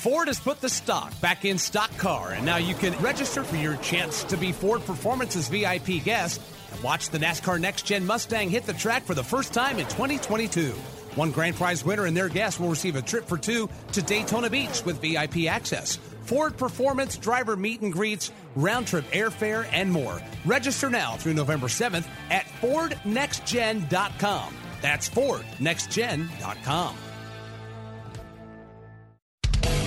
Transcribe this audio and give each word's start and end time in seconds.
Ford 0.00 0.28
has 0.28 0.40
put 0.40 0.62
the 0.62 0.68
stock 0.70 1.20
back 1.20 1.44
in 1.44 1.58
stock 1.58 1.94
car, 1.98 2.30
and 2.32 2.46
now 2.46 2.56
you 2.56 2.74
can 2.74 2.98
register 3.02 3.44
for 3.44 3.56
your 3.56 3.76
chance 3.76 4.24
to 4.24 4.38
be 4.38 4.50
Ford 4.50 4.82
Performance's 4.86 5.48
VIP 5.48 6.02
guest 6.02 6.40
and 6.72 6.82
watch 6.82 7.10
the 7.10 7.18
NASCAR 7.18 7.60
Next 7.60 7.82
Gen 7.84 8.06
Mustang 8.06 8.48
hit 8.48 8.64
the 8.64 8.72
track 8.72 9.04
for 9.04 9.12
the 9.12 9.22
first 9.22 9.52
time 9.52 9.78
in 9.78 9.84
2022. 9.84 10.70
One 11.16 11.30
grand 11.30 11.54
prize 11.54 11.84
winner 11.84 12.06
and 12.06 12.16
their 12.16 12.30
guest 12.30 12.58
will 12.58 12.70
receive 12.70 12.96
a 12.96 13.02
trip 13.02 13.28
for 13.28 13.36
two 13.36 13.68
to 13.92 14.00
Daytona 14.00 14.48
Beach 14.48 14.82
with 14.86 15.02
VIP 15.02 15.48
access. 15.48 15.96
Ford 16.22 16.56
Performance 16.56 17.18
driver 17.18 17.54
meet 17.54 17.82
and 17.82 17.92
greets, 17.92 18.32
round 18.56 18.86
trip 18.86 19.04
airfare, 19.10 19.68
and 19.70 19.92
more. 19.92 20.18
Register 20.46 20.88
now 20.88 21.16
through 21.16 21.34
November 21.34 21.66
7th 21.66 22.08
at 22.30 22.46
FordNextGen.com. 22.62 24.54
That's 24.80 25.10
FordNextGen.com. 25.10 26.96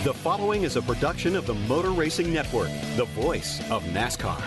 The 0.03 0.13
following 0.13 0.63
is 0.63 0.75
a 0.75 0.81
production 0.81 1.33
of 1.33 1.45
the 1.45 1.53
Motor 1.53 1.91
Racing 1.91 2.33
Network, 2.33 2.67
the 2.97 3.05
voice 3.15 3.61
of 3.71 3.81
NASCAR. 3.83 4.37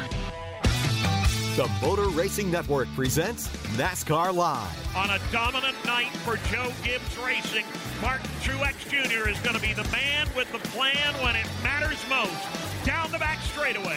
The 1.56 1.66
Motor 1.80 2.10
Racing 2.10 2.50
Network 2.50 2.88
presents 2.94 3.48
NASCAR 3.78 4.34
Live. 4.34 4.94
On 4.94 5.08
a 5.08 5.18
dominant 5.32 5.82
night 5.86 6.10
for 6.26 6.36
Joe 6.52 6.70
Gibbs 6.84 7.16
Racing, 7.16 7.64
Martin 8.02 8.28
Truex 8.42 8.86
Jr. 8.90 9.30
is 9.30 9.38
going 9.40 9.56
to 9.56 9.62
be 9.62 9.72
the 9.72 9.88
man 9.90 10.28
with 10.36 10.52
the 10.52 10.58
plan 10.58 11.14
when 11.24 11.34
it 11.34 11.46
matters 11.62 12.04
most. 12.06 12.36
Down 12.84 13.10
the 13.10 13.18
back 13.18 13.40
straightaway. 13.40 13.96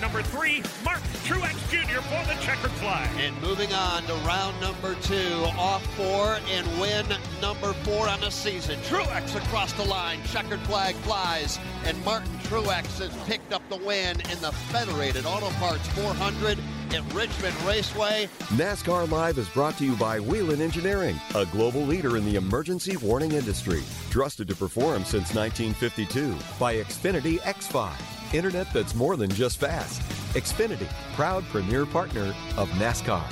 Number 0.00 0.22
three, 0.22 0.62
Martin 0.84 1.08
Truex 1.24 1.54
Jr. 1.70 2.00
for 2.02 2.24
the 2.26 2.38
checkered 2.40 2.70
flag. 2.72 3.08
And 3.18 3.40
moving 3.42 3.72
on 3.72 4.02
to 4.04 4.14
round 4.26 4.60
number 4.60 4.94
two, 5.02 5.44
off 5.58 5.84
four 5.96 6.38
and 6.50 6.66
win 6.80 7.06
number 7.40 7.72
four 7.72 8.08
on 8.08 8.20
the 8.20 8.30
season. 8.30 8.78
Truex 8.80 9.34
across 9.36 9.72
the 9.72 9.84
line, 9.84 10.20
checkered 10.24 10.60
flag 10.60 10.94
flies, 10.96 11.58
and 11.84 12.02
Martin 12.04 12.32
Truex 12.44 12.98
has 12.98 13.16
picked 13.26 13.52
up 13.52 13.62
the 13.68 13.76
win 13.78 14.20
in 14.32 14.40
the 14.40 14.52
Federated 14.70 15.26
Auto 15.26 15.50
Parts 15.58 15.86
400 15.88 16.58
at 16.94 17.14
Richmond 17.14 17.54
Raceway. 17.62 18.28
NASCAR 18.54 19.10
Live 19.10 19.38
is 19.38 19.48
brought 19.48 19.76
to 19.78 19.84
you 19.84 19.96
by 19.96 20.20
Whelen 20.20 20.60
Engineering, 20.60 21.18
a 21.34 21.46
global 21.46 21.82
leader 21.82 22.16
in 22.16 22.24
the 22.24 22.36
emergency 22.36 22.96
warning 22.96 23.32
industry. 23.32 23.82
Trusted 24.10 24.48
to 24.48 24.56
perform 24.56 25.04
since 25.04 25.34
1952 25.34 26.36
by 26.58 26.76
Xfinity 26.76 27.38
X5. 27.40 27.92
Internet 28.34 28.66
that's 28.72 28.94
more 28.94 29.16
than 29.16 29.30
just 29.30 29.58
fast. 29.58 30.00
Xfinity, 30.34 30.88
proud 31.14 31.44
premier 31.44 31.86
partner 31.86 32.34
of 32.56 32.68
NASCAR. 32.70 33.24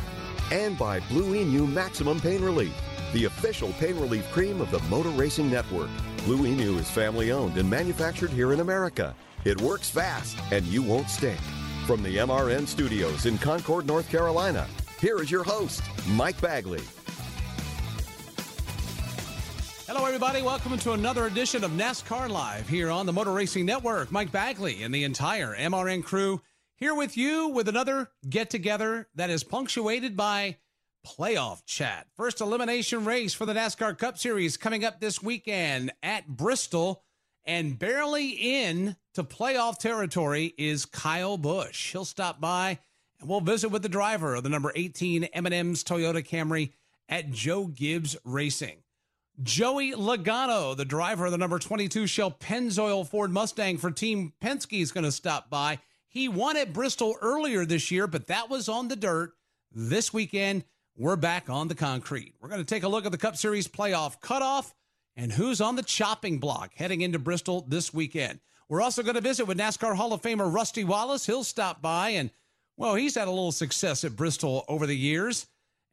And 0.53 0.79
by 0.79 1.01
Blue 1.01 1.35
Emu 1.35 1.67
Maximum 1.67 2.21
Pain 2.21 2.43
Relief, 2.43 2.75
the 3.13 3.25
official 3.27 3.73
pain 3.75 3.99
relief 3.99 4.31
cream 4.33 4.61
of 4.61 4.71
the 4.71 4.81
Motor 4.91 5.11
Racing 5.11 5.51
Network. 5.51 5.91
Blue 6.25 6.47
Emu 6.47 6.79
is 6.79 6.91
family 6.91 7.33
owned 7.33 7.57
and 7.57 7.69
manufactured 7.69 8.31
here 8.31 8.53
in 8.53 8.61
America. 8.61 9.15
It 9.45 9.61
works 9.61 9.89
fast 9.89 10.37
and 10.51 10.65
you 10.67 10.83
won't 10.83 11.09
stink. 11.09 11.41
From 11.87 12.03
the 12.03 12.17
MRN 12.17 12.67
studios 12.67 13.27
in 13.27 13.37
Concord, 13.37 13.87
North 13.87 14.09
Carolina, 14.09 14.67
here 15.03 15.21
is 15.21 15.31
your 15.31 15.45
host, 15.45 15.83
Mike 16.13 16.41
Bagley. 16.41 16.81
Hello, 19.87 20.07
everybody. 20.07 20.41
Welcome 20.41 20.79
to 20.79 20.93
another 20.93 21.27
edition 21.27 21.63
of 21.63 21.73
NASCAR 21.73 22.31
Live 22.31 22.67
here 22.71 22.91
on 22.91 23.05
the 23.05 23.13
Motor 23.13 23.33
Racing 23.33 23.67
Network. 23.67 24.11
Mike 24.11 24.33
Bagley 24.33 24.83
and 24.83 24.95
the 24.95 25.05
entire 25.05 25.55
MRN 25.55 26.03
crew 26.03 26.41
here 26.75 26.95
with 26.95 27.19
you 27.19 27.49
with 27.49 27.69
another 27.69 28.09
get 28.31 28.49
together 28.49 29.11
that 29.15 29.29
is 29.29 29.45
punctuated 29.45 30.17
by 30.17 30.57
playoff 31.07 31.67
chat. 31.67 32.07
First 32.17 32.41
elimination 32.41 33.05
race 33.05 33.35
for 33.35 33.45
the 33.45 33.53
NASCAR 33.53 33.99
Cup 33.99 34.17
Series 34.17 34.57
coming 34.57 34.87
up 34.87 35.01
this 35.01 35.23
weekend 35.23 35.93
at 36.03 36.29
Bristol. 36.29 37.05
And 37.47 37.79
barely 37.79 38.31
in 38.31 38.97
to 39.15 39.23
playoff 39.23 39.79
territory 39.79 40.55
is 40.57 40.87
Kyle 40.87 41.37
Busch. 41.37 41.93
He'll 41.93 42.05
stop 42.05 42.41
by 42.41 42.79
and 43.21 43.29
we'll 43.29 43.41
visit 43.41 43.69
with 43.69 43.83
the 43.83 43.89
driver 43.89 44.35
of 44.35 44.43
the 44.43 44.49
number 44.49 44.73
18 44.75 45.25
M&M's 45.25 45.85
Toyota 45.85 46.27
Camry 46.27 46.73
at 47.09 47.31
Joe 47.31 47.67
Gibbs 47.67 48.17
Racing. 48.25 48.79
Joey 49.43 49.93
Logano, 49.93 50.77
the 50.77 50.85
driver 50.85 51.27
of 51.27 51.33
the 51.33 51.39
number 51.39 51.59
22 51.59 52.07
Shell 52.07 52.33
Pennzoil 52.33 53.07
Ford 53.07 53.33
Mustang 53.33 53.79
for 53.79 53.91
Team 53.91 54.33
Penske, 54.41 54.81
is 54.81 54.93
going 54.93 55.05
to 55.05 55.13
stop 55.13 55.51
by. 55.51 55.81
He 56.09 56.29
won 56.29 56.57
at 56.57 56.73
Bristol 56.73 57.17
earlier 57.21 57.65
this 57.65 57.91
year, 57.91 58.07
but 58.07 58.29
that 58.29 58.49
was 58.49 58.69
on 58.69 58.89
the 58.89 58.97
dirt. 58.97 59.33
This 59.73 60.13
weekend, 60.13 60.65
we're 60.97 61.17
back 61.17 61.51
on 61.51 61.67
the 61.67 61.75
concrete. 61.75 62.35
We're 62.41 62.49
going 62.49 62.61
to 62.61 62.65
take 62.65 62.85
a 62.85 62.89
look 62.89 63.07
at 63.07 63.11
the 63.11 63.19
Cup 63.19 63.37
Series 63.37 63.67
playoff 63.67 64.21
cutoff 64.21 64.73
and 65.17 65.33
who's 65.33 65.61
on 65.61 65.77
the 65.77 65.83
chopping 65.83 66.39
block 66.39 66.73
heading 66.75 67.01
into 67.01 67.19
Bristol 67.19 67.65
this 67.69 67.93
weekend. 67.95 68.41
We're 68.69 68.83
also 68.83 69.03
going 69.03 69.15
to 69.15 69.21
visit 69.21 69.47
with 69.47 69.59
NASCAR 69.59 69.95
Hall 69.95 70.13
of 70.13 70.23
Famer 70.23 70.53
Rusty 70.53 70.85
Wallace. 70.85 71.27
He'll 71.27 71.45
stop 71.45 71.83
by 71.83 72.11
and, 72.11 72.31
well, 72.77 72.95
he's 72.95 73.15
had 73.15 73.29
a 73.29 73.31
little 73.31 73.53
success 73.53 74.05
at 74.05 74.17
Bristol 74.17 74.65
over 74.69 74.87
the 74.87 74.97
years. 74.97 75.47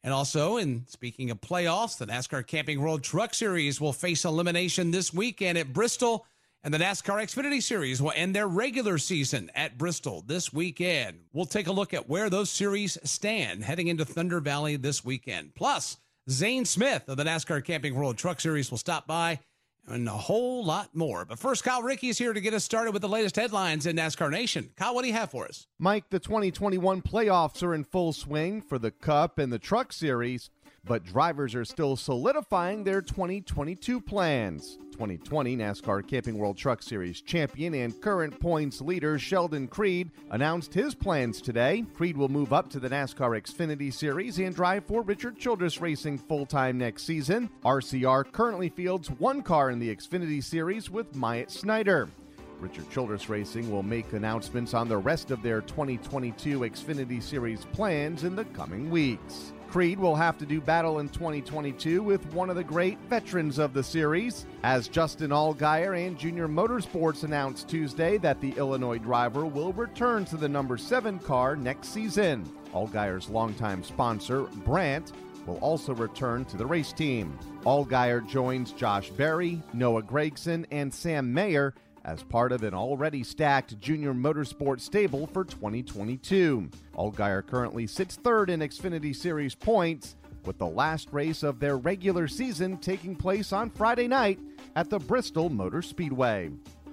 And 0.04 0.12
also, 0.12 0.56
in 0.56 0.84
speaking 0.88 1.30
of 1.30 1.40
playoffs, 1.40 1.96
the 1.96 2.06
NASCAR 2.06 2.44
Camping 2.46 2.80
World 2.80 3.04
Truck 3.04 3.34
Series 3.34 3.80
will 3.80 3.92
face 3.92 4.24
elimination 4.24 4.90
this 4.90 5.14
weekend 5.14 5.56
at 5.58 5.72
Bristol, 5.72 6.26
and 6.64 6.74
the 6.74 6.78
NASCAR 6.78 7.22
Xfinity 7.22 7.62
Series 7.62 8.02
will 8.02 8.12
end 8.16 8.34
their 8.34 8.48
regular 8.48 8.98
season 8.98 9.48
at 9.54 9.78
Bristol 9.78 10.24
this 10.26 10.52
weekend. 10.52 11.20
We'll 11.32 11.44
take 11.44 11.68
a 11.68 11.72
look 11.72 11.94
at 11.94 12.08
where 12.08 12.30
those 12.30 12.50
series 12.50 12.98
stand 13.04 13.62
heading 13.62 13.86
into 13.86 14.04
Thunder 14.04 14.40
Valley 14.40 14.74
this 14.74 15.04
weekend. 15.04 15.54
Plus, 15.54 15.98
Zane 16.30 16.64
Smith 16.64 17.08
of 17.08 17.16
the 17.16 17.24
NASCAR 17.24 17.64
Camping 17.64 17.96
World 17.96 18.16
Truck 18.16 18.40
Series 18.40 18.70
will 18.70 18.78
stop 18.78 19.08
by 19.08 19.40
and 19.88 20.06
a 20.06 20.12
whole 20.12 20.64
lot 20.64 20.94
more. 20.94 21.24
But 21.24 21.40
first, 21.40 21.64
Kyle 21.64 21.82
Rickey 21.82 22.08
is 22.10 22.18
here 22.18 22.32
to 22.32 22.40
get 22.40 22.54
us 22.54 22.62
started 22.62 22.92
with 22.92 23.02
the 23.02 23.08
latest 23.08 23.34
headlines 23.34 23.86
in 23.86 23.96
NASCAR 23.96 24.30
Nation. 24.30 24.70
Kyle, 24.76 24.94
what 24.94 25.02
do 25.02 25.08
you 25.08 25.14
have 25.14 25.32
for 25.32 25.46
us? 25.46 25.66
Mike, 25.80 26.04
the 26.10 26.20
2021 26.20 27.02
playoffs 27.02 27.60
are 27.64 27.74
in 27.74 27.82
full 27.82 28.12
swing 28.12 28.62
for 28.62 28.78
the 28.78 28.92
Cup 28.92 29.38
and 29.38 29.52
the 29.52 29.58
Truck 29.58 29.92
Series, 29.92 30.48
but 30.84 31.04
drivers 31.04 31.54
are 31.54 31.64
still 31.64 31.96
solidifying 31.96 32.84
their 32.84 33.00
2022 33.00 34.00
plans. 34.00 34.78
2020 34.92 35.56
NASCAR 35.56 36.06
Camping 36.06 36.38
World 36.38 36.56
Truck 36.56 36.82
Series 36.82 37.20
champion 37.22 37.74
and 37.74 37.98
current 38.00 38.38
points 38.38 38.80
leader 38.80 39.18
Sheldon 39.18 39.66
Creed 39.66 40.10
announced 40.30 40.74
his 40.74 40.94
plans 40.94 41.40
today. 41.40 41.84
Creed 41.94 42.16
will 42.16 42.28
move 42.28 42.52
up 42.52 42.68
to 42.70 42.80
the 42.80 42.90
NASCAR 42.90 43.40
Xfinity 43.40 43.92
Series 43.92 44.38
and 44.38 44.54
drive 44.54 44.84
for 44.84 45.02
Richard 45.02 45.38
Childress 45.38 45.80
Racing 45.80 46.18
full 46.18 46.46
time 46.46 46.78
next 46.78 47.04
season. 47.04 47.50
RCR 47.64 48.30
currently 48.30 48.68
fields 48.68 49.10
one 49.10 49.42
car 49.42 49.70
in 49.70 49.78
the 49.78 49.94
Xfinity 49.94 50.42
Series 50.44 50.90
with 50.90 51.14
Myatt 51.16 51.50
Snider. 51.50 52.08
Richard 52.62 52.88
Childress 52.90 53.28
Racing 53.28 53.70
will 53.70 53.82
make 53.82 54.12
announcements 54.12 54.72
on 54.72 54.88
the 54.88 54.96
rest 54.96 55.32
of 55.32 55.42
their 55.42 55.60
2022 55.62 56.60
Xfinity 56.60 57.20
Series 57.20 57.64
plans 57.72 58.22
in 58.22 58.36
the 58.36 58.44
coming 58.46 58.88
weeks. 58.88 59.52
Creed 59.68 59.98
will 59.98 60.14
have 60.14 60.38
to 60.38 60.46
do 60.46 60.60
battle 60.60 61.00
in 61.00 61.08
2022 61.08 62.02
with 62.02 62.24
one 62.34 62.50
of 62.50 62.56
the 62.56 62.62
great 62.62 62.98
veterans 63.08 63.58
of 63.58 63.72
the 63.72 63.82
series, 63.82 64.46
as 64.62 64.86
Justin 64.86 65.30
Allgaier 65.30 66.06
and 66.06 66.16
Junior 66.16 66.46
Motorsports 66.46 67.24
announced 67.24 67.68
Tuesday 67.68 68.16
that 68.18 68.40
the 68.40 68.52
Illinois 68.52 68.98
driver 68.98 69.44
will 69.44 69.72
return 69.72 70.24
to 70.26 70.36
the 70.36 70.48
number 70.48 70.76
7 70.76 71.18
car 71.18 71.56
next 71.56 71.88
season. 71.88 72.44
Allgaier's 72.72 73.28
longtime 73.28 73.82
sponsor, 73.82 74.42
Brandt, 74.64 75.12
will 75.46 75.56
also 75.56 75.94
return 75.94 76.44
to 76.44 76.56
the 76.56 76.66
race 76.66 76.92
team. 76.92 77.36
Allgaier 77.64 78.28
joins 78.28 78.72
Josh 78.72 79.10
Berry, 79.10 79.60
Noah 79.72 80.02
Gragson, 80.02 80.64
and 80.70 80.92
Sam 80.92 81.32
Mayer 81.32 81.74
as 82.04 82.22
part 82.22 82.52
of 82.52 82.62
an 82.62 82.74
already 82.74 83.22
stacked 83.22 83.78
junior 83.80 84.12
motorsport 84.12 84.80
stable 84.80 85.26
for 85.28 85.44
2022. 85.44 86.68
Allgaier 86.96 87.46
currently 87.46 87.86
sits 87.86 88.16
third 88.16 88.50
in 88.50 88.60
Xfinity 88.60 89.14
Series 89.14 89.54
points, 89.54 90.16
with 90.44 90.58
the 90.58 90.66
last 90.66 91.08
race 91.12 91.42
of 91.42 91.60
their 91.60 91.78
regular 91.78 92.26
season 92.26 92.76
taking 92.78 93.14
place 93.14 93.52
on 93.52 93.70
Friday 93.70 94.08
night 94.08 94.40
at 94.74 94.90
the 94.90 94.98
Bristol 94.98 95.48
Motor 95.48 95.82
Speedway. 95.82 96.50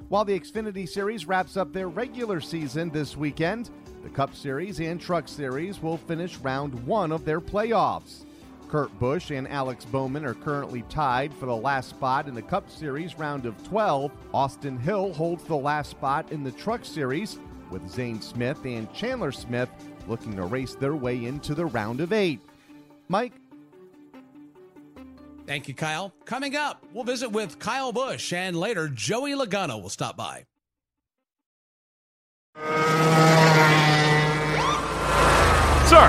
While 0.10 0.26
the 0.26 0.40
Xfinity 0.40 0.88
Series 0.88 1.28
wraps 1.28 1.58
up 1.58 1.74
their 1.74 1.88
regular 1.88 2.42
season 2.42 2.90
this 2.90 3.18
weekend, 3.18 3.70
the 4.04 4.10
Cup 4.10 4.36
Series 4.36 4.80
and 4.80 5.00
Truck 5.00 5.28
Series 5.28 5.82
will 5.82 5.98
finish 5.98 6.38
round 6.38 6.74
one 6.86 7.12
of 7.12 7.26
their 7.26 7.42
playoffs. 7.42 8.26
Kurt 8.70 8.98
Busch 9.00 9.32
and 9.32 9.48
Alex 9.48 9.84
Bowman 9.84 10.24
are 10.24 10.36
currently 10.36 10.84
tied 10.90 11.34
for 11.34 11.48
the 11.48 11.56
last 11.56 11.90
spot 11.90 12.28
in 12.28 12.36
the 12.36 12.42
Cup 12.42 12.70
Series 12.70 13.18
round 13.18 13.46
of 13.46 13.62
12. 13.68 14.12
Austin 14.34 14.78
Hill 14.78 15.12
holds 15.14 15.44
the 15.46 15.56
last 15.56 15.90
spot 15.90 16.32
in 16.32 16.44
the 16.44 16.52
Truck 16.52 16.86
Series, 16.86 17.40
with 17.72 17.88
Zane 17.90 18.22
Smith 18.22 18.64
and 18.66 18.92
Chandler 18.94 19.32
Smith 19.32 19.70
looking 20.08 20.36
to 20.36 20.44
race 20.44 20.76
their 20.76 20.96
way 20.96 21.26
into 21.26 21.56
the 21.56 21.66
round 21.66 22.00
of 22.00 22.14
eight. 22.14 22.42
Mike? 23.08 23.34
Thank 25.48 25.68
you, 25.68 25.74
Kyle. 25.74 26.14
Coming 26.26 26.56
up, 26.56 26.86
we'll 26.94 27.04
visit 27.04 27.32
with 27.32 27.58
Kyle 27.58 27.92
Busch, 27.92 28.32
and 28.34 28.56
later, 28.56 28.88
Joey 28.88 29.32
Logano 29.32 29.82
will 29.82 29.90
stop 29.90 30.16
by. 30.16 30.46
Sir, 35.88 36.08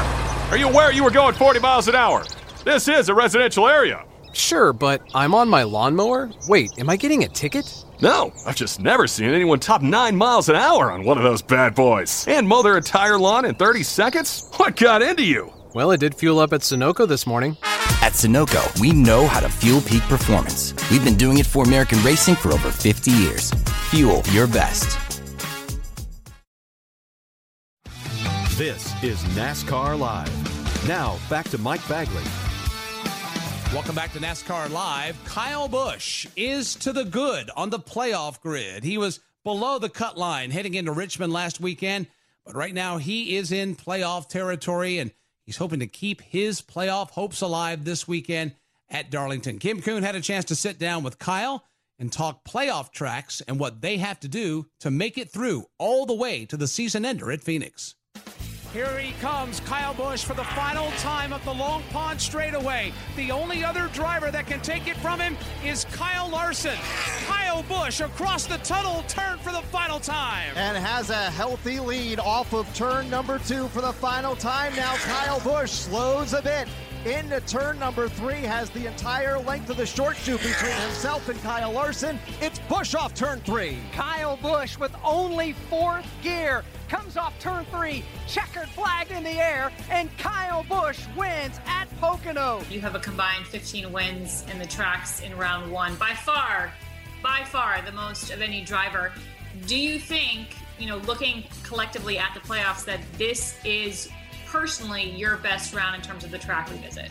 are 0.50 0.58
you 0.58 0.68
aware 0.68 0.92
you 0.92 1.02
were 1.02 1.10
going 1.10 1.34
40 1.34 1.60
miles 1.60 1.88
an 1.88 1.94
hour? 1.94 2.22
This 2.64 2.88
is 2.88 3.08
a 3.08 3.14
residential 3.14 3.66
area. 3.66 4.04
Sure, 4.34 4.74
but 4.74 5.00
I'm 5.14 5.34
on 5.34 5.48
my 5.48 5.62
lawnmower? 5.62 6.30
Wait, 6.46 6.70
am 6.78 6.90
I 6.90 6.96
getting 6.96 7.24
a 7.24 7.28
ticket? 7.28 7.84
No, 8.02 8.32
I've 8.46 8.54
just 8.54 8.80
never 8.80 9.06
seen 9.06 9.30
anyone 9.30 9.60
top 9.60 9.80
9 9.80 10.14
miles 10.14 10.50
an 10.50 10.56
hour 10.56 10.92
on 10.92 11.04
one 11.04 11.16
of 11.16 11.24
those 11.24 11.40
bad 11.40 11.74
boys. 11.74 12.26
And 12.28 12.46
mow 12.46 12.62
their 12.62 12.76
entire 12.76 13.18
lawn 13.18 13.46
in 13.46 13.54
30 13.54 13.82
seconds? 13.82 14.46
What 14.56 14.76
got 14.76 15.00
into 15.00 15.24
you? 15.24 15.50
Well, 15.74 15.90
it 15.92 16.00
did 16.00 16.14
fuel 16.14 16.38
up 16.38 16.52
at 16.52 16.60
Sunoco 16.60 17.08
this 17.08 17.26
morning. 17.26 17.56
At 18.02 18.12
Sunoco, 18.12 18.78
we 18.78 18.92
know 18.92 19.26
how 19.26 19.40
to 19.40 19.48
fuel 19.48 19.80
peak 19.80 20.02
performance. 20.02 20.74
We've 20.90 21.04
been 21.04 21.16
doing 21.16 21.38
it 21.38 21.46
for 21.46 21.64
American 21.64 22.02
racing 22.02 22.34
for 22.34 22.52
over 22.52 22.70
50 22.70 23.10
years. 23.10 23.50
Fuel 23.90 24.22
your 24.32 24.46
best. 24.46 24.98
This 28.58 29.02
is 29.02 29.18
NASCAR 29.34 29.98
Live. 29.98 30.86
Now, 30.86 31.18
back 31.30 31.48
to 31.48 31.58
Mike 31.58 31.86
Bagley. 31.88 32.22
Welcome 33.72 33.94
back 33.94 34.12
to 34.14 34.18
NASCAR 34.18 34.68
Live. 34.68 35.24
Kyle 35.24 35.68
Busch 35.68 36.26
is 36.34 36.74
to 36.74 36.92
the 36.92 37.04
good 37.04 37.52
on 37.56 37.70
the 37.70 37.78
playoff 37.78 38.40
grid. 38.40 38.82
He 38.82 38.98
was 38.98 39.20
below 39.44 39.78
the 39.78 39.88
cut 39.88 40.18
line 40.18 40.50
heading 40.50 40.74
into 40.74 40.90
Richmond 40.90 41.32
last 41.32 41.60
weekend, 41.60 42.08
but 42.44 42.56
right 42.56 42.74
now 42.74 42.98
he 42.98 43.36
is 43.36 43.52
in 43.52 43.76
playoff 43.76 44.28
territory 44.28 44.98
and 44.98 45.12
he's 45.46 45.58
hoping 45.58 45.78
to 45.78 45.86
keep 45.86 46.20
his 46.20 46.60
playoff 46.60 47.10
hopes 47.10 47.42
alive 47.42 47.84
this 47.84 48.08
weekend 48.08 48.56
at 48.88 49.08
Darlington. 49.08 49.60
Kim 49.60 49.80
Coon 49.80 50.02
had 50.02 50.16
a 50.16 50.20
chance 50.20 50.46
to 50.46 50.56
sit 50.56 50.80
down 50.80 51.04
with 51.04 51.20
Kyle 51.20 51.62
and 51.96 52.12
talk 52.12 52.42
playoff 52.42 52.90
tracks 52.90 53.40
and 53.42 53.60
what 53.60 53.82
they 53.82 53.98
have 53.98 54.18
to 54.18 54.28
do 54.28 54.66
to 54.80 54.90
make 54.90 55.16
it 55.16 55.30
through 55.30 55.64
all 55.78 56.06
the 56.06 56.12
way 56.12 56.44
to 56.44 56.56
the 56.56 56.66
season 56.66 57.04
ender 57.04 57.30
at 57.30 57.40
Phoenix. 57.40 57.94
Here 58.72 58.98
he 58.98 59.12
comes, 59.14 59.58
Kyle 59.60 59.94
Busch 59.94 60.22
for 60.22 60.34
the 60.34 60.44
final 60.44 60.92
time 60.92 61.32
up 61.32 61.42
the 61.42 61.52
Long 61.52 61.82
Pond 61.90 62.20
straightaway. 62.20 62.92
The 63.16 63.32
only 63.32 63.64
other 63.64 63.88
driver 63.88 64.30
that 64.30 64.46
can 64.46 64.60
take 64.60 64.86
it 64.86 64.96
from 64.98 65.18
him 65.18 65.36
is 65.64 65.86
Kyle 65.86 66.28
Larson. 66.28 66.76
Kyle 67.26 67.64
Busch 67.64 68.00
across 68.00 68.46
the 68.46 68.58
tunnel 68.58 69.02
turn 69.08 69.38
for 69.38 69.50
the 69.50 69.62
final 69.72 69.98
time. 69.98 70.56
And 70.56 70.76
has 70.76 71.10
a 71.10 71.30
healthy 71.30 71.80
lead 71.80 72.20
off 72.20 72.52
of 72.52 72.72
turn 72.72 73.10
number 73.10 73.40
two 73.40 73.66
for 73.68 73.80
the 73.80 73.92
final 73.92 74.36
time. 74.36 74.76
Now 74.76 74.94
Kyle 74.98 75.40
Busch 75.40 75.72
slows 75.72 76.32
a 76.32 76.40
bit 76.40 76.68
into 77.06 77.40
turn 77.42 77.78
number 77.78 78.08
three, 78.08 78.42
has 78.42 78.70
the 78.70 78.86
entire 78.86 79.38
length 79.38 79.70
of 79.70 79.76
the 79.76 79.86
short 79.86 80.16
chute 80.16 80.40
between 80.40 80.72
himself 80.72 81.28
and 81.28 81.40
Kyle 81.42 81.72
Larson. 81.72 82.18
It's 82.40 82.58
Busch 82.60 82.94
off 82.94 83.14
turn 83.14 83.40
three. 83.40 83.78
Kyle 83.92 84.36
Busch 84.36 84.78
with 84.78 84.94
only 85.04 85.52
fourth 85.68 86.06
gear 86.22 86.62
comes 86.88 87.16
off 87.16 87.38
turn 87.38 87.64
three, 87.66 88.04
checkered 88.26 88.68
flag 88.68 89.10
in 89.10 89.22
the 89.22 89.30
air, 89.30 89.72
and 89.90 90.10
Kyle 90.18 90.64
Busch 90.64 91.00
wins 91.16 91.58
at 91.66 91.86
Pocono. 92.00 92.62
You 92.70 92.80
have 92.80 92.94
a 92.94 93.00
combined 93.00 93.46
15 93.46 93.92
wins 93.92 94.44
in 94.50 94.58
the 94.58 94.66
tracks 94.66 95.20
in 95.20 95.36
round 95.36 95.70
one. 95.70 95.94
By 95.96 96.14
far, 96.14 96.72
by 97.22 97.44
far 97.44 97.80
the 97.82 97.92
most 97.92 98.30
of 98.30 98.42
any 98.42 98.62
driver. 98.62 99.12
Do 99.66 99.76
you 99.76 99.98
think, 99.98 100.56
you 100.78 100.86
know, 100.86 100.98
looking 100.98 101.44
collectively 101.62 102.18
at 102.18 102.34
the 102.34 102.40
playoffs, 102.40 102.84
that 102.86 103.00
this 103.18 103.58
is 103.64 104.08
personally 104.50 105.10
your 105.10 105.36
best 105.36 105.72
round 105.72 105.94
in 105.94 106.02
terms 106.02 106.24
of 106.24 106.30
the 106.30 106.38
track 106.38 106.70
revisit? 106.70 107.10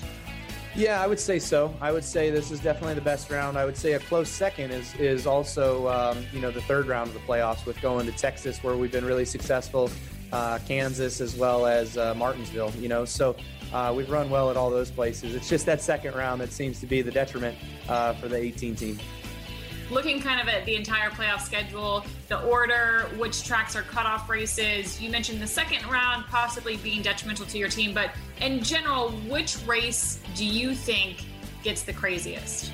Yeah, 0.75 1.01
I 1.01 1.07
would 1.07 1.19
say 1.19 1.39
so. 1.39 1.73
I 1.81 1.91
would 1.91 2.03
say 2.03 2.29
this 2.29 2.51
is 2.51 2.59
definitely 2.59 2.93
the 2.93 3.01
best 3.01 3.31
round. 3.31 3.57
I 3.57 3.65
would 3.65 3.75
say 3.75 3.93
a 3.93 3.99
close 3.99 4.29
second 4.29 4.71
is 4.71 4.93
is 4.95 5.25
also 5.25 5.87
um, 5.87 6.25
you 6.31 6.39
know 6.39 6.51
the 6.51 6.61
third 6.61 6.87
round 6.87 7.07
of 7.07 7.13
the 7.15 7.19
playoffs 7.21 7.65
with 7.65 7.81
going 7.81 8.05
to 8.05 8.11
Texas 8.11 8.63
where 8.63 8.75
we've 8.77 8.91
been 8.91 9.05
really 9.05 9.25
successful, 9.25 9.89
uh, 10.31 10.59
Kansas 10.67 11.21
as 11.21 11.35
well 11.35 11.65
as 11.65 11.97
uh, 11.97 12.13
Martinsville. 12.13 12.71
You 12.77 12.87
know, 12.87 13.03
so 13.03 13.35
uh, 13.73 13.93
we've 13.95 14.09
run 14.09 14.29
well 14.29 14.51
at 14.51 14.57
all 14.57 14.69
those 14.69 14.91
places. 14.91 15.33
It's 15.33 15.49
just 15.49 15.65
that 15.65 15.81
second 15.81 16.15
round 16.15 16.39
that 16.41 16.51
seems 16.51 16.79
to 16.81 16.85
be 16.85 17.01
the 17.01 17.11
detriment 17.11 17.57
uh, 17.87 18.13
for 18.13 18.27
the 18.27 18.37
18 18.37 18.75
team 18.75 18.99
looking 19.89 20.21
kind 20.21 20.39
of 20.39 20.47
at 20.47 20.65
the 20.65 20.75
entire 20.75 21.09
playoff 21.09 21.41
schedule, 21.41 22.05
the 22.27 22.41
order, 22.41 23.09
which 23.17 23.43
tracks 23.43 23.75
are 23.75 23.81
cutoff 23.83 24.29
races. 24.29 25.01
You 25.01 25.09
mentioned 25.09 25.41
the 25.41 25.47
second 25.47 25.85
round 25.89 26.25
possibly 26.25 26.77
being 26.77 27.01
detrimental 27.01 27.45
to 27.47 27.57
your 27.57 27.69
team, 27.69 27.93
but 27.93 28.11
in 28.41 28.61
general, 28.61 29.11
which 29.27 29.57
race 29.65 30.19
do 30.35 30.45
you 30.45 30.75
think 30.75 31.25
gets 31.63 31.83
the 31.83 31.93
craziest? 31.93 32.71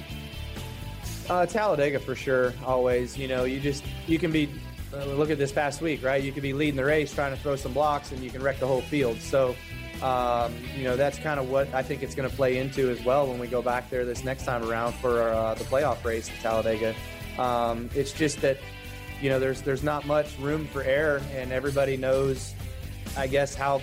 Uh, 1.29 1.45
Talladega 1.45 1.99
for 1.99 2.15
sure. 2.15 2.53
Always, 2.63 3.17
you 3.17 3.27
know, 3.27 3.45
you 3.45 3.59
just 3.59 3.83
you 4.07 4.19
can 4.19 4.31
be. 4.31 4.49
Uh, 4.93 5.03
look 5.05 5.29
at 5.29 5.37
this 5.37 5.51
past 5.51 5.81
week, 5.81 6.01
right? 6.03 6.23
You 6.23 6.31
could 6.31 6.43
be 6.43 6.53
leading 6.53 6.77
the 6.77 6.85
race, 6.85 7.13
trying 7.13 7.35
to 7.35 7.41
throw 7.41 7.57
some 7.57 7.73
blocks, 7.73 8.13
and 8.13 8.23
you 8.23 8.29
can 8.29 8.41
wreck 8.41 8.59
the 8.59 8.67
whole 8.67 8.81
field. 8.81 9.19
So, 9.19 9.53
um, 10.01 10.53
you 10.75 10.83
know, 10.83 10.95
that's 10.95 11.17
kind 11.19 11.39
of 11.39 11.49
what 11.49 11.73
I 11.73 11.81
think 11.81 12.03
it's 12.03 12.15
going 12.15 12.29
to 12.29 12.35
play 12.35 12.57
into 12.57 12.89
as 12.89 13.03
well 13.03 13.27
when 13.27 13.39
we 13.39 13.47
go 13.47 13.61
back 13.61 13.89
there 13.89 14.05
this 14.05 14.23
next 14.23 14.45
time 14.45 14.63
around 14.63 14.93
for 14.95 15.29
uh, 15.29 15.53
the 15.55 15.63
playoff 15.65 16.03
race 16.03 16.29
at 16.29 16.39
Talladega. 16.41 16.93
Um, 17.37 17.89
it's 17.95 18.11
just 18.11 18.41
that, 18.41 18.57
you 19.21 19.29
know, 19.29 19.39
there's 19.39 19.61
there's 19.61 19.83
not 19.83 20.05
much 20.05 20.37
room 20.39 20.67
for 20.67 20.83
error, 20.83 21.21
and 21.33 21.51
everybody 21.51 21.97
knows, 21.97 22.53
I 23.17 23.27
guess, 23.27 23.55
how 23.55 23.81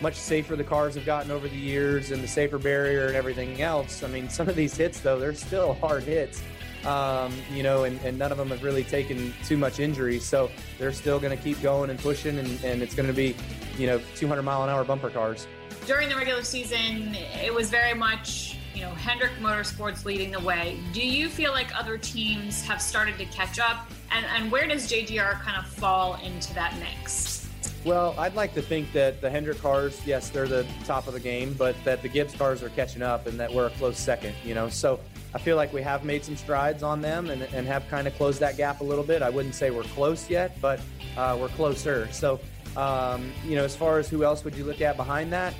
much 0.00 0.14
safer 0.14 0.56
the 0.56 0.64
cars 0.64 0.94
have 0.94 1.04
gotten 1.04 1.30
over 1.30 1.48
the 1.48 1.56
years 1.56 2.10
and 2.10 2.22
the 2.22 2.28
safer 2.28 2.58
barrier 2.58 3.06
and 3.06 3.16
everything 3.16 3.60
else. 3.60 4.02
I 4.02 4.08
mean, 4.08 4.28
some 4.28 4.48
of 4.48 4.56
these 4.56 4.76
hits, 4.76 5.00
though, 5.00 5.18
they're 5.18 5.34
still 5.34 5.74
hard 5.80 6.04
hits. 6.04 6.42
Um, 6.84 7.32
you 7.52 7.62
know, 7.62 7.84
and, 7.84 8.00
and, 8.02 8.18
none 8.18 8.30
of 8.30 8.38
them 8.38 8.48
have 8.48 8.62
really 8.62 8.84
taken 8.84 9.34
too 9.44 9.56
much 9.56 9.80
injury. 9.80 10.20
So 10.20 10.48
they're 10.78 10.92
still 10.92 11.18
going 11.18 11.36
to 11.36 11.42
keep 11.42 11.60
going 11.60 11.90
and 11.90 11.98
pushing, 11.98 12.38
and, 12.38 12.64
and 12.64 12.82
it's 12.82 12.94
going 12.94 13.08
to 13.08 13.12
be, 13.12 13.34
you 13.76 13.88
know, 13.88 14.00
200 14.14 14.42
mile 14.42 14.62
an 14.62 14.70
hour 14.70 14.84
bumper 14.84 15.10
cars. 15.10 15.48
During 15.86 16.08
the 16.08 16.14
regular 16.14 16.44
season, 16.44 17.16
it 17.42 17.52
was 17.52 17.68
very 17.68 17.94
much 17.94 18.58
you 18.78 18.84
know, 18.84 18.90
Hendrick 18.90 19.32
Motorsports 19.40 20.04
leading 20.04 20.30
the 20.30 20.38
way. 20.38 20.78
Do 20.92 21.04
you 21.04 21.28
feel 21.28 21.50
like 21.50 21.76
other 21.76 21.98
teams 21.98 22.64
have 22.64 22.80
started 22.80 23.18
to 23.18 23.24
catch 23.24 23.58
up? 23.58 23.90
And, 24.12 24.24
and 24.26 24.52
where 24.52 24.68
does 24.68 24.88
JGR 24.88 25.40
kind 25.40 25.56
of 25.56 25.66
fall 25.66 26.14
into 26.22 26.54
that 26.54 26.78
mix? 26.78 27.37
Well, 27.84 28.14
I'd 28.18 28.34
like 28.34 28.54
to 28.54 28.62
think 28.62 28.92
that 28.92 29.20
the 29.20 29.30
Hendrick 29.30 29.60
cars, 29.62 30.00
yes, 30.04 30.30
they're 30.30 30.48
the 30.48 30.66
top 30.84 31.06
of 31.06 31.14
the 31.14 31.20
game, 31.20 31.54
but 31.56 31.76
that 31.84 32.02
the 32.02 32.08
Gibbs 32.08 32.34
cars 32.34 32.62
are 32.62 32.70
catching 32.70 33.02
up 33.02 33.26
and 33.26 33.38
that 33.38 33.52
we're 33.52 33.66
a 33.66 33.70
close 33.70 33.98
second, 33.98 34.34
you 34.44 34.54
know. 34.54 34.68
So 34.68 34.98
I 35.34 35.38
feel 35.38 35.56
like 35.56 35.72
we 35.72 35.82
have 35.82 36.04
made 36.04 36.24
some 36.24 36.36
strides 36.36 36.82
on 36.82 37.00
them 37.00 37.30
and, 37.30 37.42
and 37.42 37.66
have 37.66 37.88
kind 37.88 38.06
of 38.06 38.14
closed 38.16 38.40
that 38.40 38.56
gap 38.56 38.80
a 38.80 38.84
little 38.84 39.04
bit. 39.04 39.22
I 39.22 39.30
wouldn't 39.30 39.54
say 39.54 39.70
we're 39.70 39.84
close 39.84 40.28
yet, 40.28 40.60
but 40.60 40.80
uh, 41.16 41.36
we're 41.40 41.48
closer. 41.50 42.08
So, 42.12 42.40
um, 42.76 43.30
you 43.44 43.54
know, 43.54 43.64
as 43.64 43.76
far 43.76 43.98
as 43.98 44.08
who 44.08 44.24
else 44.24 44.44
would 44.44 44.56
you 44.56 44.64
look 44.64 44.80
at 44.80 44.96
behind 44.96 45.32
that? 45.32 45.54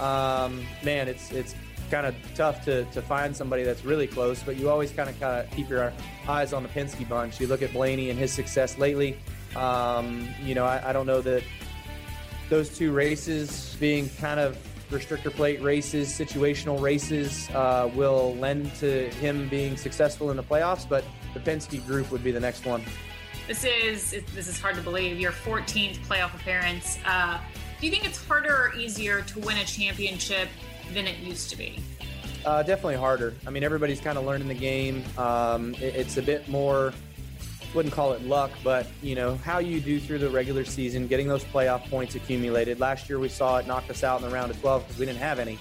Um, 0.00 0.64
man, 0.82 1.08
it's 1.08 1.32
it's 1.32 1.54
kind 1.90 2.06
of 2.06 2.14
tough 2.34 2.64
to, 2.64 2.84
to 2.86 3.02
find 3.02 3.36
somebody 3.36 3.62
that's 3.62 3.84
really 3.84 4.06
close, 4.06 4.42
but 4.42 4.56
you 4.56 4.70
always 4.70 4.90
kind 4.90 5.08
of 5.08 5.18
kind 5.20 5.44
of 5.44 5.50
keep 5.54 5.68
your 5.68 5.92
eyes 6.28 6.52
on 6.52 6.62
the 6.62 6.68
Penske 6.68 7.08
bunch. 7.08 7.40
You 7.40 7.46
look 7.46 7.62
at 7.62 7.72
Blaney 7.72 8.10
and 8.10 8.18
his 8.18 8.32
success 8.32 8.78
lately. 8.78 9.18
Um, 9.56 10.28
you 10.42 10.54
know, 10.54 10.64
I, 10.64 10.90
I, 10.90 10.92
don't 10.92 11.06
know 11.06 11.20
that 11.20 11.44
those 12.54 12.68
two 12.68 12.92
races 12.92 13.76
being 13.80 14.08
kind 14.20 14.38
of 14.38 14.56
restrictor 14.88 15.32
plate 15.32 15.60
races, 15.60 16.08
situational 16.08 16.80
races, 16.80 17.50
uh, 17.50 17.90
will 17.96 18.36
lend 18.36 18.72
to 18.76 19.10
him 19.14 19.48
being 19.48 19.76
successful 19.76 20.30
in 20.30 20.36
the 20.36 20.42
playoffs. 20.42 20.88
But 20.88 21.04
the 21.32 21.40
Penske 21.40 21.84
group 21.84 22.12
would 22.12 22.22
be 22.22 22.30
the 22.30 22.38
next 22.38 22.64
one. 22.64 22.84
This 23.48 23.64
is 23.64 24.22
this 24.34 24.46
is 24.46 24.60
hard 24.60 24.76
to 24.76 24.82
believe. 24.82 25.18
Your 25.18 25.32
14th 25.32 25.98
playoff 26.06 26.32
appearance. 26.34 26.98
Uh, 27.04 27.40
do 27.80 27.86
you 27.86 27.92
think 27.92 28.06
it's 28.06 28.24
harder 28.24 28.54
or 28.54 28.74
easier 28.76 29.22
to 29.22 29.40
win 29.40 29.58
a 29.58 29.64
championship 29.64 30.48
than 30.92 31.08
it 31.08 31.18
used 31.18 31.50
to 31.50 31.56
be? 31.56 31.80
Uh, 32.46 32.62
definitely 32.62 32.94
harder. 32.94 33.34
I 33.48 33.50
mean, 33.50 33.64
everybody's 33.64 34.00
kind 34.00 34.16
of 34.16 34.24
learning 34.24 34.46
the 34.46 34.54
game. 34.54 35.02
Um, 35.18 35.74
it, 35.74 35.96
it's 35.96 36.18
a 36.18 36.22
bit 36.22 36.48
more, 36.48 36.92
wouldn't 37.74 37.94
call 37.94 38.12
it 38.12 38.22
luck, 38.22 38.50
but 38.62 38.86
you 39.02 39.14
know 39.14 39.36
how 39.36 39.58
you 39.58 39.80
do 39.80 39.98
through 39.98 40.18
the 40.18 40.30
regular 40.30 40.64
season, 40.64 41.06
getting 41.06 41.28
those 41.28 41.44
playoff 41.44 41.88
points 41.90 42.14
accumulated. 42.14 42.80
Last 42.80 43.08
year 43.08 43.18
we 43.18 43.28
saw 43.28 43.58
it 43.58 43.66
knock 43.66 43.88
us 43.90 44.04
out 44.04 44.20
in 44.22 44.28
the 44.28 44.34
round 44.34 44.50
of 44.50 44.60
12 44.60 44.84
because 44.84 44.98
we 44.98 45.06
didn't 45.06 45.18
have 45.18 45.38
any. 45.38 45.58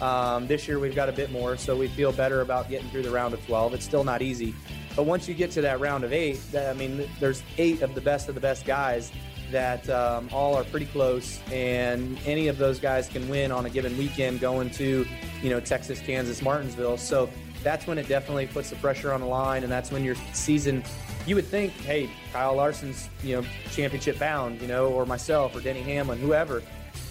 Um, 0.00 0.46
this 0.46 0.68
year 0.68 0.78
we've 0.78 0.94
got 0.94 1.08
a 1.08 1.12
bit 1.12 1.30
more, 1.32 1.56
so 1.56 1.76
we 1.76 1.88
feel 1.88 2.12
better 2.12 2.42
about 2.42 2.68
getting 2.68 2.88
through 2.90 3.02
the 3.02 3.10
round 3.10 3.34
of 3.34 3.44
12. 3.46 3.74
It's 3.74 3.84
still 3.84 4.04
not 4.04 4.22
easy, 4.22 4.54
but 4.94 5.04
once 5.04 5.26
you 5.26 5.34
get 5.34 5.50
to 5.52 5.60
that 5.62 5.80
round 5.80 6.04
of 6.04 6.12
eight, 6.12 6.40
I 6.54 6.74
mean, 6.74 7.08
there's 7.18 7.42
eight 7.58 7.82
of 7.82 7.94
the 7.94 8.00
best 8.00 8.28
of 8.28 8.34
the 8.34 8.40
best 8.40 8.64
guys 8.64 9.10
that 9.50 9.88
um, 9.88 10.28
all 10.32 10.54
are 10.54 10.64
pretty 10.64 10.86
close, 10.86 11.40
and 11.52 12.18
any 12.26 12.48
of 12.48 12.58
those 12.58 12.78
guys 12.78 13.08
can 13.08 13.28
win 13.28 13.52
on 13.52 13.66
a 13.66 13.70
given 13.70 13.96
weekend 13.96 14.40
going 14.40 14.70
to, 14.70 15.06
you 15.42 15.50
know, 15.50 15.60
Texas, 15.60 16.00
Kansas, 16.00 16.42
Martinsville. 16.42 16.98
So 16.98 17.28
that's 17.62 17.86
when 17.86 17.98
it 17.98 18.08
definitely 18.08 18.46
puts 18.46 18.70
the 18.70 18.76
pressure 18.76 19.12
on 19.12 19.20
the 19.20 19.26
line, 19.26 19.62
and 19.62 19.72
that's 19.72 19.90
when 19.90 20.04
your 20.04 20.16
season. 20.32 20.82
You 21.26 21.34
would 21.34 21.46
think, 21.46 21.72
hey, 21.72 22.08
Kyle 22.32 22.54
Larson's, 22.54 23.08
you 23.22 23.36
know, 23.36 23.46
championship 23.72 24.18
bound, 24.18 24.60
you 24.60 24.68
know, 24.68 24.92
or 24.92 25.04
myself 25.04 25.56
or 25.56 25.60
Denny 25.60 25.82
Hamlin, 25.82 26.18
whoever. 26.18 26.62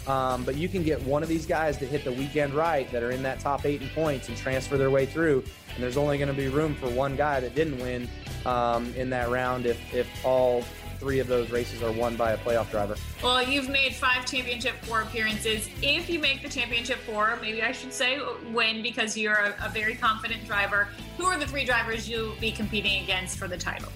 Um, 0.08 0.44
but 0.44 0.56
you 0.56 0.70
can 0.70 0.84
get 0.84 1.02
one 1.02 1.24
of 1.24 1.30
these 1.30 1.46
guys 1.46 1.78
to 1.78 1.86
hit 1.86 2.04
the 2.04 2.12
weekend 2.12 2.54
right 2.54 2.90
that 2.92 3.04
are 3.04 3.12
in 3.12 3.24
that 3.24 3.40
top 3.40 3.66
eight 3.66 3.82
in 3.82 3.90
points 3.90 4.30
and 4.30 4.38
transfer 4.38 4.78
their 4.78 4.90
way 4.92 5.06
through. 5.06 5.44
And 5.74 5.84
there's 5.84 5.98
only 5.98 6.18
going 6.18 6.30
to 6.30 6.34
be 6.34 6.48
room 6.48 6.76
for 6.76 6.90
one 6.90 7.16
guy 7.16 7.40
that 7.40 7.56
didn't 7.56 7.80
win 7.80 8.08
um, 8.46 8.94
in 8.96 9.10
that 9.10 9.30
round 9.30 9.66
if, 9.66 9.94
if 9.94 10.08
all 10.24 10.64
three 11.00 11.20
of 11.20 11.28
those 11.28 11.52
races 11.52 11.84
are 11.84 11.92
won 11.92 12.16
by 12.16 12.32
a 12.32 12.38
playoff 12.38 12.72
driver. 12.72 12.96
Well, 13.22 13.44
you've 13.46 13.70
made 13.70 13.94
five 13.94 14.26
championship 14.26 14.76
four 14.84 15.02
appearances. 15.02 15.70
If 15.82 16.10
you 16.10 16.20
make 16.20 16.42
the 16.42 16.50
championship 16.50 17.00
four, 17.00 17.38
maybe 17.42 17.62
I 17.62 17.74
should 17.74 17.92
say 17.92 18.20
win 18.52 18.82
because 18.82 19.18
you're 19.18 19.34
a, 19.34 19.56
a 19.66 19.70
very 19.70 19.96
confident 19.96 20.46
driver. 20.46 20.88
Who 21.18 21.26
are 21.26 21.38
the 21.38 21.48
three 21.48 21.66
drivers 21.66 22.08
you'll 22.08 22.36
be 22.36 22.52
competing 22.52 23.04
against 23.04 23.38
for 23.38 23.48
the 23.48 23.58
title? 23.58 23.92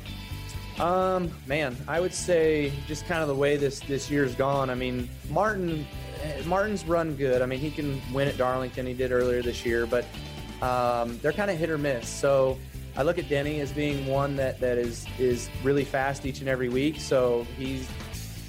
Um, 0.79 1.31
man, 1.45 1.75
I 1.87 1.99
would 1.99 2.13
say 2.13 2.71
just 2.87 3.05
kind 3.05 3.21
of 3.21 3.27
the 3.27 3.35
way 3.35 3.57
this 3.57 3.79
this 3.81 4.09
year's 4.09 4.33
gone. 4.35 4.69
I 4.69 4.75
mean, 4.75 5.09
Martin 5.29 5.85
Martin's 6.45 6.85
run 6.85 7.15
good. 7.15 7.41
I 7.41 7.45
mean, 7.45 7.59
he 7.59 7.71
can 7.71 8.01
win 8.13 8.27
at 8.27 8.37
Darlington. 8.37 8.85
He 8.85 8.93
did 8.93 9.11
earlier 9.11 9.41
this 9.41 9.65
year, 9.65 9.85
but 9.85 10.05
um, 10.61 11.17
they're 11.19 11.33
kind 11.33 11.51
of 11.51 11.57
hit 11.57 11.69
or 11.69 11.77
miss. 11.77 12.07
So 12.07 12.57
I 12.95 13.03
look 13.03 13.17
at 13.17 13.29
Denny 13.29 13.61
as 13.61 13.71
being 13.71 14.07
one 14.07 14.35
that, 14.37 14.59
that 14.59 14.77
is 14.77 15.05
is 15.17 15.49
really 15.63 15.85
fast 15.85 16.25
each 16.25 16.39
and 16.39 16.49
every 16.49 16.69
week. 16.69 16.99
So 16.99 17.45
he's 17.57 17.87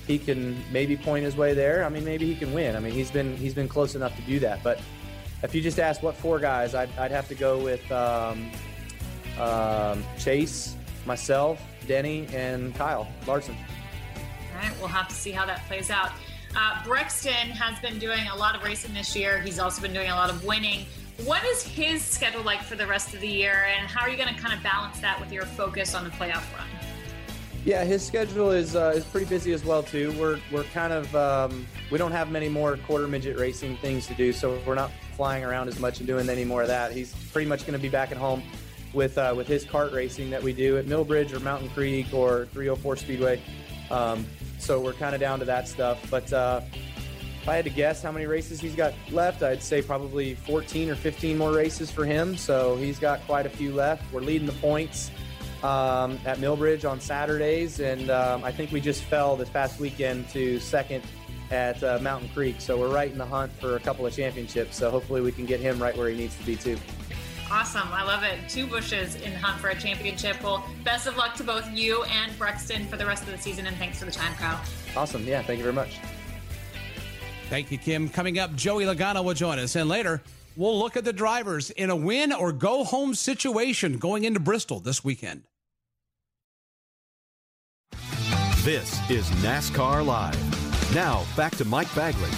he 0.07 0.19
can 0.19 0.57
maybe 0.73 0.97
point 0.97 1.25
his 1.25 1.37
way 1.37 1.55
there. 1.55 1.85
I 1.85 1.89
mean, 1.89 2.05
maybe 2.05 2.27
he 2.27 2.35
can 2.35 2.53
win. 2.53 2.77
I 2.77 2.81
mean, 2.81 2.93
he's 2.93 3.11
been 3.11 3.37
he's 3.37 3.55
been 3.55 3.69
close 3.69 3.95
enough 3.95 4.15
to 4.17 4.23
do 4.23 4.39
that. 4.41 4.63
But 4.63 4.81
if 5.43 5.55
you 5.55 5.61
just 5.61 5.79
ask 5.79 6.03
what 6.03 6.17
four 6.17 6.39
guys, 6.39 6.75
I'd, 6.75 6.91
I'd 6.99 7.11
have 7.11 7.29
to 7.29 7.35
go 7.35 7.59
with 7.59 7.91
um, 7.91 8.51
um, 9.39 10.05
Chase, 10.19 10.77
myself, 11.07 11.61
Denny, 11.91 12.29
and 12.33 12.73
Kyle 12.77 13.09
Larson. 13.27 13.57
All 14.55 14.63
right, 14.63 14.73
we'll 14.79 14.87
have 14.87 15.09
to 15.09 15.15
see 15.15 15.33
how 15.33 15.45
that 15.47 15.67
plays 15.67 15.91
out. 15.91 16.13
Uh, 16.57 16.81
Brexton 16.85 17.33
has 17.33 17.81
been 17.81 17.99
doing 17.99 18.29
a 18.33 18.37
lot 18.37 18.55
of 18.55 18.63
racing 18.63 18.95
this 18.95 19.17
year. 19.17 19.41
He's 19.41 19.59
also 19.59 19.83
been 19.83 19.93
doing 19.93 20.09
a 20.09 20.15
lot 20.15 20.31
of 20.31 20.45
winning. 20.45 20.87
What 21.25 21.45
is 21.45 21.65
his 21.65 22.01
schedule 22.01 22.43
like 22.43 22.63
for 22.63 22.77
the 22.77 22.87
rest 22.87 23.13
of 23.13 23.21
the 23.21 23.29
year, 23.29 23.67
and 23.77 23.89
how 23.89 24.03
are 24.03 24.09
you 24.09 24.17
going 24.17 24.33
to 24.33 24.41
kind 24.41 24.55
of 24.55 24.63
balance 24.63 25.01
that 25.01 25.19
with 25.21 25.33
your 25.33 25.47
focus 25.47 25.97
on 25.97 26.05
the 26.05 26.11
playoff 26.11 26.45
run? 26.57 26.69
Yeah, 27.65 27.83
his 27.83 28.07
schedule 28.07 28.53
is 28.53 28.77
uh, 28.77 28.93
is 28.95 29.05
pretty 29.05 29.27
busy 29.27 29.53
as 29.53 29.65
well 29.65 29.83
too. 29.83 30.15
We're 30.17 30.39
we're 30.53 30.65
kind 30.65 30.93
of 30.93 31.15
um, 31.17 31.67
we 31.91 31.99
don't 31.99 32.13
have 32.13 32.31
many 32.31 32.49
more 32.49 32.77
quarter 32.77 33.09
midget 33.09 33.37
racing 33.37 33.77
things 33.79 34.07
to 34.07 34.15
do, 34.15 34.33
so 34.33 34.61
we're 34.65 34.77
not 34.77 34.93
flying 35.17 35.45
around 35.45 35.67
as 35.67 35.81
much 35.81 35.99
and 35.99 36.07
doing 36.07 36.29
any 36.29 36.45
more 36.45 36.63
of 36.63 36.69
that. 36.69 36.93
He's 36.93 37.13
pretty 37.33 37.49
much 37.49 37.63
going 37.63 37.73
to 37.73 37.83
be 37.83 37.89
back 37.89 38.13
at 38.13 38.17
home 38.17 38.45
with 38.93 39.19
uh, 39.19 39.35
with 39.37 39.47
his 39.47 39.65
kart 39.65 39.93
racing 39.93 40.31
that 40.31 40.43
we 40.43 40.53
do 40.53 40.77
at 40.79 40.87
Millbridge 40.87 41.33
or 41.33 41.41
Mountain 41.41 41.71
Creek 41.71 42.13
or 42.13 42.47
304 42.53 42.97
Speedway. 42.97 43.41
Um, 43.91 44.27
so 44.59 44.81
we're 44.81 44.93
kind 44.93 45.15
of 45.15 45.21
down 45.21 45.39
to 45.41 45.45
that 45.47 45.69
stuff. 45.69 45.99
But 46.11 46.33
uh, 46.33 46.61
if 47.43 47.49
I 47.49 47.57
had 47.57 47.65
to 47.65 47.71
guess 47.71 48.03
how 48.03 48.13
many 48.13 48.27
races 48.27 48.61
he's 48.61 48.75
got 48.75 48.93
left, 49.11 49.43
I'd 49.43 49.63
say 49.63 49.81
probably 49.81 50.35
14 50.35 50.91
or 50.91 50.95
15 50.95 51.39
more 51.39 51.53
races 51.53 51.91
for 51.91 52.05
him. 52.05 52.37
So 52.37 52.77
he's 52.77 52.99
got 52.99 53.25
quite 53.27 53.47
a 53.47 53.51
few 53.51 53.73
left. 53.73 54.03
We're 54.13 54.21
leading 54.21 54.47
the 54.47 54.53
points 54.55 55.11
um, 55.63 56.19
at 56.25 56.39
Millbridge 56.39 56.89
on 56.89 57.01
Saturdays, 57.01 57.81
and 57.81 58.11
um, 58.11 58.45
I 58.45 58.53
think 58.53 58.73
we 58.73 58.81
just 58.81 59.03
fell 59.05 59.37
this 59.37 59.49
past 59.49 59.81
weekend 59.81 60.29
to 60.31 60.59
second 60.61 61.03
at 61.51 61.83
uh, 61.83 61.99
Mountain 62.01 62.31
Creek. 62.31 62.61
So 62.61 62.79
we're 62.79 62.93
right 62.93 63.11
in 63.11 63.19
the 63.19 63.27
hunt 63.27 63.53
for 63.53 63.77
a 63.77 63.81
couple 63.81 64.07
of 64.07 64.15
championships. 64.15 64.77
So 64.77 64.91
hopefully 64.91 65.21
we 65.21 65.33
can 65.33 65.47
get 65.47 65.61
him 65.61 65.83
right 65.83 65.97
where 65.97 66.09
he 66.09 66.17
needs 66.17 66.37
to 66.37 66.45
be 66.45 66.57
too. 66.57 66.79
Awesome. 67.53 67.89
I 67.93 68.05
love 68.05 68.23
it. 68.23 68.39
Two 68.49 68.67
Busches 68.67 69.17
in 69.17 69.33
the 69.33 69.39
hunt 69.39 69.61
for 69.61 69.71
a 69.71 69.75
championship. 69.75 70.41
Well, 70.43 70.65
best 70.85 71.09
of 71.09 71.17
luck 71.17 71.35
to 71.37 71.45
both 71.45 71.69
you 71.73 72.05
and 72.05 72.37
Brexton 72.39 72.87
for 72.87 72.97
the 72.97 73.05
rest 73.05 73.25
of 73.25 73.31
the 73.31 73.39
season, 73.39 73.67
and 73.67 73.77
thanks 73.77 73.99
for 73.99 74.05
the 74.05 74.13
time, 74.13 74.33
Kyle. 74.35 74.61
Awesome. 74.97 75.25
Yeah, 75.25 75.43
thank 75.43 75.59
you 75.59 75.65
very 75.65 75.75
much. 75.75 75.99
Thank 77.49 77.73
you, 77.73 77.79
Kim. 77.79 78.09
Coming 78.09 78.39
up, 78.39 78.55
Joey 78.55 78.85
Logano 78.85 79.25
will 79.25 79.35
join 79.35 79.59
us. 79.59 79.75
And 79.75 79.89
later, 79.89 80.23
we'll 80.57 80.79
look 80.79 80.97
at 80.97 81.05
the 81.05 81.13
drivers 81.13 81.71
in 81.71 81.91
a 81.91 81.97
win 81.97 82.33
or 82.33 82.53
go 82.53 82.85
home 82.85 83.15
situation 83.15 83.99
going 83.99 84.23
into 84.25 84.39
Bristol 84.39 84.79
this 84.79 85.03
weekend. 85.03 85.43
This 88.63 89.11
is 89.11 89.29
NASCAR 89.43 90.07
Live. 90.07 90.95
Now, 90.95 91.25
back 91.37 91.57
to 91.57 91.65
Mike 91.65 91.93
Bagley. 91.97 92.31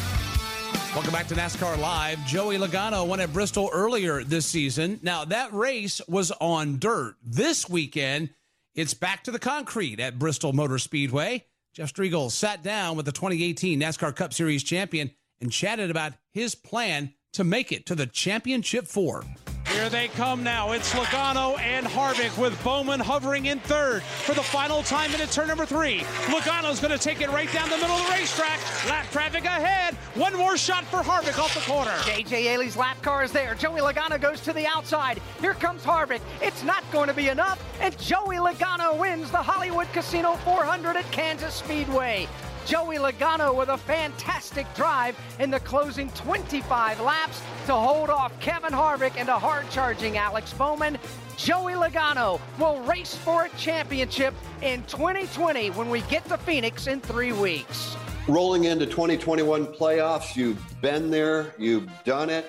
Welcome 0.94 1.12
back 1.12 1.26
to 1.28 1.34
NASCAR 1.34 1.78
Live. 1.78 2.22
Joey 2.26 2.58
Logano 2.58 3.06
won 3.06 3.18
at 3.18 3.32
Bristol 3.32 3.70
earlier 3.72 4.22
this 4.22 4.44
season. 4.44 5.00
Now, 5.02 5.24
that 5.24 5.50
race 5.54 6.02
was 6.06 6.30
on 6.32 6.78
dirt. 6.78 7.14
This 7.24 7.66
weekend, 7.66 8.28
it's 8.74 8.92
back 8.92 9.24
to 9.24 9.30
the 9.30 9.38
concrete 9.38 10.00
at 10.00 10.18
Bristol 10.18 10.52
Motor 10.52 10.76
Speedway. 10.76 11.46
Jeff 11.72 11.94
Striegle 11.94 12.30
sat 12.30 12.62
down 12.62 12.98
with 12.98 13.06
the 13.06 13.12
2018 13.12 13.80
NASCAR 13.80 14.14
Cup 14.14 14.34
Series 14.34 14.62
champion 14.62 15.10
and 15.40 15.50
chatted 15.50 15.90
about 15.90 16.12
his 16.30 16.54
plan 16.54 17.14
to 17.32 17.42
make 17.42 17.72
it 17.72 17.86
to 17.86 17.94
the 17.94 18.06
championship 18.06 18.86
four. 18.86 19.24
Here 19.72 19.88
they 19.88 20.08
come 20.08 20.44
now. 20.44 20.72
It's 20.72 20.92
Logano 20.92 21.58
and 21.58 21.86
Harvick 21.86 22.36
with 22.36 22.62
Bowman 22.62 23.00
hovering 23.00 23.46
in 23.46 23.58
third 23.60 24.02
for 24.02 24.34
the 24.34 24.42
final 24.42 24.82
time 24.82 25.10
into 25.12 25.26
turn 25.26 25.48
number 25.48 25.64
three. 25.64 26.00
Logano's 26.26 26.78
going 26.78 26.92
to 26.92 27.02
take 27.02 27.22
it 27.22 27.30
right 27.30 27.50
down 27.54 27.70
the 27.70 27.78
middle 27.78 27.96
of 27.96 28.06
the 28.06 28.12
racetrack. 28.12 28.60
Lap 28.86 29.10
traffic 29.10 29.44
ahead. 29.44 29.94
One 30.14 30.36
more 30.36 30.58
shot 30.58 30.84
for 30.84 30.98
Harvick 30.98 31.38
off 31.38 31.54
the 31.54 31.60
corner. 31.60 31.90
JJ 32.02 32.44
Yeley's 32.44 32.76
lap 32.76 33.00
car 33.00 33.24
is 33.24 33.32
there. 33.32 33.54
Joey 33.54 33.80
Logano 33.80 34.20
goes 34.20 34.42
to 34.42 34.52
the 34.52 34.66
outside. 34.66 35.22
Here 35.40 35.54
comes 35.54 35.82
Harvick. 35.82 36.20
It's 36.42 36.62
not 36.62 36.84
going 36.92 37.08
to 37.08 37.14
be 37.14 37.28
enough, 37.28 37.64
and 37.80 37.96
Joey 37.98 38.36
Logano 38.36 38.98
wins 38.98 39.30
the 39.30 39.38
Hollywood 39.38 39.88
Casino 39.94 40.34
400 40.44 40.96
at 40.96 41.10
Kansas 41.12 41.54
Speedway. 41.54 42.28
Joey 42.66 42.96
Logano 42.96 43.56
with 43.56 43.70
a 43.70 43.76
fantastic 43.76 44.72
drive 44.74 45.18
in 45.40 45.50
the 45.50 45.60
closing 45.60 46.10
25 46.10 47.00
laps 47.00 47.42
to 47.66 47.74
hold 47.74 48.08
off 48.08 48.38
Kevin 48.40 48.72
Harvick 48.72 49.16
and 49.16 49.28
a 49.28 49.38
hard 49.38 49.68
charging 49.70 50.16
Alex 50.16 50.52
Bowman. 50.52 50.96
Joey 51.36 51.72
Logano 51.72 52.40
will 52.58 52.80
race 52.82 53.14
for 53.14 53.46
a 53.46 53.48
championship 53.50 54.32
in 54.62 54.82
2020 54.84 55.70
when 55.70 55.90
we 55.90 56.02
get 56.02 56.24
to 56.26 56.38
Phoenix 56.38 56.86
in 56.86 57.00
three 57.00 57.32
weeks. 57.32 57.96
Rolling 58.28 58.64
into 58.64 58.86
2021 58.86 59.66
playoffs, 59.66 60.36
you've 60.36 60.62
been 60.80 61.10
there, 61.10 61.54
you've 61.58 61.90
done 62.04 62.30
it. 62.30 62.48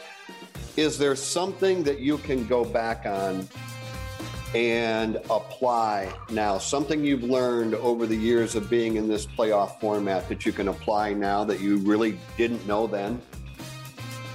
Is 0.77 0.99
there 0.99 1.15
something 1.15 1.83
that 1.83 1.99
you 1.99 2.19
can 2.19 2.45
go 2.45 2.63
back 2.63 3.07
on 3.07 3.47
and 4.53 5.15
apply 5.29 6.13
now 6.29 6.57
something 6.57 7.03
you've 7.03 7.23
learned 7.23 7.75
over 7.75 8.05
the 8.05 8.15
years 8.15 8.55
of 8.55 8.69
being 8.69 8.97
in 8.97 9.07
this 9.07 9.25
playoff 9.25 9.79
format 9.79 10.29
that 10.29 10.45
you 10.45 10.51
can 10.51 10.67
apply 10.67 11.13
now 11.13 11.43
that 11.43 11.59
you 11.59 11.77
really 11.77 12.17
didn't 12.37 12.65
know 12.67 12.85
then? 12.85 13.21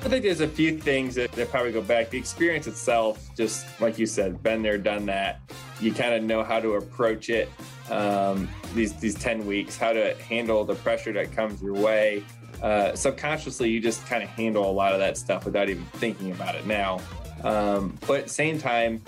I 0.00 0.08
think 0.08 0.22
there's 0.22 0.40
a 0.40 0.48
few 0.48 0.78
things 0.78 1.16
that, 1.16 1.32
that 1.32 1.50
probably 1.50 1.72
go 1.72 1.82
back. 1.82 2.10
The 2.10 2.18
experience 2.18 2.66
itself, 2.66 3.28
just 3.36 3.66
like 3.80 3.98
you 3.98 4.06
said, 4.06 4.42
been 4.42 4.62
there, 4.62 4.78
done 4.78 5.06
that. 5.06 5.40
You 5.80 5.92
kind 5.92 6.14
of 6.14 6.22
know 6.22 6.44
how 6.44 6.60
to 6.60 6.74
approach 6.74 7.30
it. 7.30 7.48
Um, 7.90 8.48
these 8.74 8.94
these 8.94 9.14
ten 9.14 9.46
weeks, 9.46 9.76
how 9.76 9.92
to 9.92 10.14
handle 10.22 10.64
the 10.64 10.76
pressure 10.76 11.12
that 11.14 11.32
comes 11.32 11.60
your 11.62 11.74
way. 11.74 12.22
Uh, 12.62 12.94
subconsciously, 12.94 13.70
you 13.70 13.80
just 13.80 14.06
kind 14.06 14.22
of 14.22 14.28
handle 14.28 14.68
a 14.68 14.72
lot 14.72 14.92
of 14.92 14.98
that 14.98 15.16
stuff 15.16 15.44
without 15.44 15.68
even 15.68 15.84
thinking 15.94 16.30
about 16.32 16.54
it 16.54 16.66
now. 16.66 17.00
Um, 17.44 17.96
but 18.06 18.20
at 18.20 18.24
the 18.24 18.32
same 18.32 18.58
time, 18.58 19.02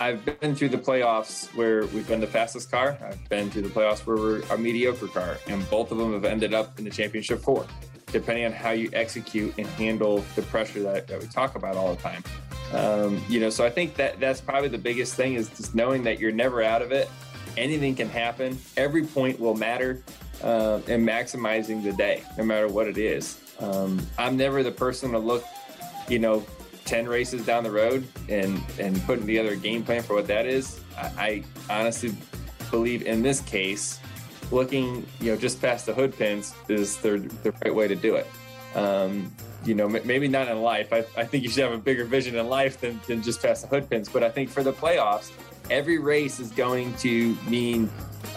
I've 0.00 0.24
been 0.40 0.54
through 0.54 0.70
the 0.70 0.78
playoffs 0.78 1.54
where 1.54 1.86
we've 1.86 2.06
been 2.06 2.20
the 2.20 2.26
fastest 2.26 2.70
car. 2.70 2.98
I've 3.04 3.28
been 3.28 3.50
through 3.50 3.62
the 3.62 3.68
playoffs 3.68 4.06
where 4.06 4.16
we're 4.16 4.42
a 4.50 4.58
mediocre 4.58 5.06
car, 5.08 5.38
and 5.46 5.68
both 5.70 5.92
of 5.92 5.98
them 5.98 6.12
have 6.12 6.24
ended 6.24 6.54
up 6.54 6.78
in 6.78 6.84
the 6.84 6.90
championship 6.90 7.40
four, 7.40 7.66
depending 8.06 8.44
on 8.44 8.52
how 8.52 8.70
you 8.70 8.90
execute 8.92 9.54
and 9.58 9.66
handle 9.68 10.24
the 10.34 10.42
pressure 10.42 10.82
that, 10.82 11.06
that 11.08 11.20
we 11.20 11.26
talk 11.26 11.54
about 11.54 11.76
all 11.76 11.94
the 11.94 12.02
time. 12.02 12.24
Um, 12.72 13.22
you 13.28 13.38
know, 13.38 13.50
so 13.50 13.64
I 13.64 13.70
think 13.70 13.94
that 13.96 14.18
that's 14.18 14.40
probably 14.40 14.68
the 14.68 14.78
biggest 14.78 15.14
thing 15.14 15.34
is 15.34 15.48
just 15.50 15.74
knowing 15.74 16.02
that 16.04 16.18
you're 16.18 16.32
never 16.32 16.62
out 16.62 16.82
of 16.82 16.90
it. 16.90 17.08
Anything 17.56 17.94
can 17.94 18.08
happen. 18.08 18.58
Every 18.76 19.04
point 19.04 19.38
will 19.38 19.54
matter, 19.54 20.02
uh, 20.42 20.80
and 20.88 21.06
maximizing 21.06 21.82
the 21.82 21.92
day, 21.92 22.24
no 22.38 22.44
matter 22.44 22.68
what 22.68 22.88
it 22.88 22.98
is. 22.98 23.38
Um, 23.60 24.04
I'm 24.18 24.36
never 24.36 24.62
the 24.62 24.72
person 24.72 25.12
to 25.12 25.18
look 25.18 25.44
you 26.08 26.18
know, 26.18 26.44
10 26.84 27.06
races 27.08 27.44
down 27.44 27.64
the 27.64 27.70
road 27.70 28.06
and, 28.28 28.62
and 28.78 29.00
putting 29.04 29.26
together 29.26 29.52
a 29.52 29.56
game 29.56 29.82
plan 29.84 30.02
for 30.02 30.14
what 30.14 30.26
that 30.26 30.46
is, 30.46 30.80
I, 30.96 31.44
I 31.68 31.80
honestly 31.80 32.14
believe 32.70 33.02
in 33.02 33.22
this 33.22 33.40
case, 33.40 34.00
looking, 34.50 35.06
you 35.20 35.32
know, 35.32 35.36
just 35.36 35.60
past 35.60 35.86
the 35.86 35.94
hood 35.94 36.16
pins 36.16 36.54
is 36.68 36.96
the, 36.98 37.18
the 37.42 37.52
right 37.64 37.74
way 37.74 37.88
to 37.88 37.94
do 37.94 38.16
it. 38.16 38.26
Um, 38.74 39.32
you 39.64 39.74
know, 39.74 39.88
maybe 39.88 40.26
not 40.26 40.48
in 40.48 40.60
life. 40.60 40.92
I, 40.92 41.04
I 41.16 41.24
think 41.24 41.44
you 41.44 41.50
should 41.50 41.62
have 41.62 41.72
a 41.72 41.78
bigger 41.78 42.04
vision 42.04 42.34
in 42.34 42.48
life 42.48 42.80
than, 42.80 43.00
than 43.06 43.22
just 43.22 43.40
past 43.40 43.62
the 43.62 43.68
hood 43.68 43.88
pins. 43.88 44.08
But 44.08 44.24
I 44.24 44.30
think 44.30 44.50
for 44.50 44.62
the 44.62 44.72
playoffs, 44.72 45.30
every 45.70 45.98
race 45.98 46.40
is 46.40 46.50
going 46.50 46.94
to 46.96 47.36
mean 47.46 47.88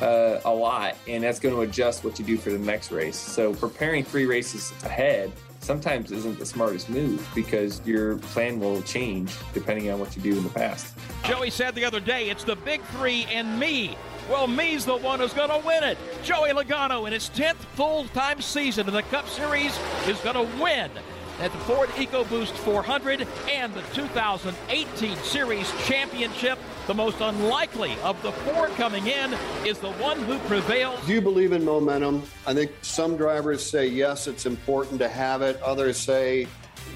uh, 0.01 0.39
a 0.45 0.53
lot, 0.53 0.95
and 1.07 1.23
that's 1.23 1.39
going 1.39 1.55
to 1.55 1.61
adjust 1.61 2.03
what 2.03 2.19
you 2.19 2.25
do 2.25 2.37
for 2.37 2.51
the 2.51 2.59
next 2.59 2.91
race. 2.91 3.17
So 3.17 3.53
preparing 3.53 4.03
three 4.03 4.25
races 4.25 4.71
ahead 4.83 5.31
sometimes 5.65 6.12
isn't 6.12 6.38
the 6.38 6.45
smartest 6.45 6.89
move 6.89 7.27
because 7.34 7.81
your 7.86 8.17
plan 8.17 8.60
will 8.60 8.81
change 8.84 9.36
depending 9.53 9.89
on 9.89 10.00
what 10.00 10.15
you 10.15 10.22
do 10.22 10.38
in 10.38 10.43
the 10.43 10.50
past. 10.50 10.93
Joey 11.24 11.50
said 11.50 11.74
the 11.75 11.84
other 11.84 12.00
day, 12.00 12.29
it's 12.29 12.43
the 12.43 12.55
big 12.55 12.81
three 12.84 13.25
and 13.31 13.60
me. 13.60 13.98
Well, 14.29 14.48
me's 14.48 14.86
the 14.86 14.95
one 14.95 15.19
who's 15.19 15.34
going 15.34 15.50
to 15.50 15.65
win 15.65 15.84
it. 15.84 15.98
Joey 16.24 16.50
Logano, 16.50 17.05
in 17.07 17.13
his 17.13 17.29
10th 17.29 17.55
full 17.75 18.05
time 18.05 18.41
season 18.41 18.88
in 18.88 18.93
the 18.93 19.03
Cup 19.03 19.27
Series, 19.27 19.77
is 20.07 20.19
going 20.19 20.36
to 20.36 20.62
win 20.62 20.89
at 21.39 21.51
the 21.51 21.57
Ford 21.59 21.89
EcoBoost 21.89 22.51
400 22.51 23.27
and 23.49 23.73
the 23.73 23.81
2018 23.93 25.17
Series 25.17 25.71
Championship. 25.85 26.57
The 26.87 26.93
most 26.93 27.19
unlikely 27.19 27.97
of 28.03 28.21
the 28.21 28.31
four 28.31 28.67
coming 28.69 29.07
in 29.07 29.33
is 29.65 29.79
the 29.79 29.91
one 29.93 30.19
who 30.19 30.37
prevails. 30.39 31.05
Do 31.05 31.13
you 31.13 31.21
believe 31.21 31.51
in 31.51 31.65
momentum? 31.65 32.23
I 32.47 32.53
think 32.53 32.71
some 32.81 33.17
drivers 33.17 33.65
say 33.65 33.87
yes, 33.87 34.27
it's 34.27 34.45
important 34.45 34.99
to 34.99 35.09
have 35.09 35.41
it. 35.41 35.61
Others 35.61 35.97
say 35.97 36.47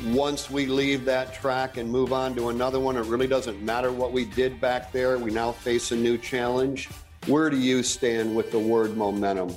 once 0.08 0.50
we 0.50 0.66
leave 0.68 1.04
that 1.06 1.34
track 1.34 1.78
and 1.78 1.92
move 1.92 2.14
on 2.14 2.36
to 2.36 2.50
another 2.50 2.80
one, 2.80 2.96
it 2.96 3.06
really 3.06 3.28
doesn't 3.28 3.62
matter 3.62 3.92
what 3.92 4.14
we 4.14 4.24
did 4.24 4.62
back 4.62 4.92
there. 4.92 5.18
We 5.18 5.32
now 5.32 5.52
face 5.52 5.92
a 5.92 5.96
new 5.96 6.18
challenge. 6.18 6.90
Where 7.26 7.50
do 7.50 7.58
you 7.58 7.84
stand 7.84 8.36
with 8.36 8.52
the 8.52 8.60
word 8.60 8.96
momentum? 8.96 9.54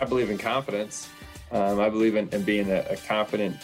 I 0.00 0.06
believe 0.06 0.30
in 0.30 0.38
confidence. 0.38 1.10
Um, 1.52 1.80
I 1.80 1.90
believe 1.90 2.14
in, 2.14 2.28
in 2.30 2.42
being 2.42 2.70
a, 2.70 2.80
a 2.88 2.96
confident 2.96 3.56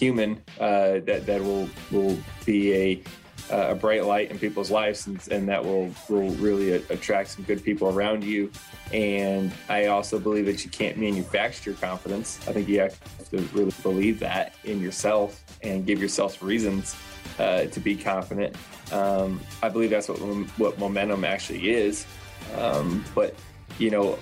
human 0.00 0.42
uh, 0.58 0.98
that 1.04 1.26
that 1.26 1.42
will 1.42 1.68
will 1.92 2.16
be 2.46 2.74
a 2.74 3.02
a 3.50 3.74
bright 3.74 4.04
light 4.04 4.30
in 4.30 4.38
people's 4.38 4.70
lives 4.70 5.06
and, 5.06 5.26
and 5.28 5.48
that 5.48 5.64
will 5.64 5.90
will 6.08 6.30
really 6.36 6.72
attract 6.72 7.30
some 7.30 7.44
good 7.44 7.62
people 7.62 7.88
around 7.88 8.22
you. 8.22 8.50
And 8.92 9.52
i 9.68 9.86
also 9.86 10.18
believe 10.18 10.46
that 10.46 10.64
you 10.64 10.70
can't 10.70 10.96
manufacture 10.96 11.74
confidence. 11.74 12.38
I 12.48 12.52
think 12.52 12.68
you 12.68 12.80
have 12.80 12.96
to 13.30 13.38
really 13.52 13.72
believe 13.82 14.20
that 14.20 14.54
in 14.64 14.80
yourself 14.80 15.44
and 15.62 15.84
give 15.84 16.00
yourself 16.00 16.42
reasons 16.42 16.96
uh, 17.38 17.64
to 17.64 17.80
be 17.80 17.96
confident. 17.96 18.56
Um, 18.92 19.40
i 19.62 19.68
believe 19.68 19.90
that's 19.90 20.08
what 20.08 20.18
what 20.58 20.78
momentum 20.78 21.24
actually 21.24 21.70
is. 21.70 22.06
Um, 22.56 23.04
but 23.14 23.34
you 23.78 23.90
know 23.90 24.18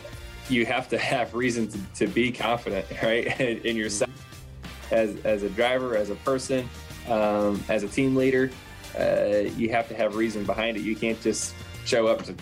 you 0.48 0.64
have 0.64 0.88
to 0.88 0.96
have 0.96 1.34
reason 1.34 1.68
to, 1.68 1.78
to 1.96 2.06
be 2.06 2.32
confident 2.32 2.86
right 3.02 3.38
in 3.40 3.76
yourself 3.76 4.10
as 4.90 5.16
as 5.24 5.42
a 5.42 5.48
driver, 5.50 5.96
as 5.96 6.10
a 6.10 6.14
person, 6.16 6.68
um, 7.08 7.62
as 7.68 7.82
a 7.82 7.88
team 7.88 8.16
leader. 8.16 8.50
Uh, 8.98 9.48
you 9.56 9.68
have 9.68 9.88
to 9.88 9.94
have 9.94 10.16
reason 10.16 10.44
behind 10.44 10.76
it. 10.76 10.82
You 10.82 10.96
can't 10.96 11.20
just 11.20 11.54
show 11.84 12.06
up 12.06 12.24
to, 12.24 12.34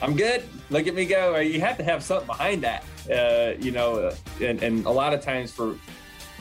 I'm 0.00 0.16
good. 0.16 0.42
Look 0.70 0.86
at 0.86 0.94
me 0.94 1.04
go. 1.04 1.38
You 1.38 1.60
have 1.60 1.76
to 1.78 1.84
have 1.84 2.02
something 2.02 2.26
behind 2.26 2.62
that. 2.62 2.84
Uh, 3.10 3.54
you 3.60 3.70
know, 3.70 3.96
uh, 3.96 4.14
and, 4.40 4.62
and 4.62 4.86
a 4.86 4.90
lot 4.90 5.12
of 5.12 5.20
times 5.20 5.52
for 5.52 5.76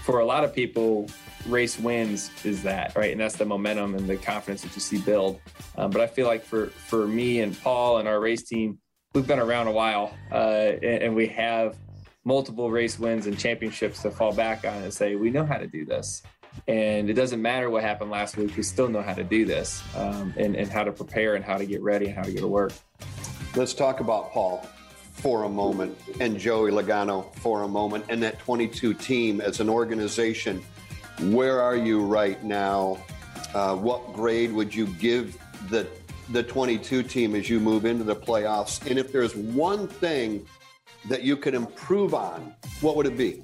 for 0.03 0.20
a 0.20 0.25
lot 0.25 0.43
of 0.43 0.55
people, 0.55 1.08
race 1.48 1.77
wins 1.77 2.31
is 2.43 2.63
that 2.63 2.96
right, 2.96 3.12
and 3.12 3.20
that's 3.20 3.36
the 3.36 3.46
momentum 3.46 3.96
and 3.96 4.08
the 4.08 4.17
confidence 4.17 4.62
that 4.63 4.74
you 4.74 4.81
see 4.81 5.00
build. 5.00 5.39
Um, 5.77 5.91
but 5.91 6.01
I 6.01 6.08
feel 6.08 6.27
like 6.27 6.43
for 6.43 6.67
for 6.67 7.08
me 7.08 7.41
and 7.41 7.60
Paul 7.62 7.98
and 7.98 8.08
our 8.08 8.20
race 8.20 8.43
team, 8.43 8.79
we've 9.13 9.27
been 9.27 9.39
around 9.39 9.67
a 9.67 9.72
while, 9.72 10.15
uh, 10.31 10.36
and, 10.81 11.03
and 11.03 11.15
we 11.15 11.27
have 11.27 11.77
multiple 12.24 12.70
race 12.70 13.00
wins 13.00 13.25
and 13.25 13.38
championships 13.38 14.01
to 14.03 14.12
fall 14.12 14.34
back 14.34 14.66
on 14.66 14.84
and 14.84 14.94
say, 14.94 15.16
we 15.16 15.29
know 15.29 15.46
how 15.46 15.57
to 15.57 15.68
do 15.68 15.86
this. 15.86 16.24
And 16.68 17.10
it 17.10 17.14
doesn't 17.14 17.42
matter 17.42 17.70
what 17.70 17.84
happened 17.84 18.12
last 18.12 18.38
week, 18.38 18.55
we 18.57 18.64
still 18.64 18.90
know 18.90 19.01
how 19.01 19.14
to 19.14 19.24
do 19.24 19.46
this 19.46 19.81
um, 19.96 20.34
and, 20.38 20.55
and 20.55 20.70
how 20.70 20.84
to 20.84 20.92
prepare 20.92 21.36
and 21.36 21.46
how 21.46 21.57
to 21.57 21.66
get 21.66 21.81
ready 21.81 22.07
and 22.07 22.16
how 22.16 22.24
to 22.24 22.31
get 22.31 22.42
to 22.42 22.48
work. 22.48 22.74
Let's 23.55 23.74
talk 23.74 24.00
about 24.00 24.31
Paul 24.31 24.66
for 25.14 25.44
a 25.44 25.50
moment 25.50 25.98
and 26.20 26.38
Joey 26.38 26.72
Logano 26.72 27.34
for 27.36 27.64
a 27.64 27.68
moment 27.68 28.05
and 28.10 28.22
that 28.24 28.40
22 28.40 28.94
team 28.96 29.40
as 29.40 29.60
an 29.60 29.70
organization. 29.70 30.64
Where 31.22 31.62
are 31.62 31.75
you 31.75 32.03
right 32.03 32.44
now? 32.44 32.98
Uh, 33.53 33.75
what 33.75 34.14
grade 34.14 34.51
would 34.51 34.74
you 34.74 34.88
give 34.88 35.38
the 35.70 35.88
the 36.29 36.42
22 36.42 37.03
team 37.03 37.36
as 37.36 37.50
you 37.50 37.60
move 37.60 37.86
into 37.86 38.05
the 38.05 38.16
playoffs? 38.16 38.90
And 38.90 38.98
if 38.98 39.12
there's 39.12 39.36
one 39.36 39.88
thing 39.88 40.46
that 41.05 41.24
you 41.24 41.35
could 41.37 41.53
improve 41.53 42.14
on, 42.14 42.53
what 42.81 42.96
would 42.96 43.05
it 43.05 43.18
be? 43.18 43.44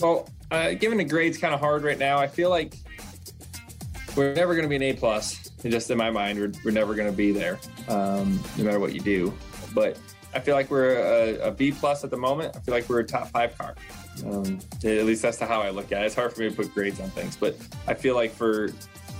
Well, 0.00 0.28
uh, 0.50 0.74
given 0.74 0.98
the 0.98 1.04
grades 1.04 1.38
kind 1.38 1.54
of 1.54 1.60
hard 1.60 1.82
right 1.82 1.98
now, 1.98 2.18
I 2.18 2.28
feel 2.28 2.50
like 2.50 2.76
we're 4.16 4.34
never 4.34 4.54
going 4.54 4.64
to 4.64 4.68
be 4.68 4.76
an 4.76 4.82
A 4.82 4.92
plus. 4.92 5.50
Just 5.62 5.90
in 5.90 5.98
my 5.98 6.10
mind, 6.10 6.38
we're, 6.38 6.52
we're 6.64 6.70
never 6.70 6.94
going 6.94 7.10
to 7.10 7.16
be 7.16 7.32
there, 7.32 7.58
um, 7.88 8.40
no 8.56 8.64
matter 8.64 8.78
what 8.78 8.94
you 8.94 9.00
do. 9.00 9.32
But 9.74 9.98
I 10.34 10.38
feel 10.38 10.54
like 10.54 10.70
we're 10.70 10.98
a, 10.98 11.48
a 11.48 11.50
B 11.50 11.72
plus 11.72 12.04
at 12.04 12.10
the 12.10 12.16
moment. 12.16 12.56
I 12.56 12.60
feel 12.60 12.74
like 12.74 12.88
we're 12.88 13.00
a 13.00 13.06
top 13.06 13.28
five 13.28 13.56
car. 13.58 13.74
Um, 14.24 14.58
at 14.84 15.04
least 15.04 15.22
that's 15.22 15.38
how 15.38 15.60
I 15.60 15.70
look 15.70 15.92
at 15.92 16.02
it. 16.02 16.06
It's 16.06 16.14
hard 16.14 16.32
for 16.32 16.40
me 16.40 16.50
to 16.50 16.54
put 16.54 16.72
grades 16.72 17.00
on 17.00 17.10
things, 17.10 17.36
but 17.36 17.56
I 17.86 17.94
feel 17.94 18.14
like 18.14 18.32
for 18.32 18.68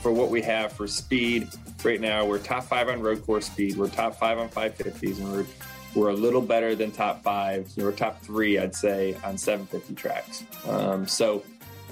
for 0.02 0.12
what 0.12 0.30
we 0.30 0.40
have 0.42 0.72
for 0.72 0.86
speed 0.86 1.48
right 1.82 2.00
now, 2.00 2.24
we're 2.24 2.38
top 2.38 2.64
five 2.64 2.88
on 2.88 3.00
road 3.00 3.24
course 3.26 3.46
speed. 3.46 3.76
We're 3.76 3.88
top 3.88 4.14
five 4.14 4.38
on 4.38 4.48
550s, 4.48 5.18
and 5.18 5.32
we're 5.32 5.46
we're 5.96 6.10
a 6.10 6.14
little 6.14 6.42
better 6.42 6.74
than 6.74 6.92
top 6.92 7.22
five. 7.22 7.72
We're 7.76 7.90
top 7.90 8.20
three, 8.20 8.58
I'd 8.58 8.74
say, 8.74 9.16
on 9.24 9.38
750 9.38 9.94
tracks. 9.94 10.44
Um, 10.68 11.08
so, 11.08 11.42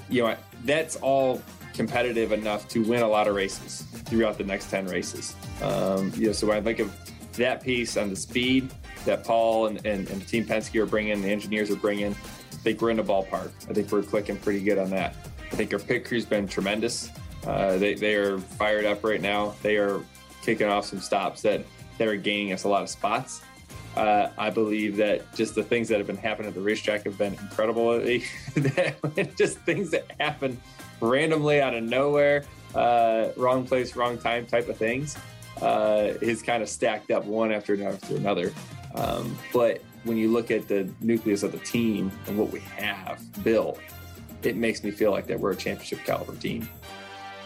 you 0.09 0.21
know, 0.21 0.35
that's 0.63 0.95
all 0.97 1.41
competitive 1.73 2.31
enough 2.31 2.67
to 2.69 2.83
win 2.83 3.01
a 3.01 3.07
lot 3.07 3.27
of 3.27 3.35
races 3.35 3.81
throughout 4.05 4.37
the 4.37 4.43
next 4.43 4.69
10 4.69 4.85
races. 4.85 5.35
Um, 5.61 6.13
you 6.15 6.27
know, 6.27 6.33
so 6.33 6.47
when 6.47 6.57
I 6.57 6.61
think 6.61 6.79
of 6.79 6.95
that 7.33 7.63
piece 7.63 7.97
on 7.97 8.11
the 8.11 8.15
speed 8.15 8.71
that 9.05 9.23
Paul 9.23 9.67
and, 9.67 9.85
and, 9.85 10.09
and 10.09 10.25
Team 10.27 10.45
Penske 10.45 10.79
are 10.79 10.85
bringing, 10.85 11.21
the 11.21 11.29
engineers 11.29 11.71
are 11.71 11.75
bringing, 11.75 12.11
I 12.13 12.55
think 12.57 12.81
we're 12.81 12.91
in 12.91 12.97
the 12.97 13.03
ballpark. 13.03 13.51
I 13.69 13.73
think 13.73 13.91
we're 13.91 14.03
clicking 14.03 14.37
pretty 14.37 14.61
good 14.61 14.77
on 14.77 14.91
that. 14.91 15.15
I 15.51 15.55
think 15.55 15.73
our 15.73 15.79
pit 15.79 16.05
crew's 16.05 16.25
been 16.25 16.47
tremendous. 16.47 17.09
Uh, 17.45 17.77
they, 17.77 17.95
they 17.95 18.15
are 18.15 18.37
fired 18.37 18.85
up 18.85 19.03
right 19.03 19.21
now. 19.21 19.55
They 19.63 19.77
are 19.77 20.01
kicking 20.43 20.67
off 20.67 20.85
some 20.85 20.99
stops 20.99 21.41
that, 21.41 21.65
that 21.97 22.07
are 22.07 22.15
gaining 22.15 22.53
us 22.53 22.63
a 22.63 22.69
lot 22.69 22.83
of 22.83 22.89
spots. 22.89 23.41
Uh, 23.95 24.29
I 24.37 24.49
believe 24.49 24.97
that 24.97 25.33
just 25.35 25.55
the 25.55 25.63
things 25.63 25.87
that 25.87 25.97
have 25.99 26.07
been 26.07 26.17
happening 26.17 26.49
at 26.49 26.53
the 26.53 26.61
racetrack 26.61 27.05
have 27.05 27.17
been 27.17 27.33
incredible. 27.33 27.99
just 29.37 29.57
things 29.59 29.91
that 29.91 30.05
happen 30.19 30.59
randomly 30.99 31.61
out 31.61 31.73
of 31.73 31.83
nowhere, 31.83 32.43
uh, 32.73 33.29
wrong 33.37 33.65
place, 33.65 33.95
wrong 33.95 34.17
time 34.17 34.45
type 34.45 34.67
of 34.67 34.77
things, 34.77 35.17
uh, 35.61 36.13
is 36.21 36.41
kind 36.41 36.61
of 36.61 36.67
stacked 36.67 37.11
up 37.11 37.25
one 37.25 37.51
after 37.51 37.73
another 37.73 37.95
after 37.95 38.15
another. 38.17 38.53
Um, 38.95 39.37
but 39.53 39.81
when 40.03 40.17
you 40.17 40.31
look 40.31 40.51
at 40.51 40.67
the 40.67 40.89
nucleus 41.01 41.43
of 41.43 41.51
the 41.51 41.57
team 41.59 42.11
and 42.27 42.37
what 42.37 42.51
we 42.51 42.59
have 42.59 43.21
built, 43.43 43.79
it 44.43 44.55
makes 44.55 44.83
me 44.83 44.91
feel 44.91 45.11
like 45.11 45.25
that 45.27 45.39
we're 45.39 45.51
a 45.51 45.55
championship 45.55 45.99
caliber 46.05 46.35
team. 46.35 46.67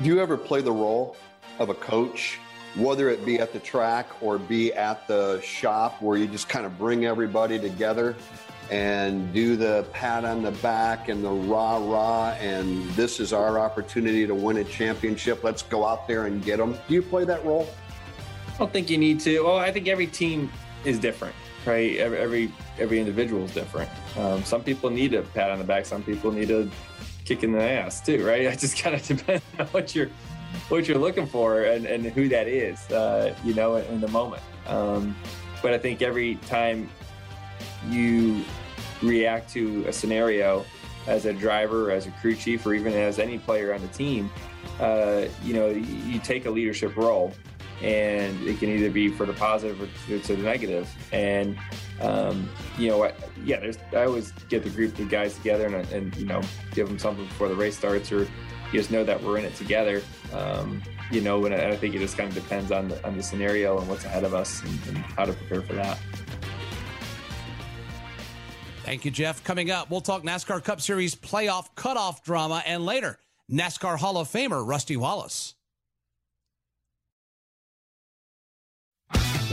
Do 0.01 0.07
you 0.07 0.19
ever 0.19 0.37
play 0.37 0.61
the 0.61 0.71
role 0.71 1.15
of 1.59 1.69
a 1.69 1.73
coach 1.73 2.39
whether 2.75 3.09
it 3.09 3.25
be 3.25 3.39
at 3.39 3.53
the 3.53 3.59
track 3.59 4.07
or 4.21 4.37
be 4.37 4.73
at 4.73 5.07
the 5.07 5.41
shop 5.41 6.01
where 6.01 6.17
you 6.17 6.27
just 6.27 6.47
kind 6.47 6.65
of 6.65 6.77
bring 6.77 7.05
everybody 7.05 7.59
together 7.59 8.15
and 8.69 9.33
do 9.33 9.55
the 9.55 9.85
pat 9.91 10.23
on 10.23 10.43
the 10.43 10.51
back 10.51 11.09
and 11.09 11.23
the 11.23 11.29
rah 11.29 11.77
rah 11.77 12.31
and 12.33 12.87
this 12.91 13.19
is 13.19 13.33
our 13.33 13.57
opportunity 13.57 14.27
to 14.27 14.35
win 14.35 14.57
a 14.57 14.63
championship 14.63 15.43
let's 15.43 15.63
go 15.63 15.85
out 15.85 16.07
there 16.07 16.27
and 16.27 16.43
get 16.43 16.57
them 16.57 16.77
do 16.87 16.93
you 16.93 17.01
play 17.01 17.25
that 17.25 17.43
role? 17.43 17.67
I 18.53 18.57
don't 18.59 18.73
think 18.73 18.89
you 18.89 18.97
need 18.97 19.19
to. 19.21 19.41
Well 19.41 19.57
i 19.57 19.71
think 19.71 19.87
every 19.87 20.07
team 20.07 20.51
is 20.85 20.99
different 20.99 21.35
right? 21.65 21.97
Every 21.97 22.17
every, 22.17 22.51
every 22.77 22.99
individual 22.99 23.43
is 23.43 23.53
different. 23.53 23.89
Um, 24.17 24.43
some 24.43 24.63
people 24.63 24.89
need 24.89 25.13
a 25.13 25.21
pat 25.21 25.51
on 25.51 25.59
the 25.59 25.65
back 25.65 25.85
some 25.85 26.03
people 26.03 26.31
need 26.31 26.51
a 26.51 26.69
kick 27.25 27.43
in 27.43 27.51
the 27.51 27.61
ass 27.61 28.01
too 28.01 28.25
right? 28.25 28.41
It 28.53 28.59
just 28.59 28.81
kind 28.81 28.95
of 28.95 29.05
depends 29.07 29.43
on 29.59 29.67
what 29.67 29.95
you're 29.95 30.09
what 30.69 30.87
you're 30.87 30.97
looking 30.97 31.25
for 31.25 31.63
and, 31.63 31.85
and 31.85 32.05
who 32.05 32.29
that 32.29 32.47
is, 32.47 32.89
uh, 32.91 33.35
you 33.43 33.53
know, 33.53 33.77
in 33.77 34.01
the 34.01 34.07
moment. 34.07 34.41
Um, 34.67 35.15
but 35.61 35.73
I 35.73 35.77
think 35.77 36.01
every 36.01 36.35
time 36.35 36.89
you 37.87 38.43
react 39.01 39.49
to 39.51 39.85
a 39.87 39.93
scenario 39.93 40.65
as 41.07 41.25
a 41.25 41.33
driver, 41.33 41.91
as 41.91 42.07
a 42.07 42.11
crew 42.11 42.35
chief, 42.35 42.65
or 42.65 42.73
even 42.73 42.93
as 42.93 43.19
any 43.19 43.37
player 43.39 43.73
on 43.73 43.81
the 43.81 43.87
team, 43.87 44.29
uh, 44.79 45.25
you 45.43 45.53
know, 45.53 45.69
you 45.69 46.19
take 46.19 46.45
a 46.45 46.49
leadership 46.49 46.95
role 46.95 47.33
and 47.81 48.41
it 48.45 48.59
can 48.59 48.69
either 48.69 48.89
be 48.89 49.07
for 49.07 49.25
the 49.25 49.33
positive 49.33 49.81
or 49.81 50.19
to 50.19 50.35
the 50.35 50.43
negative. 50.43 50.89
And, 51.13 51.57
um, 52.01 52.49
you 52.77 52.89
know, 52.89 53.05
I, 53.05 53.13
yeah, 53.43 53.59
there's, 53.59 53.77
I 53.93 54.03
always 54.03 54.31
get 54.49 54.63
the 54.63 54.69
group 54.69 54.99
of 54.99 55.09
guys 55.09 55.35
together 55.35 55.65
and, 55.65 55.89
and, 55.91 56.15
you 56.17 56.25
know, 56.25 56.41
give 56.73 56.87
them 56.87 56.99
something 56.99 57.25
before 57.25 57.47
the 57.47 57.55
race 57.55 57.77
starts 57.77 58.11
or, 58.11 58.27
you 58.71 58.79
just 58.79 58.91
know 58.91 59.03
that 59.03 59.21
we're 59.23 59.37
in 59.37 59.45
it 59.45 59.55
together. 59.55 60.01
Um, 60.33 60.81
you 61.11 61.21
know, 61.21 61.45
and 61.45 61.55
I 61.55 61.75
think 61.75 61.95
it 61.95 61.99
just 61.99 62.17
kind 62.17 62.29
of 62.29 62.35
depends 62.35 62.71
on 62.71 62.89
the, 62.89 63.05
on 63.05 63.17
the 63.17 63.23
scenario 63.23 63.79
and 63.79 63.87
what's 63.89 64.05
ahead 64.05 64.23
of 64.23 64.33
us 64.33 64.61
and, 64.63 64.79
and 64.87 64.97
how 64.97 65.25
to 65.25 65.33
prepare 65.33 65.61
for 65.61 65.73
that. 65.73 65.97
Thank 68.83 69.05
you, 69.05 69.11
Jeff. 69.11 69.43
Coming 69.43 69.71
up, 69.71 69.89
we'll 69.89 70.01
talk 70.01 70.23
NASCAR 70.23 70.63
Cup 70.63 70.81
Series 70.81 71.15
playoff 71.15 71.67
cutoff 71.75 72.23
drama 72.23 72.63
and 72.65 72.85
later, 72.85 73.19
NASCAR 73.51 73.97
Hall 73.97 74.17
of 74.17 74.27
Famer 74.27 74.65
Rusty 74.65 74.97
Wallace. 74.97 75.55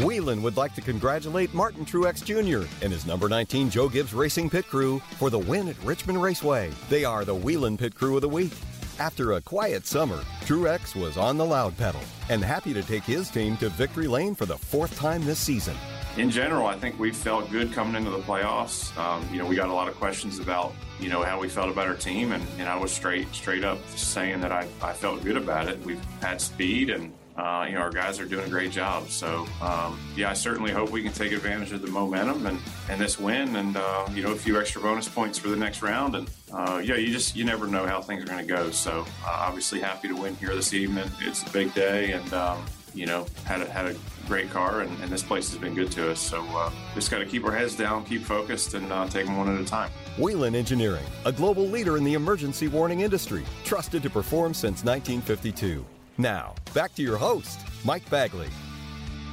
Whelen 0.03 0.43
would 0.43 0.59
like 0.59 0.75
to 0.75 0.83
congratulate 0.83 1.55
Martin 1.55 1.87
Truex 1.87 2.23
Jr. 2.23 2.69
and 2.83 2.93
his 2.93 3.07
number 3.07 3.31
19 3.31 3.71
Joe 3.71 3.89
Gibbs 3.89 4.13
Racing 4.13 4.51
Pit 4.51 4.67
Crew 4.67 4.99
for 5.19 5.31
the 5.31 5.39
win 5.39 5.69
at 5.69 5.83
Richmond 5.85 6.23
Raceway. 6.23 6.71
They 6.91 7.05
are 7.05 7.25
the 7.25 7.35
Whelen 7.35 7.79
Pit 7.79 7.95
Crew 7.95 8.17
of 8.17 8.21
the 8.21 8.29
Week. 8.29 8.53
After 8.99 9.33
a 9.33 9.43
quiet 9.43 9.87
summer, 9.87 10.25
Truex 10.47 10.97
was 10.97 11.19
on 11.19 11.37
the 11.37 11.45
loud 11.45 11.77
pedal 11.77 12.01
and 12.31 12.43
happy 12.43 12.73
to 12.73 12.83
take 12.83 13.03
his 13.03 13.29
team 13.29 13.59
to 13.59 13.69
victory 13.69 14.09
lane 14.09 14.35
for 14.35 14.47
the 14.47 14.57
fourth 14.57 14.97
time 14.97 15.23
this 15.23 15.39
season. 15.39 15.77
In 16.17 16.31
general, 16.31 16.67
I 16.67 16.79
think 16.79 16.99
we 16.99 17.13
felt 17.13 17.51
good 17.51 17.75
coming 17.75 17.95
into 17.95 18.11
the 18.11 18.23
playoffs. 18.23 18.97
Um, 18.97 19.29
you 19.31 19.39
know, 19.39 19.45
we 19.45 19.55
got 19.55 19.69
a 19.69 19.73
lot 19.73 19.87
of 19.87 19.97
questions 19.97 20.39
about, 20.39 20.73
you 20.99 21.11
know, 21.11 21.23
how 21.23 21.39
we 21.39 21.47
felt 21.47 21.69
about 21.69 21.89
our 21.89 21.95
team, 21.95 22.33
and, 22.33 22.43
and 22.59 22.71
I 22.71 22.79
was 22.79 22.91
straight 22.91 23.31
straight 23.35 23.65
up 23.65 23.79
saying 23.97 24.41
that 24.41 24.51
I, 24.51 24.67
I 24.81 24.95
felt 24.95 25.23
good 25.23 25.37
about 25.37 25.69
it. 25.69 25.79
We've 25.85 26.03
had 26.23 26.41
speed 26.41 26.89
and 26.89 27.13
uh, 27.37 27.67
you 27.69 27.75
know, 27.75 27.81
our 27.81 27.91
guys 27.91 28.19
are 28.19 28.25
doing 28.25 28.47
a 28.47 28.49
great 28.49 28.71
job. 28.71 29.09
So, 29.09 29.47
um, 29.61 29.99
yeah, 30.17 30.31
I 30.31 30.33
certainly 30.33 30.73
hope 30.73 30.91
we 30.91 31.03
can 31.03 31.13
take 31.13 31.33
advantage 31.33 31.73
of 31.73 31.83
the 31.83 31.89
momentum 31.89 32.47
and, 32.47 32.59
and 32.89 33.01
this 33.01 33.19
win 33.19 33.57
and, 33.57 33.77
uh, 33.77 34.09
you 34.15 34.23
know, 34.23 34.33
a 34.33 34.37
few 34.37 34.59
extra 34.59 34.81
bonus 34.81 35.09
points 35.09 35.39
for 35.39 35.49
the 35.49 35.57
next 35.57 35.83
round. 35.83 36.15
And, 36.15 36.31
uh, 36.53 36.81
yeah, 36.83 36.95
you 36.95 37.13
just, 37.13 37.37
you 37.37 37.45
never 37.45 37.67
know 37.67 37.87
how 37.87 38.01
things 38.01 38.23
are 38.23 38.27
going 38.27 38.47
to 38.47 38.53
go. 38.53 38.71
So, 38.71 39.05
uh, 39.25 39.31
obviously 39.31 39.81
happy 39.81 40.09
to 40.09 40.17
win 40.17 40.35
here 40.37 40.55
this 40.55 40.73
evening. 40.73 41.11
It's 41.21 41.43
a 41.43 41.51
big 41.51 41.75
day 41.75 42.13
and, 42.13 42.33
um, 42.33 42.65
you 42.95 43.05
know, 43.05 43.27
had 43.45 43.61
a, 43.61 43.67
had 43.71 43.85
a 43.87 43.95
great 44.27 44.49
car 44.49 44.81
and, 44.81 45.01
and, 45.03 45.13
this 45.13 45.23
place 45.23 45.51
has 45.51 45.59
been 45.59 45.75
good 45.75 45.93
to 45.93 46.13
us. 46.13 46.21
So, 46.21 46.43
uh, 46.57 46.71
just 46.95 47.11
got 47.11 47.19
to 47.19 47.27
keep 47.27 47.45
our 47.45 47.53
heads 47.53 47.77
down, 47.77 48.07
keep 48.07 48.23
focused, 48.23 48.73
and 48.73 48.91
uh, 48.91 49.07
take 49.09 49.27
them 49.27 49.37
one 49.37 49.55
at 49.55 49.61
a 49.61 49.65
time. 49.65 49.91
Whelen 50.17 50.55
Engineering, 50.55 51.05
a 51.27 51.33
global 51.33 51.65
leader 51.65 51.99
in 51.99 52.05
the 52.05 52.15
emergency 52.15 52.69
warning 52.69 53.01
industry, 53.01 53.45
trusted 53.65 54.03
to 54.03 54.09
perform 54.09 54.55
since 54.55 54.83
1952. 54.83 55.85
Now, 56.19 56.55
back 56.73 56.95
to 56.95 57.03
your 57.03 57.17
host, 57.17 57.61
Mike 57.85 58.09
Bagley. 58.09 58.49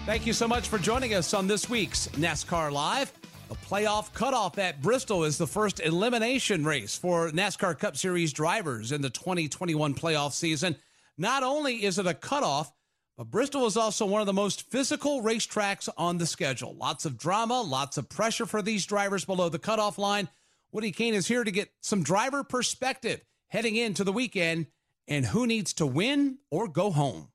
Thank 0.06 0.26
you 0.26 0.34
so 0.34 0.48
much 0.48 0.68
for 0.68 0.78
joining 0.78 1.14
us 1.14 1.34
on 1.34 1.48
this 1.48 1.70
week's 1.70 2.08
NASCAR 2.10 2.72
Live. 2.72 3.12
The 3.48 3.56
playoff 3.56 4.14
cutoff 4.14 4.58
at 4.58 4.82
Bristol 4.82 5.24
is 5.24 5.38
the 5.38 5.48
first 5.48 5.80
elimination 5.80 6.66
race 6.66 6.98
for 6.98 7.30
NASCAR 7.32 7.80
Cup 7.80 7.96
Series 7.96 8.34
drivers 8.34 8.92
in 8.92 9.02
the 9.02 9.10
2021 9.10 9.96
playoff 9.96 10.34
season. 10.34 10.76
Not 11.18 11.44
only 11.44 11.84
is 11.86 12.00
it 12.00 12.08
a 12.08 12.14
cutoff, 12.14 12.72
but 13.18 13.32
Bristol 13.32 13.66
is 13.66 13.78
also 13.78 14.06
one 14.06 14.22
of 14.22 14.28
the 14.28 14.34
most 14.34 14.70
physical 14.72 15.22
racetracks 15.22 15.88
on 15.98 16.18
the 16.18 16.26
schedule. 16.26 16.76
Lots 16.76 17.06
of 17.06 17.18
drama, 17.18 17.62
lots 17.62 17.98
of 17.98 18.10
pressure 18.10 18.46
for 18.46 18.62
these 18.62 18.86
drivers 18.86 19.24
below 19.24 19.50
the 19.50 19.60
cutoff 19.60 19.98
line. 19.98 20.28
Woody 20.72 20.92
Cain 20.92 21.14
is 21.14 21.28
here 21.28 21.44
to 21.44 21.52
get 21.52 21.70
some 21.82 22.04
driver 22.04 22.44
perspective 22.44 23.22
heading 23.48 23.76
into 23.76 24.04
the 24.04 24.12
weekend 24.12 24.66
and 25.08 25.26
who 25.26 25.48
needs 25.48 25.74
to 25.74 25.86
win 25.86 26.38
or 26.50 26.68
go 26.68 26.92
home. 26.92 27.30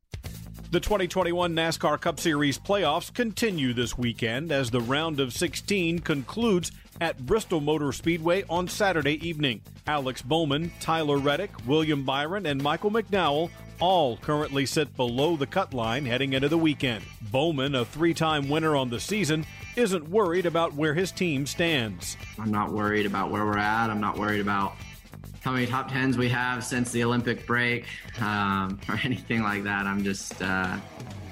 The 0.70 0.80
2021 0.80 1.54
NASCAR 1.54 1.98
Cup 1.98 2.20
Series 2.20 2.58
playoffs 2.58 3.12
continue 3.12 3.72
this 3.72 3.96
weekend 3.96 4.52
as 4.52 4.70
the 4.70 4.82
round 4.82 5.18
of 5.18 5.32
16 5.32 6.00
concludes 6.00 6.72
at 7.00 7.24
Bristol 7.24 7.60
Motor 7.60 7.92
Speedway 7.92 8.44
on 8.50 8.68
Saturday 8.68 9.26
evening. 9.26 9.62
Alex 9.86 10.20
Bowman, 10.20 10.70
Tyler 10.78 11.16
Reddick, 11.16 11.50
William 11.66 12.04
Byron, 12.04 12.44
and 12.44 12.62
Michael 12.62 12.90
McDowell 12.90 13.50
all 13.80 14.16
currently 14.18 14.66
sit 14.66 14.94
below 14.96 15.36
the 15.36 15.46
cut 15.46 15.72
line 15.72 16.04
heading 16.04 16.32
into 16.32 16.48
the 16.48 16.58
weekend. 16.58 17.02
Bowman, 17.30 17.74
a 17.74 17.84
three 17.84 18.12
time 18.12 18.48
winner 18.48 18.76
on 18.76 18.90
the 18.90 19.00
season, 19.00 19.46
isn't 19.76 20.08
worried 20.08 20.44
about 20.44 20.74
where 20.74 20.94
his 20.94 21.12
team 21.12 21.46
stands. 21.46 22.16
I'm 22.38 22.50
not 22.50 22.72
worried 22.72 23.06
about 23.06 23.30
where 23.30 23.44
we're 23.46 23.56
at. 23.56 23.88
I'm 23.88 24.00
not 24.00 24.18
worried 24.18 24.40
about 24.40 24.74
how 25.48 25.54
many 25.54 25.66
top 25.66 25.90
tens 25.90 26.18
we 26.18 26.28
have 26.28 26.62
since 26.62 26.92
the 26.92 27.02
Olympic 27.02 27.46
break 27.46 27.86
um, 28.20 28.78
or 28.90 29.00
anything 29.02 29.42
like 29.42 29.62
that. 29.62 29.86
I'm 29.86 30.04
just 30.04 30.42
uh, 30.42 30.76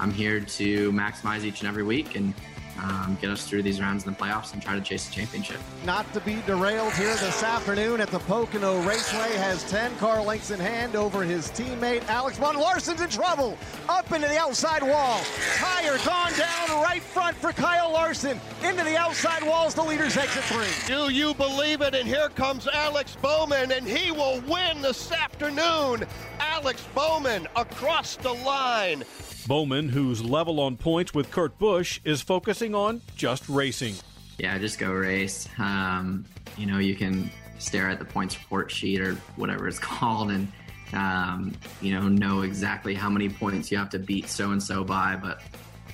I'm 0.00 0.10
here 0.10 0.40
to 0.40 0.90
maximize 0.90 1.44
each 1.44 1.60
and 1.60 1.68
every 1.68 1.82
week 1.82 2.16
and 2.16 2.32
um, 2.78 3.16
get 3.20 3.30
us 3.30 3.48
through 3.48 3.62
these 3.62 3.80
rounds 3.80 4.06
in 4.06 4.12
the 4.12 4.18
playoffs 4.18 4.52
and 4.52 4.62
try 4.62 4.74
to 4.74 4.80
chase 4.80 5.06
the 5.06 5.14
championship. 5.14 5.58
Not 5.84 6.10
to 6.12 6.20
be 6.20 6.42
derailed 6.46 6.92
here 6.94 7.14
this 7.16 7.42
afternoon 7.42 8.00
at 8.00 8.08
the 8.08 8.18
Pocono 8.20 8.80
Raceway 8.82 9.36
has 9.36 9.64
10 9.70 9.96
car 9.96 10.22
lengths 10.22 10.50
in 10.50 10.60
hand 10.60 10.96
over 10.96 11.22
his 11.22 11.48
teammate 11.48 12.06
Alex 12.08 12.38
Von 12.38 12.56
Larson's 12.56 13.00
in 13.00 13.08
trouble. 13.08 13.56
Up 13.88 14.10
into 14.12 14.28
the 14.28 14.38
outside 14.38 14.82
wall. 14.82 15.20
Tire 15.56 15.98
gone 16.04 16.32
down 16.32 16.82
right 16.82 17.02
front 17.02 17.36
for 17.36 17.52
Kyle 17.52 17.92
Larson. 17.92 18.40
Into 18.62 18.84
the 18.84 18.96
outside 18.96 19.42
walls, 19.42 19.74
the 19.74 19.82
leader's 19.82 20.16
exit 20.16 20.44
three. 20.44 20.66
Do 20.86 21.12
you 21.12 21.34
believe 21.34 21.80
it? 21.80 21.94
And 21.94 22.06
here 22.06 22.28
comes 22.30 22.66
Alex 22.68 23.16
Bowman, 23.20 23.72
and 23.72 23.86
he 23.86 24.10
will 24.10 24.40
win 24.42 24.82
this 24.82 25.12
afternoon. 25.12 26.06
Alex 26.40 26.82
Bowman 26.94 27.46
across 27.56 28.16
the 28.16 28.32
line. 28.32 29.04
Bowman, 29.46 29.88
who's 29.88 30.24
level 30.24 30.58
on 30.60 30.76
points 30.76 31.14
with 31.14 31.30
Kurt 31.30 31.58
Busch, 31.58 32.00
is 32.04 32.20
focusing 32.20 32.74
on 32.74 33.00
just 33.16 33.48
racing. 33.48 33.94
Yeah, 34.38 34.58
just 34.58 34.78
go 34.78 34.92
race. 34.92 35.48
Um, 35.58 36.24
you 36.56 36.66
know, 36.66 36.78
you 36.78 36.94
can 36.94 37.30
stare 37.58 37.88
at 37.88 37.98
the 37.98 38.04
points 38.04 38.38
report 38.38 38.70
sheet 38.70 39.00
or 39.00 39.14
whatever 39.36 39.68
it's 39.68 39.78
called 39.80 40.30
and, 40.30 40.52
um, 40.92 41.52
you 41.80 41.92
know, 41.92 42.08
know 42.08 42.42
exactly 42.42 42.94
how 42.94 43.08
many 43.08 43.28
points 43.28 43.70
you 43.70 43.78
have 43.78 43.90
to 43.90 43.98
beat 43.98 44.28
so 44.28 44.50
and 44.50 44.62
so 44.62 44.84
by, 44.84 45.16
but 45.16 45.40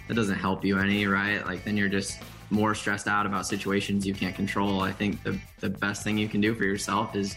that 0.09 0.15
doesn't 0.15 0.39
help 0.39 0.65
you 0.65 0.79
any, 0.79 1.07
right? 1.07 1.45
Like, 1.47 1.65
then 1.65 1.77
you're 1.77 1.89
just 1.89 2.19
more 2.51 2.75
stressed 2.75 3.07
out 3.07 3.27
about 3.27 3.47
situations 3.47 4.07
you 4.07 4.15
can't 4.15 4.35
control. 4.35 4.81
I 4.81 4.93
think 4.93 5.23
the, 5.23 5.39
the 5.61 5.71
best 5.71 6.03
thing 6.05 6.19
you 6.19 6.29
can 6.29 6.41
do 6.41 6.55
for 6.55 6.65
yourself 6.65 7.15
is 7.15 7.37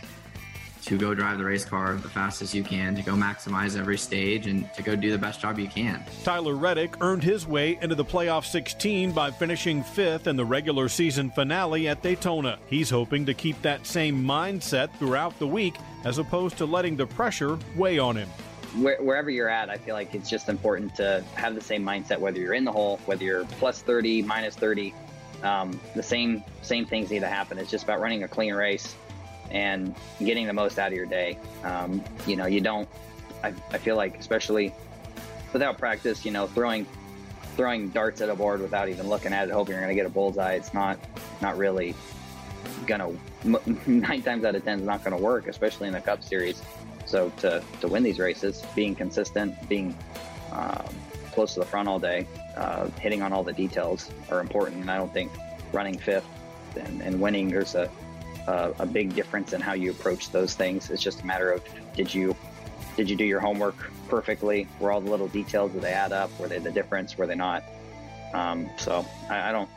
to 0.86 0.98
go 0.98 1.16
drive 1.16 1.38
the 1.38 1.44
race 1.44 1.66
car 1.66 1.96
the 1.96 2.10
fastest 2.10 2.54
you 2.54 2.64
can, 2.64 2.96
to 2.96 3.02
go 3.02 3.14
maximize 3.14 3.78
every 3.78 3.98
stage, 3.98 4.48
and 4.48 4.72
to 4.74 4.84
go 4.84 4.96
do 4.96 5.12
the 5.12 5.18
best 5.18 5.42
job 5.42 5.58
you 5.58 5.68
can. 5.68 6.04
Tyler 6.24 6.56
Reddick 6.56 6.96
earned 7.02 7.24
his 7.24 7.48
way 7.48 7.78
into 7.82 7.96
the 7.96 8.06
playoff 8.06 8.46
16 8.46 9.12
by 9.12 9.32
finishing 9.32 9.84
fifth 9.84 10.28
in 10.28 10.36
the 10.36 10.46
regular 10.46 10.88
season 10.88 11.32
finale 11.32 11.88
at 11.88 12.02
Daytona. 12.02 12.60
He's 12.68 12.90
hoping 12.90 13.26
to 13.26 13.34
keep 13.34 13.60
that 13.64 13.88
same 13.88 14.24
mindset 14.24 14.96
throughout 14.98 15.38
the 15.40 15.48
week 15.48 15.76
as 16.04 16.20
opposed 16.20 16.58
to 16.58 16.66
letting 16.66 16.96
the 16.96 17.08
pressure 17.08 17.58
weigh 17.76 17.98
on 17.98 18.16
him. 18.16 18.30
wherever 18.76 19.30
you're 19.30 19.50
at, 19.50 19.70
I 19.70 19.78
feel 19.78 19.96
like 19.96 20.14
it's 20.14 20.30
just 20.30 20.50
important 20.50 20.94
to 20.96 21.24
have 21.34 21.56
the 21.56 21.62
same 21.62 21.84
mindset, 21.84 22.20
whether 22.20 22.40
you're 22.40 22.54
in 22.54 22.66
the 22.66 22.72
hole, 22.72 23.00
whether 23.06 23.24
you're 23.24 23.46
plus 23.46 23.82
30, 23.82 24.22
minus 24.22 24.56
30. 24.56 24.94
Um, 25.44 25.80
the 25.96 26.04
same 26.04 26.44
same 26.62 26.86
things 26.86 27.10
need 27.12 27.20
to 27.20 27.28
happen. 27.28 27.58
It's 27.58 27.70
just 27.70 27.84
about 27.84 28.00
running 28.00 28.24
a 28.24 28.28
clean 28.28 28.54
race 28.54 28.96
and 29.52 29.96
getting 30.20 30.48
the 30.48 30.54
most 30.54 30.80
out 30.80 30.88
of 30.88 30.98
your 30.98 31.06
day. 31.06 31.38
Um, 31.64 32.04
you 32.26 32.36
know, 32.36 32.46
you 32.46 32.62
don't. 32.62 32.88
I, 33.44 33.54
I 33.72 33.78
feel 33.78 33.96
like, 33.96 34.18
especially 34.18 34.74
without 35.54 35.78
practice, 35.78 36.26
you 36.26 36.32
know, 36.32 36.48
throwing 36.48 36.86
throwing 37.56 37.90
darts 37.90 38.20
at 38.20 38.30
a 38.30 38.36
board 38.36 38.62
without 38.62 38.90
even 38.90 39.08
looking 39.08 39.32
at 39.32 39.48
it, 39.48 39.52
hoping 39.54 39.74
you're 39.74 39.82
going 39.82 39.96
to 39.96 39.96
get 39.96 40.06
a 40.06 40.14
bullseye. 40.14 40.54
It's 40.54 40.74
not 40.74 41.00
not 41.42 41.58
really 41.58 41.96
gonna 42.88 43.12
nine 43.86 44.22
times 44.22 44.44
out 44.44 44.56
of 44.56 44.64
ten 44.64 44.80
is 44.80 44.86
not 44.86 45.04
going 45.04 45.16
to 45.16 45.24
work, 45.24 45.48
especially 45.48 45.88
in 45.88 45.94
the 45.94 46.02
Cup 46.02 46.24
Series. 46.24 46.62
So 47.06 47.32
to 47.38 47.64
to 47.82 47.88
win 47.88 48.04
these 48.04 48.20
races, 48.20 48.64
being 48.76 48.96
consistent, 48.96 49.56
being 49.70 49.96
um, 50.52 50.88
close 51.32 51.54
to 51.54 51.60
the 51.60 51.66
front 51.66 51.88
all 51.88 52.00
day, 52.00 52.28
uh, 52.56 52.90
hitting 53.00 53.22
on 53.22 53.32
all 53.34 53.44
the 53.44 53.54
details 53.54 54.10
are 54.30 54.40
important. 54.40 54.82
And 54.82 54.90
I 54.90 54.98
don't 54.98 55.14
think 55.14 55.32
running 55.72 55.98
fifth 55.98 56.28
and, 56.78 57.02
and 57.02 57.20
winning 57.20 57.50
there's 57.50 57.76
a 57.76 57.90
uh, 58.48 58.74
a 58.80 58.86
big 58.86 59.16
difference 59.16 59.54
in 59.54 59.62
how 59.62 59.74
you 59.74 59.92
approach 59.92 60.32
those 60.32 60.54
things. 60.54 60.90
It's 60.90 61.02
just 61.02 61.22
a 61.22 61.26
matter 61.26 61.52
of 61.52 61.64
did 61.96 62.14
you 62.14 62.36
did 62.96 63.10
you 63.10 63.16
do 63.16 63.26
your 63.26 63.40
homework 63.40 63.92
perfectly? 64.08 64.68
Were 64.80 64.92
all 64.92 65.02
the 65.02 65.10
little 65.10 65.28
details 65.28 65.72
did 65.72 65.82
they 65.82 65.92
add 65.92 66.12
up? 66.12 66.38
Were 66.40 66.48
they 66.48 66.60
the 66.60 66.72
difference? 66.72 67.18
Were 67.18 67.28
they 67.28 67.36
not? 67.36 67.64
Um, 68.34 68.70
so 68.78 69.06
I, 69.30 69.50
I, 69.50 69.52
don't 69.52 69.70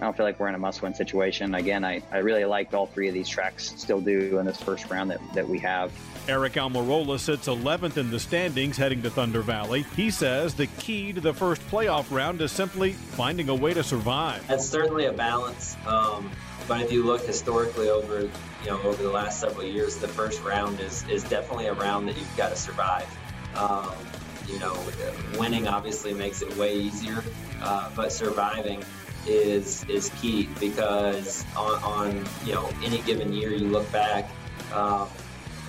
I 0.00 0.04
don't 0.04 0.16
feel 0.16 0.26
like 0.26 0.38
we're 0.38 0.48
in 0.48 0.54
a 0.54 0.58
must-win 0.58 0.94
situation. 0.94 1.54
Again, 1.54 1.84
I, 1.84 2.02
I 2.12 2.18
really 2.18 2.44
liked 2.44 2.74
all 2.74 2.86
three 2.86 3.08
of 3.08 3.14
these 3.14 3.28
tracks. 3.28 3.72
Still 3.76 4.00
do 4.00 4.38
in 4.38 4.46
this 4.46 4.60
first 4.60 4.90
round 4.90 5.10
that, 5.10 5.20
that 5.34 5.48
we 5.48 5.58
have. 5.60 5.90
Aric 6.26 6.54
Almirola 6.54 7.18
sits 7.18 7.46
11th 7.46 7.96
in 7.96 8.10
the 8.10 8.18
standings 8.18 8.76
heading 8.76 9.00
to 9.02 9.10
Thunder 9.10 9.42
Valley. 9.42 9.84
He 9.94 10.10
says 10.10 10.54
the 10.54 10.66
key 10.66 11.12
to 11.12 11.20
the 11.20 11.32
first 11.32 11.62
playoff 11.68 12.10
round 12.10 12.40
is 12.40 12.52
simply 12.52 12.92
finding 12.92 13.48
a 13.48 13.54
way 13.54 13.72
to 13.72 13.84
survive. 13.84 14.46
That's 14.48 14.68
certainly 14.68 15.06
a 15.06 15.12
balance. 15.12 15.76
Um, 15.86 16.30
but 16.68 16.80
if 16.80 16.92
you 16.92 17.04
look 17.04 17.22
historically 17.22 17.88
over, 17.88 18.22
you 18.22 18.66
know, 18.66 18.80
over 18.82 19.02
the 19.02 19.10
last 19.10 19.40
several 19.40 19.64
years, 19.64 19.96
the 19.96 20.08
first 20.08 20.42
round 20.42 20.80
is 20.80 21.06
is 21.08 21.22
definitely 21.24 21.66
a 21.66 21.74
round 21.74 22.08
that 22.08 22.16
you've 22.16 22.36
got 22.36 22.50
to 22.50 22.56
survive. 22.56 23.06
Um, 23.56 23.92
you 24.48 24.58
know, 24.58 24.76
winning 25.38 25.66
obviously 25.68 26.14
makes 26.14 26.42
it 26.42 26.56
way 26.56 26.76
easier, 26.76 27.22
uh, 27.62 27.90
but 27.94 28.12
surviving 28.12 28.82
is 29.26 29.84
is 29.88 30.10
key 30.20 30.48
because 30.60 31.44
on, 31.56 31.82
on, 31.82 32.24
you 32.44 32.54
know 32.54 32.68
any 32.84 32.98
given 33.02 33.32
year 33.32 33.52
you 33.52 33.68
look 33.68 33.90
back. 33.92 34.28
Um, 34.72 35.08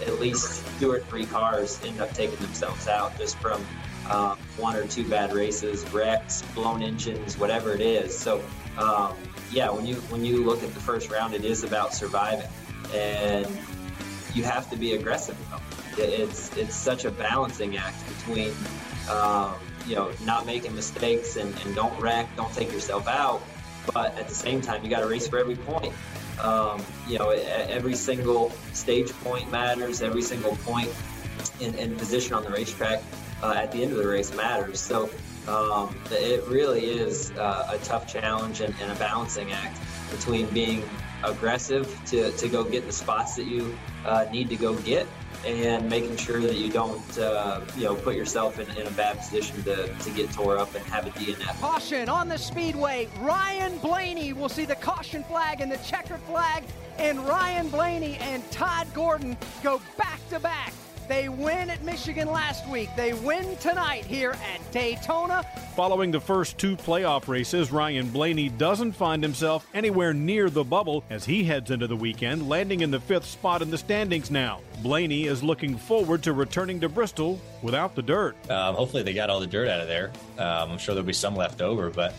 at 0.02 0.20
least 0.20 0.64
two 0.80 0.92
or 0.92 1.00
three 1.00 1.26
cars 1.26 1.80
end 1.84 2.00
up 2.00 2.14
taking 2.14 2.38
themselves 2.38 2.88
out 2.88 3.18
just 3.18 3.36
from 3.38 3.66
um, 4.10 4.38
one 4.58 4.76
or 4.76 4.86
two 4.88 5.08
bad 5.08 5.34
races, 5.34 5.84
wrecks, 5.92 6.44
blown 6.54 6.82
engines, 6.82 7.38
whatever 7.38 7.74
it 7.74 7.82
is. 7.82 8.18
So, 8.18 8.44
um, 8.78 9.16
yeah, 9.52 9.70
when 9.70 9.86
you 9.86 9.96
when 10.10 10.26
you 10.26 10.44
look 10.44 10.64
at 10.64 10.74
the 10.74 10.80
first 10.80 11.10
round, 11.12 11.34
it 11.34 11.46
is 11.46 11.64
about 11.64 11.94
surviving, 11.94 12.48
and 12.94 13.48
you 14.34 14.44
have 14.44 14.70
to 14.70 14.78
be 14.78 14.94
aggressive. 14.94 15.38
It's 15.98 16.56
it's 16.58 16.76
such 16.76 17.06
a 17.06 17.12
balancing 17.12 17.78
act 17.78 17.98
between 18.08 18.52
um, 19.10 19.56
you 19.88 19.96
know 19.96 20.12
not 20.26 20.46
making 20.46 20.76
mistakes 20.76 21.38
and, 21.38 21.54
and 21.66 21.76
don't 21.76 21.98
wreck, 22.00 22.28
don't 22.36 22.54
take 22.54 22.72
yourself 22.72 23.08
out, 23.08 23.42
but 23.94 24.18
at 24.18 24.28
the 24.28 24.36
same 24.36 24.62
time 24.62 24.84
you 24.84 24.90
got 24.90 25.02
to 25.02 25.08
race 25.08 25.28
for 25.28 25.40
every 25.40 25.56
point. 25.56 25.94
Um, 26.42 26.84
you 27.08 27.18
know, 27.18 27.30
every 27.32 27.96
single 27.96 28.52
stage 28.74 29.12
point 29.24 29.52
matters. 29.52 30.04
Every 30.04 30.22
single 30.22 30.56
point 30.58 30.94
in, 31.60 31.74
in 31.76 31.96
position 31.96 32.34
on 32.36 32.44
the 32.44 32.52
racetrack 32.52 33.02
uh, 33.42 33.54
at 33.56 33.72
the 33.72 33.82
end 33.82 33.92
of 33.92 33.98
the 33.98 34.08
race 34.08 34.36
matters. 34.36 34.80
So 34.80 35.10
um, 35.48 35.96
it 36.12 36.44
really 36.46 36.86
is 36.86 37.32
uh, 37.32 37.70
a 37.72 37.78
tough 37.80 38.08
challenge 38.08 38.62
and, 38.62 38.74
and, 38.82 38.92
a 38.92 38.96
balancing 38.96 39.52
act 39.52 39.80
between 40.12 40.46
being 40.48 40.84
aggressive 41.24 42.00
to, 42.06 42.32
to 42.32 42.48
go 42.48 42.64
get 42.64 42.86
the 42.86 42.92
spots 42.92 43.36
that 43.36 43.46
you 43.46 43.78
uh, 44.06 44.26
need 44.32 44.50
to 44.50 44.56
go 44.56 44.76
get 44.80 45.08
and 45.46 45.88
making 45.90 46.18
sure 46.18 46.42
that 46.42 46.56
you 46.56 46.70
don't, 46.70 47.18
uh, 47.18 47.62
you 47.78 47.84
know, 47.84 47.96
put 47.96 48.16
yourself 48.16 48.60
in, 48.60 48.70
in, 48.78 48.88
a 48.88 48.92
bad 48.92 49.18
position 49.18 49.62
to, 49.64 49.88
to 49.88 50.10
get 50.12 50.32
tore 50.32 50.58
up 50.58 50.74
and 50.76 50.84
have 50.86 51.06
a 51.06 51.12
DNF. 51.12 51.60
Caution 51.60 52.10
on 52.10 52.28
the 52.28 52.38
speedway. 52.38 53.08
Ryan 53.20 53.78
Blaney 53.78 54.34
will 54.34 54.50
see 54.50 54.66
the 54.66 54.76
caution 54.76 55.24
flag 55.24 55.62
and 55.62 55.72
the 55.72 55.78
checkered 55.78 56.22
flag, 56.22 56.64
and 56.98 57.20
Ryan 57.28 57.70
Blaney 57.70 58.18
and 58.18 58.50
Todd 58.52 58.88
Gordon 58.94 59.38
go 59.64 59.82
back 59.98 60.20
to 60.30 60.40
back 60.40 60.74
they 61.08 61.30
win 61.30 61.70
at 61.70 61.84
Michigan 61.84 62.28
last 62.28 62.68
week. 62.68 62.90
They 62.96 63.14
win 63.14 63.56
tonight 63.58 64.06
here 64.06 64.32
at 64.32 64.72
Daytona. 64.72 65.44
Following 65.76 66.12
the 66.12 66.20
first 66.20 66.58
two 66.58 66.76
playoff 66.76 67.28
races, 67.28 67.72
Ryan 67.72 68.10
Blaney 68.10 68.50
doesn't 68.50 68.94
find 68.94 69.24
himself 69.24 69.68
anywhere 69.74 70.14
near 70.14 70.50
the 70.50 70.64
bubble 70.64 71.04
as 71.10 71.26
he 71.26 71.44
heads 71.44 71.72
into 71.72 71.88
the 71.88 71.96
weekend, 71.96 72.50
landing 72.50 72.82
in 72.82 72.92
the 72.92 73.00
fifth 73.00 73.26
spot 73.26 73.62
in 73.62 73.70
the 73.70 73.78
standings 73.78 74.32
now. 74.32 74.62
Blaney 74.82 75.26
is 75.26 75.44
looking 75.44 75.78
forward 75.78 76.24
to 76.24 76.34
returning 76.34 76.80
to 76.82 76.90
Bristol 76.90 77.40
without 77.62 77.96
the 77.96 78.02
dirt. 78.02 78.36
Um, 78.50 78.76
hopefully, 78.76 79.04
they 79.04 79.14
got 79.14 79.30
all 79.30 79.40
the 79.40 79.48
dirt 79.48 79.68
out 79.68 79.82
of 79.82 79.88
there. 79.88 80.12
Um, 80.38 80.72
I'm 80.72 80.78
sure 80.78 80.94
there'll 80.96 81.08
be 81.08 81.14
some 81.14 81.36
left 81.36 81.62
over, 81.62 81.90
but 81.90 82.14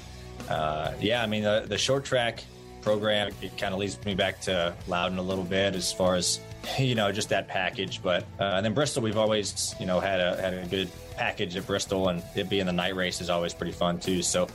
uh, 0.49 0.93
yeah, 1.01 1.23
I 1.23 1.27
mean, 1.27 1.43
the, 1.43 1.65
the 1.67 1.79
short 1.79 2.05
track 2.05 2.43
program, 2.81 3.33
it 3.43 3.57
kind 3.59 3.75
of 3.75 3.81
leads 3.81 4.03
me 4.05 4.15
back 4.15 4.41
to 4.43 4.75
Loudon 4.87 5.19
a 5.19 5.23
little 5.23 5.45
bit 5.45 5.75
as 5.75 5.93
far 5.93 6.15
as 6.15 6.41
you 6.79 6.95
know, 6.95 7.11
just 7.13 7.29
that 7.31 7.49
package. 7.49 8.03
But 8.03 8.25
uh, 8.39 8.55
and 8.55 8.65
then 8.65 8.75
Bristol, 8.75 9.03
we've 9.03 9.19
always 9.19 9.75
you 9.81 9.87
know 9.87 10.01
had 10.01 10.21
a 10.21 10.41
had 10.41 10.55
a 10.55 10.67
good 10.67 10.91
package 11.17 11.57
at 11.57 11.67
Bristol, 11.67 12.09
and 12.09 12.23
it 12.35 12.49
being 12.49 12.67
the 12.67 12.73
night 12.73 12.97
race 12.97 13.21
is 13.21 13.31
always 13.31 13.55
pretty 13.55 13.73
fun 13.73 13.99
too. 13.99 14.23
So. 14.23 14.49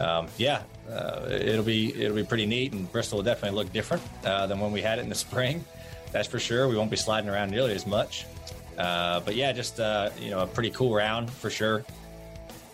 Um, 0.00 0.28
yeah, 0.36 0.62
uh, 0.88 1.26
it'll 1.28 1.64
be 1.64 1.92
it'll 2.00 2.14
be 2.14 2.22
pretty 2.22 2.46
neat, 2.46 2.72
and 2.72 2.90
Bristol 2.92 3.18
will 3.18 3.24
definitely 3.24 3.56
look 3.56 3.72
different 3.72 4.00
uh, 4.24 4.46
than 4.46 4.60
when 4.60 4.70
we 4.70 4.80
had 4.80 5.00
it 5.00 5.02
in 5.02 5.08
the 5.08 5.14
spring. 5.26 5.64
That's 6.12 6.28
for 6.28 6.38
sure. 6.38 6.68
We 6.68 6.76
won't 6.76 6.90
be 6.90 6.96
sliding 6.96 7.28
around 7.28 7.50
nearly 7.50 7.74
as 7.74 7.84
much, 7.84 8.24
uh, 8.78 9.18
but 9.20 9.34
yeah, 9.34 9.50
just 9.50 9.80
uh, 9.80 10.10
you 10.20 10.30
know 10.30 10.40
a 10.40 10.46
pretty 10.46 10.70
cool 10.70 10.94
round 10.94 11.30
for 11.30 11.50
sure. 11.50 11.84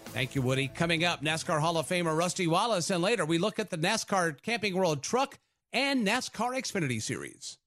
Thank 0.07 0.37
you, 0.37 0.43
Woody. 0.43 0.69
Coming 0.69 1.03
up, 1.03 1.23
NASCAR 1.23 1.61
Hall 1.61 1.77
of 1.77 1.89
Famer 1.89 2.17
Rusty 2.17 2.47
Wallace, 2.47 2.91
and 2.91 3.03
later 3.03 3.25
we 3.25 3.39
look 3.39 3.59
at 3.59 3.71
the 3.71 3.79
NASCAR 3.79 4.41
Camping 4.43 4.77
World 4.77 5.03
Truck 5.03 5.39
and 5.73 6.07
NASCAR 6.07 6.57
Xfinity 6.57 7.03
Series. 7.03 7.59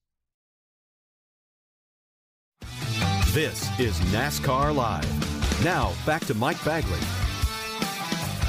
This 3.37 3.69
is 3.79 3.99
NASCAR 4.09 4.73
Live. 4.73 5.63
Now, 5.63 5.93
back 6.07 6.25
to 6.25 6.33
Mike 6.33 6.57
Bagley. 6.65 6.97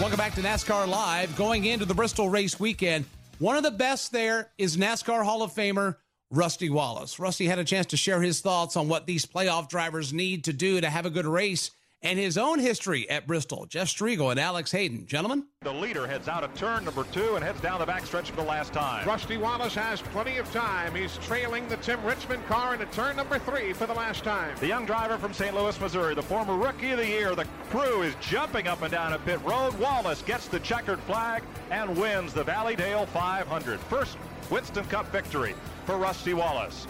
Welcome 0.01 0.17
back 0.17 0.35
to 0.37 0.41
NASCAR 0.41 0.89
Live. 0.89 1.37
Going 1.37 1.67
into 1.67 1.85
the 1.85 1.93
Bristol 1.93 2.31
race 2.31 2.59
weekend, 2.59 3.05
one 3.39 3.57
of 3.57 3.63
the 3.63 3.71
best 3.71 4.13
there 4.13 4.49
is 4.57 4.79
NASCAR 4.79 5.23
Hall 5.23 5.43
of 5.43 5.53
Famer 5.53 5.97
Rusty 6.31 6.71
Wallace. 6.71 7.19
Rusty 7.19 7.47
had 7.47 7.59
a 7.59 7.65
chance 7.65 7.85
to 7.89 7.99
share 7.99 8.23
his 8.23 8.41
thoughts 8.41 8.79
on 8.79 8.89
what 8.89 9.05
these 9.05 9.27
playoff 9.27 9.69
drivers 9.69 10.15
need 10.15 10.45
to 10.45 10.55
do 10.55 10.81
to 10.81 10.89
have 10.89 11.05
a 11.05 11.11
good 11.11 11.27
race 11.27 11.71
and 12.03 12.19
his 12.19 12.39
own 12.39 12.59
history 12.59 13.09
at 13.11 13.27
Bristol. 13.27 13.67
Jeff 13.67 13.89
Striegle 13.89 14.31
and 14.31 14.39
Alex 14.39 14.71
Hayden. 14.73 15.07
Gentlemen? 15.07 15.45
The 15.63 15.73
leader 15.73 16.07
heads 16.07 16.29
out 16.29 16.45
of 16.45 16.55
turn 16.55 16.85
number 16.85 17.05
two 17.13 17.35
and 17.35 17.45
heads 17.45 17.61
down 17.61 17.81
the 17.81 17.87
backstretch 17.87 18.27
for 18.27 18.37
the 18.37 18.43
last 18.43 18.73
time. 18.73 19.07
Rusty 19.07 19.37
Wallace 19.37 19.75
has 19.75 20.01
plenty 20.01 20.39
of 20.39 20.51
time. 20.53 20.95
He's 20.95 21.17
trailing 21.19 21.69
the 21.69 21.77
Tim 21.79 22.03
Richmond 22.05 22.47
car 22.47 22.75
into 22.75 22.87
turn 22.87 23.17
number 23.17 23.39
three 23.39 23.73
for 23.73 23.87
the 23.87 23.95
last 23.95 24.23
time. 24.25 24.57
The 24.61 24.69
young 24.69 24.87
driver 24.87 25.19
from 25.19 25.33
St. 25.33 25.55
Louis, 25.55 25.81
Missouri, 25.81 26.15
the 26.15 26.23
former 26.23 26.57
Rookie 26.57 26.93
of 26.93 26.99
the 26.99 27.07
Year. 27.07 27.35
The 27.35 27.47
crew 27.71 28.03
is 28.03 28.15
jumping 28.21 28.69
up 28.69 28.83
and 28.83 28.93
down 28.93 29.13
a 29.13 29.19
pit 29.19 29.41
road. 29.45 29.75
Wallace 29.79 30.23
gets 30.23 30.47
the 30.49 30.61
checkered 30.61 31.01
flag 31.01 31.43
and 31.71 31.97
wins 31.97 32.33
the 32.33 32.45
Valleydale 32.45 33.07
500. 33.07 33.81
First 33.81 34.17
Winston 34.51 34.85
Cup 34.85 35.11
victory 35.11 35.55
for 35.85 35.97
Rusty 35.97 36.35
Wallace. 36.35 36.87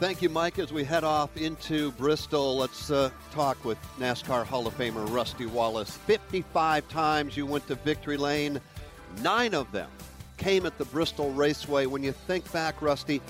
Thank 0.00 0.22
you, 0.22 0.30
Mike. 0.30 0.58
As 0.58 0.72
we 0.72 0.82
head 0.82 1.04
off 1.04 1.36
into 1.36 1.92
Bristol, 1.92 2.56
let's 2.56 2.90
uh, 2.90 3.10
talk 3.32 3.62
with 3.66 3.76
NASCAR 3.98 4.46
Hall 4.46 4.66
of 4.66 4.74
Famer 4.78 5.06
Rusty 5.12 5.44
Wallace. 5.44 5.94
55 5.94 6.88
times 6.88 7.36
you 7.36 7.44
went 7.44 7.66
to 7.66 7.74
victory 7.74 8.16
lane, 8.16 8.62
nine 9.20 9.54
of 9.54 9.70
them 9.72 9.90
came 10.38 10.64
at 10.64 10.78
the 10.78 10.86
Bristol 10.86 11.30
Raceway. 11.32 11.84
When 11.84 12.02
you 12.02 12.12
think 12.12 12.50
back, 12.50 12.80
Rusty, 12.80 13.20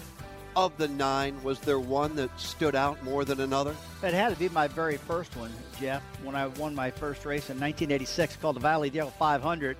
of 0.54 0.76
the 0.76 0.86
nine, 0.86 1.42
was 1.42 1.58
there 1.58 1.80
one 1.80 2.14
that 2.14 2.38
stood 2.38 2.76
out 2.76 3.02
more 3.02 3.24
than 3.24 3.40
another? 3.40 3.74
It 4.04 4.14
had 4.14 4.32
to 4.32 4.38
be 4.38 4.48
my 4.50 4.68
very 4.68 4.96
first 4.96 5.36
one, 5.36 5.52
Jeff, 5.80 6.04
when 6.22 6.36
I 6.36 6.46
won 6.46 6.72
my 6.72 6.92
first 6.92 7.24
race 7.24 7.50
in 7.50 7.58
1986 7.58 8.36
called 8.36 8.54
the 8.54 8.60
Valleydale 8.60 9.10
500. 9.10 9.76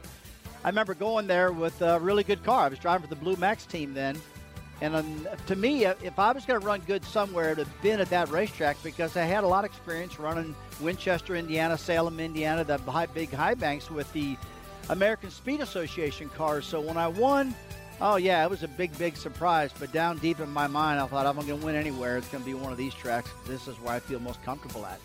I 0.65 0.69
remember 0.69 0.95
going 0.95 1.29
there 1.29 1.53
with 1.53 1.81
a 1.83 2.01
really 2.01 2.25
good 2.25 2.43
car. 2.43 2.65
I 2.65 2.69
was 2.69 2.81
driving 2.81 3.07
for 3.07 3.15
the 3.15 3.21
Blue 3.21 3.37
Max 3.37 3.65
team 3.65 3.95
then 3.95 4.21
and 4.81 4.97
um, 4.97 5.29
to 5.47 5.57
me, 5.57 5.85
if 5.85 6.19
I 6.19 6.33
was 6.33 6.45
going 6.47 6.59
to 6.61 6.67
run 6.67 6.81
good 6.81 7.05
somewhere, 7.05 7.51
it 7.51 7.59
would 7.59 7.67
have 7.67 7.83
been 7.83 8.01
at 8.01 8.09
that 8.11 8.31
racetrack 8.31 8.83
because 8.83 9.17
I 9.17 9.23
had 9.23 9.45
a 9.45 9.47
lot 9.47 9.65
of 9.65 9.71
experience 9.71 10.19
running 10.19 10.55
Winchester, 10.81 11.37
Indiana, 11.37 11.77
Salem, 11.77 12.19
Indiana, 12.19 12.65
the 12.65 12.79
high, 12.79 13.07
big 13.07 13.31
high 13.31 13.55
banks 13.55 13.91
with 13.91 14.11
the 14.13 14.37
American 14.89 15.31
Speed 15.31 15.61
Association 15.61 16.31
cars. 16.31 16.65
So 16.65 16.81
when 16.81 16.97
I 16.97 17.09
won, 17.09 17.55
oh 18.01 18.17
yeah, 18.17 18.43
it 18.43 18.51
was 18.51 18.63
a 18.63 18.69
big, 18.69 18.97
big 18.97 19.17
surprise. 19.17 19.71
But 19.79 19.93
down 19.93 20.17
deep 20.19 20.41
in 20.41 20.51
my 20.51 20.67
mind, 20.67 20.99
I 20.99 21.07
thought 21.07 21.27
I'm 21.27 21.37
going 21.37 21.49
to 21.49 21.57
win 21.57 21.75
anywhere. 21.75 22.17
It's 22.17 22.29
going 22.29 22.43
to 22.43 22.49
be 22.49 22.55
one 22.55 22.73
of 22.73 22.79
these 22.79 22.95
tracks. 22.95 23.31
This 23.47 23.69
is 23.69 23.77
where 23.81 23.95
I 23.95 24.01
feel 24.01 24.19
most 24.19 24.43
comfortable 24.43 24.87
at. 24.87 24.99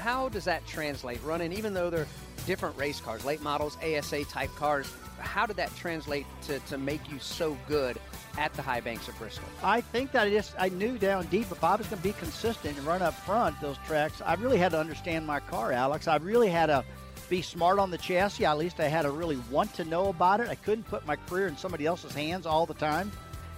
How 0.00 0.30
does 0.30 0.44
that 0.46 0.66
translate? 0.66 1.22
Running, 1.22 1.52
even 1.52 1.74
though 1.74 1.90
they're 1.90 2.06
different 2.46 2.76
race 2.76 3.00
cars, 3.00 3.24
late 3.24 3.42
models, 3.42 3.76
ASA 3.84 4.24
type 4.24 4.50
cars, 4.56 4.90
how 5.18 5.44
did 5.44 5.56
that 5.56 5.74
translate 5.76 6.26
to, 6.46 6.58
to 6.60 6.78
make 6.78 7.10
you 7.10 7.18
so 7.18 7.56
good 7.68 7.98
at 8.38 8.54
the 8.54 8.62
high 8.62 8.80
banks 8.80 9.08
of 9.08 9.18
Bristol? 9.18 9.44
I 9.62 9.82
think 9.82 10.12
that 10.12 10.26
I 10.26 10.30
just 10.30 10.54
I 10.58 10.70
knew 10.70 10.96
down 10.96 11.26
deep 11.26 11.52
if 11.52 11.62
I 11.62 11.76
was 11.76 11.86
going 11.86 12.00
to 12.00 12.08
be 12.08 12.14
consistent 12.14 12.78
and 12.78 12.86
run 12.86 13.02
up 13.02 13.14
front 13.26 13.60
those 13.60 13.76
tracks, 13.86 14.22
I 14.24 14.34
really 14.34 14.56
had 14.56 14.72
to 14.72 14.80
understand 14.80 15.26
my 15.26 15.40
car, 15.40 15.70
Alex. 15.72 16.08
I 16.08 16.16
really 16.16 16.48
had 16.48 16.66
to 16.66 16.82
be 17.28 17.42
smart 17.42 17.78
on 17.78 17.90
the 17.90 17.98
chassis. 17.98 18.46
At 18.46 18.56
least 18.56 18.80
I 18.80 18.88
had 18.88 19.02
to 19.02 19.10
really 19.10 19.38
want 19.50 19.74
to 19.74 19.84
know 19.84 20.08
about 20.08 20.40
it. 20.40 20.48
I 20.48 20.54
couldn't 20.54 20.84
put 20.84 21.06
my 21.06 21.16
career 21.16 21.46
in 21.46 21.56
somebody 21.58 21.84
else's 21.84 22.14
hands 22.14 22.46
all 22.46 22.64
the 22.64 22.74
time. 22.74 23.12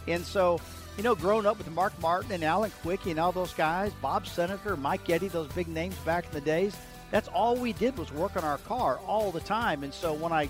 And 0.09 0.24
so, 0.24 0.61
you 0.96 1.02
know, 1.02 1.14
growing 1.14 1.46
up 1.46 1.59
with 1.59 1.70
Mark 1.72 1.98
Martin 2.00 2.33
and 2.33 2.44
Alan 2.44 2.70
Kulwicki 2.83 3.11
and 3.11 3.18
all 3.18 3.33
those 3.33 3.55
guys, 3.55 3.92
Bob 4.00 4.24
Senneker, 4.24 4.78
Mike 4.78 5.09
Eddy, 5.09 5.28
those 5.28 5.48
big 5.48 5.68
names 5.68 5.96
back 5.96 6.26
in 6.26 6.33
the 6.33 6.40
days, 6.40 6.76
that's 7.11 7.28
all 7.28 7.57
we 7.57 7.72
did 7.72 7.96
was 7.98 8.12
work 8.12 8.37
on 8.37 8.44
our 8.44 8.59
car 8.59 8.98
all 9.07 9.31
the 9.31 9.40
time. 9.40 9.85
And 9.85 9.92
so 9.92 10.12
when 10.12 10.33
I 10.33 10.48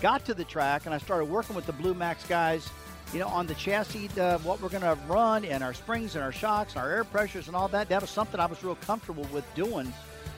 got 0.00 0.24
to 0.26 0.34
the 0.34 0.44
track 0.44 0.86
and 0.86 0.94
I 0.94 0.98
started 0.98 1.26
working 1.26 1.56
with 1.56 1.66
the 1.66 1.72
Blue 1.72 1.94
Max 1.94 2.26
guys– 2.26 2.68
you 3.12 3.20
know, 3.20 3.28
on 3.28 3.46
the 3.46 3.54
chassis, 3.54 4.10
uh, 4.18 4.38
what 4.38 4.60
we're 4.60 4.68
going 4.68 4.82
to 4.82 4.98
run 5.06 5.44
and 5.44 5.62
our 5.62 5.74
springs 5.74 6.16
and 6.16 6.24
our 6.24 6.32
shocks 6.32 6.74
and 6.74 6.82
our 6.82 6.90
air 6.90 7.04
pressures 7.04 7.46
and 7.46 7.56
all 7.56 7.68
that. 7.68 7.88
That 7.88 8.00
was 8.00 8.10
something 8.10 8.40
I 8.40 8.46
was 8.46 8.62
real 8.64 8.74
comfortable 8.76 9.26
with 9.32 9.44
doing. 9.54 9.92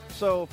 So, 0.09 0.47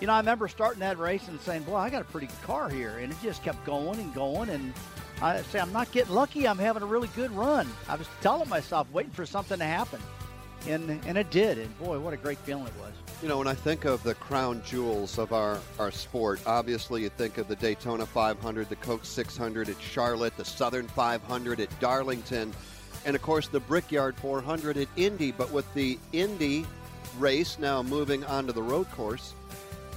you 0.00 0.06
know, 0.06 0.14
I 0.14 0.18
remember 0.18 0.48
starting 0.48 0.80
that 0.80 0.98
race 0.98 1.28
and 1.28 1.38
saying, 1.40 1.64
boy, 1.64 1.76
I 1.76 1.90
got 1.90 2.02
a 2.02 2.06
pretty 2.06 2.28
good 2.28 2.42
car 2.42 2.70
here. 2.70 2.98
And 2.98 3.12
it 3.12 3.18
just 3.22 3.42
kept 3.42 3.64
going 3.66 4.00
and 4.00 4.14
going. 4.14 4.48
And 4.48 4.72
I 5.22 5.42
say, 5.42 5.60
I'm 5.60 5.72
not 5.72 5.92
getting 5.92 6.14
lucky. 6.14 6.48
I'm 6.48 6.58
having 6.58 6.82
a 6.82 6.86
really 6.86 7.08
good 7.08 7.30
run. 7.32 7.68
I 7.88 7.96
was 7.96 8.08
telling 8.22 8.48
myself, 8.48 8.90
waiting 8.92 9.12
for 9.12 9.26
something 9.26 9.58
to 9.58 9.64
happen. 9.64 10.00
And, 10.66 11.00
and 11.06 11.16
it 11.16 11.30
did. 11.30 11.58
And 11.58 11.78
boy, 11.78 11.98
what 11.98 12.12
a 12.12 12.16
great 12.16 12.38
feeling 12.38 12.66
it 12.66 12.72
was. 12.80 12.92
You 13.22 13.28
know, 13.28 13.38
when 13.38 13.46
I 13.46 13.54
think 13.54 13.84
of 13.84 14.02
the 14.02 14.14
crown 14.14 14.62
jewels 14.64 15.18
of 15.18 15.32
our, 15.32 15.58
our 15.78 15.90
sport, 15.90 16.40
obviously 16.46 17.02
you 17.02 17.08
think 17.10 17.38
of 17.38 17.48
the 17.48 17.56
Daytona 17.56 18.06
500, 18.06 18.68
the 18.68 18.76
Coke 18.76 19.04
600 19.04 19.68
at 19.68 19.80
Charlotte, 19.80 20.36
the 20.36 20.44
Southern 20.44 20.86
500 20.88 21.60
at 21.60 21.80
Darlington, 21.80 22.52
and 23.04 23.16
of 23.16 23.22
course 23.22 23.48
the 23.48 23.60
Brickyard 23.60 24.16
400 24.16 24.76
at 24.76 24.88
Indy. 24.96 25.32
But 25.32 25.50
with 25.50 25.72
the 25.74 25.98
Indy 26.12 26.66
race 27.18 27.58
now 27.58 27.82
moving 27.82 28.24
onto 28.24 28.52
the 28.52 28.62
road 28.62 28.90
course, 28.92 29.34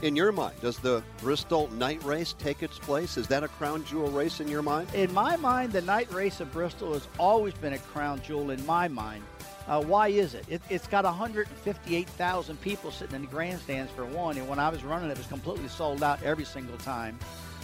in 0.04 0.18
your 0.18 0.34
mind, 0.34 0.54
does 0.60 0.78
the 0.80 1.02
Bristol 1.22 1.70
night 1.72 2.04
race 2.04 2.36
take 2.38 2.62
its 2.62 2.78
place? 2.78 3.16
Is 3.16 3.26
that 3.28 3.42
a 3.42 3.48
crown 3.48 3.86
jewel 3.86 4.12
race 4.12 4.42
in 4.42 4.50
your 4.50 4.62
mind? 4.62 4.94
In 4.94 5.14
my 5.14 5.38
mind, 5.38 5.72
the 5.72 5.82
night 5.82 6.12
race 6.12 6.42
of 6.42 6.52
Bristol 6.52 6.92
has 6.94 7.08
always 7.18 7.54
been 7.54 7.72
a 7.72 7.78
crown 7.78 8.22
jewel 8.22 8.52
in 8.52 8.64
my 8.66 8.90
mind. 8.90 9.24
Uh, 9.66 9.82
why 9.82 10.10
is 10.10 10.34
it? 10.34 10.46
it? 10.50 10.62
It's 10.70 10.88
got 10.88 11.06
158,000 11.06 12.62
people 12.62 12.92
sitting 12.92 13.16
in 13.16 13.22
the 13.22 13.28
grandstands 13.28 13.94
for 13.94 14.04
one, 14.04 14.38
and 14.38 14.46
when 14.50 14.60
I 14.60 14.68
was 14.68 14.84
running, 14.84 15.10
it 15.10 15.18
was 15.18 15.28
completely 15.28 15.70
sold 15.70 16.04
out 16.04 16.22
every 16.22 16.46
single 16.46 16.78
time. 16.80 17.18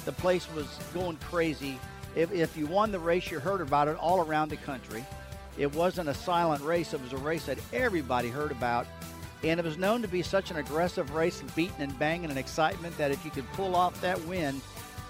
The 0.06 0.14
place 0.14 0.48
was 0.56 0.66
going 0.94 1.18
crazy. 1.18 1.78
If, 2.16 2.32
if 2.32 2.56
you 2.56 2.68
won 2.68 2.94
the 2.94 3.00
race, 3.00 3.30
you 3.30 3.40
heard 3.40 3.60
about 3.60 3.90
it 3.90 3.98
all 3.98 4.22
around 4.22 4.48
the 4.48 4.58
country. 4.58 5.06
It 5.58 5.76
wasn't 5.76 6.08
a 6.08 6.14
silent 6.14 6.64
race, 6.64 6.94
it 6.94 7.02
was 7.02 7.12
a 7.12 7.18
race 7.18 7.48
that 7.48 7.60
everybody 7.74 8.30
heard 8.30 8.52
about. 8.52 8.88
And 9.44 9.60
it 9.60 9.66
was 9.66 9.78
known 9.78 10.02
to 10.02 10.08
be 10.08 10.22
such 10.22 10.52
an 10.52 10.58
aggressive 10.58 11.14
race, 11.14 11.42
beating 11.56 11.76
and 11.80 11.98
banging 11.98 12.30
and 12.30 12.38
excitement 12.38 12.98
that 12.98 13.12
if 13.12 13.24
you 13.24 13.32
could 13.32 13.50
pull 13.54 13.76
off 13.76 14.00
that 14.02 14.20
win, 14.26 14.62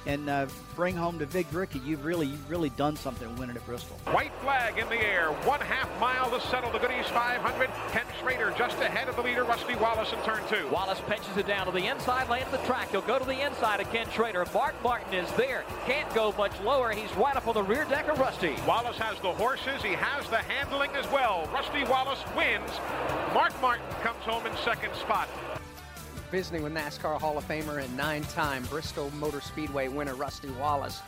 and 0.10 0.28
uh, 0.28 0.48
bring 0.76 0.96
home 0.96 1.20
the 1.20 1.26
Vic 1.28 1.46
Ricky, 1.52 1.78
you've 1.86 2.04
really, 2.04 2.26
you've 2.26 2.50
really 2.50 2.70
done 2.72 2.96
something 2.96 3.34
winning 3.38 3.56
at 3.56 3.66
Bristol. 3.68 3.96
White 4.12 4.32
flag 4.42 4.80
in 4.80 4.90
the 4.90 5.00
air, 5.00 5.28
one 5.46 5.62
half 5.62 5.88
mile 6.00 6.32
to 6.32 6.42
settle 6.48 6.72
the 6.72 6.80
Goody's 6.80 7.06
500. 7.08 7.70
Ken 7.92 8.06
Schrader 8.20 8.52
just 8.58 8.80
ahead 8.80 9.08
of 9.08 9.16
the 9.16 9.22
leader, 9.22 9.44
Rusty 9.44 9.76
Wallace 9.76 10.12
in 10.12 10.20
turn 10.24 10.42
two. 10.50 10.68
Wallace 10.70 11.00
pinches 11.08 11.38
it 11.38 11.46
down 11.46 11.68
to 11.68 11.72
the 11.72 11.86
inside 11.86 12.28
lane 12.28 12.42
of 12.42 12.52
the 12.52 12.58
track. 12.60 12.90
He'll 12.90 13.02
go 13.02 13.20
to 13.20 13.26
the 13.26 13.46
inside 13.46 13.82
of 13.82 13.92
Ken 13.92 14.10
Schrader. 14.10 14.44
Mark 14.52 14.74
Martin 14.82 15.14
is 15.14 15.32
there. 15.34 15.64
Can't 15.86 16.12
go 16.16 16.34
much 16.36 16.60
lower. 16.62 16.92
He's 16.92 17.16
right 17.16 17.36
up 17.36 17.48
on 17.48 17.54
the 17.54 17.64
rear 17.64 17.86
deck 17.86 18.08
of 18.08 18.18
Rusty. 18.18 18.56
Wallace 18.68 18.98
has 18.98 19.20
the 19.20 19.32
horses. 19.34 19.84
He 19.84 19.94
has 19.94 20.28
the 20.30 20.38
handling 20.38 20.90
as 20.96 21.06
well. 21.12 21.48
Rusty 21.54 21.84
Wallace 21.84 22.24
wins. 22.36 22.72
Mark 23.36 23.54
Martin 23.62 23.86
comes 24.02 24.24
home 24.24 24.44
in 24.48 24.58
second 24.58 24.96
spot 24.96 25.30
visiting 26.32 26.62
with 26.62 26.74
NASCAR 26.74 27.20
Hall 27.20 27.38
of 27.38 27.48
Famer 27.48 27.84
and 27.84 27.98
nine-time 27.98 28.64
Bristol 28.66 29.10
Motor 29.20 29.42
Speedway 29.42 29.88
winner 29.88 30.14
Rusty 30.14 30.50
Wallace. 30.52 31.02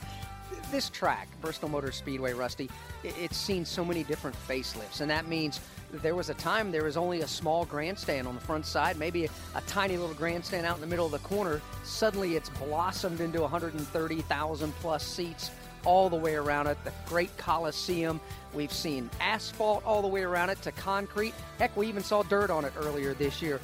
This 0.71 0.89
track, 0.89 1.27
Bristol 1.41 1.69
Motor 1.69 1.91
Speedway, 1.91 2.33
Rusty, 2.33 2.69
it's 3.03 3.37
seen 3.37 3.63
so 3.63 3.85
many 3.85 4.03
different 4.03 4.35
facelifts, 4.47 5.01
and 5.01 5.11
that 5.11 5.27
means 5.27 5.59
there 5.91 6.15
was 6.15 6.29
a 6.29 6.33
time 6.33 6.71
there 6.71 6.83
was 6.83 6.97
only 6.97 7.21
a 7.21 7.27
small 7.27 7.65
grandstand 7.65 8.27
on 8.27 8.33
the 8.33 8.41
front 8.41 8.65
side, 8.65 8.97
maybe 8.97 9.25
a, 9.25 9.29
a 9.55 9.61
tiny 9.67 9.97
little 9.97 10.15
grandstand 10.15 10.65
out 10.65 10.75
in 10.75 10.81
the 10.81 10.87
middle 10.87 11.05
of 11.05 11.11
the 11.11 11.19
corner. 11.19 11.61
Suddenly, 11.83 12.35
it's 12.35 12.49
blossomed 12.49 13.21
into 13.21 13.41
130,000 13.41 14.73
plus 14.79 15.05
seats 15.05 15.51
all 15.85 16.09
the 16.09 16.15
way 16.15 16.35
around 16.35 16.67
it. 16.67 16.77
The 16.83 16.91
great 17.05 17.35
Coliseum. 17.37 18.19
We've 18.53 18.71
seen 18.71 19.09
asphalt 19.19 19.83
all 19.85 20.01
the 20.01 20.07
way 20.07 20.21
around 20.21 20.49
it 20.49 20.61
to 20.63 20.71
concrete. 20.71 21.33
Heck, 21.59 21.75
we 21.75 21.87
even 21.87 22.03
saw 22.03 22.23
dirt 22.23 22.49
on 22.49 22.65
it 22.65 22.73
earlier 22.77 23.13
this 23.13 23.41
year 23.41 23.59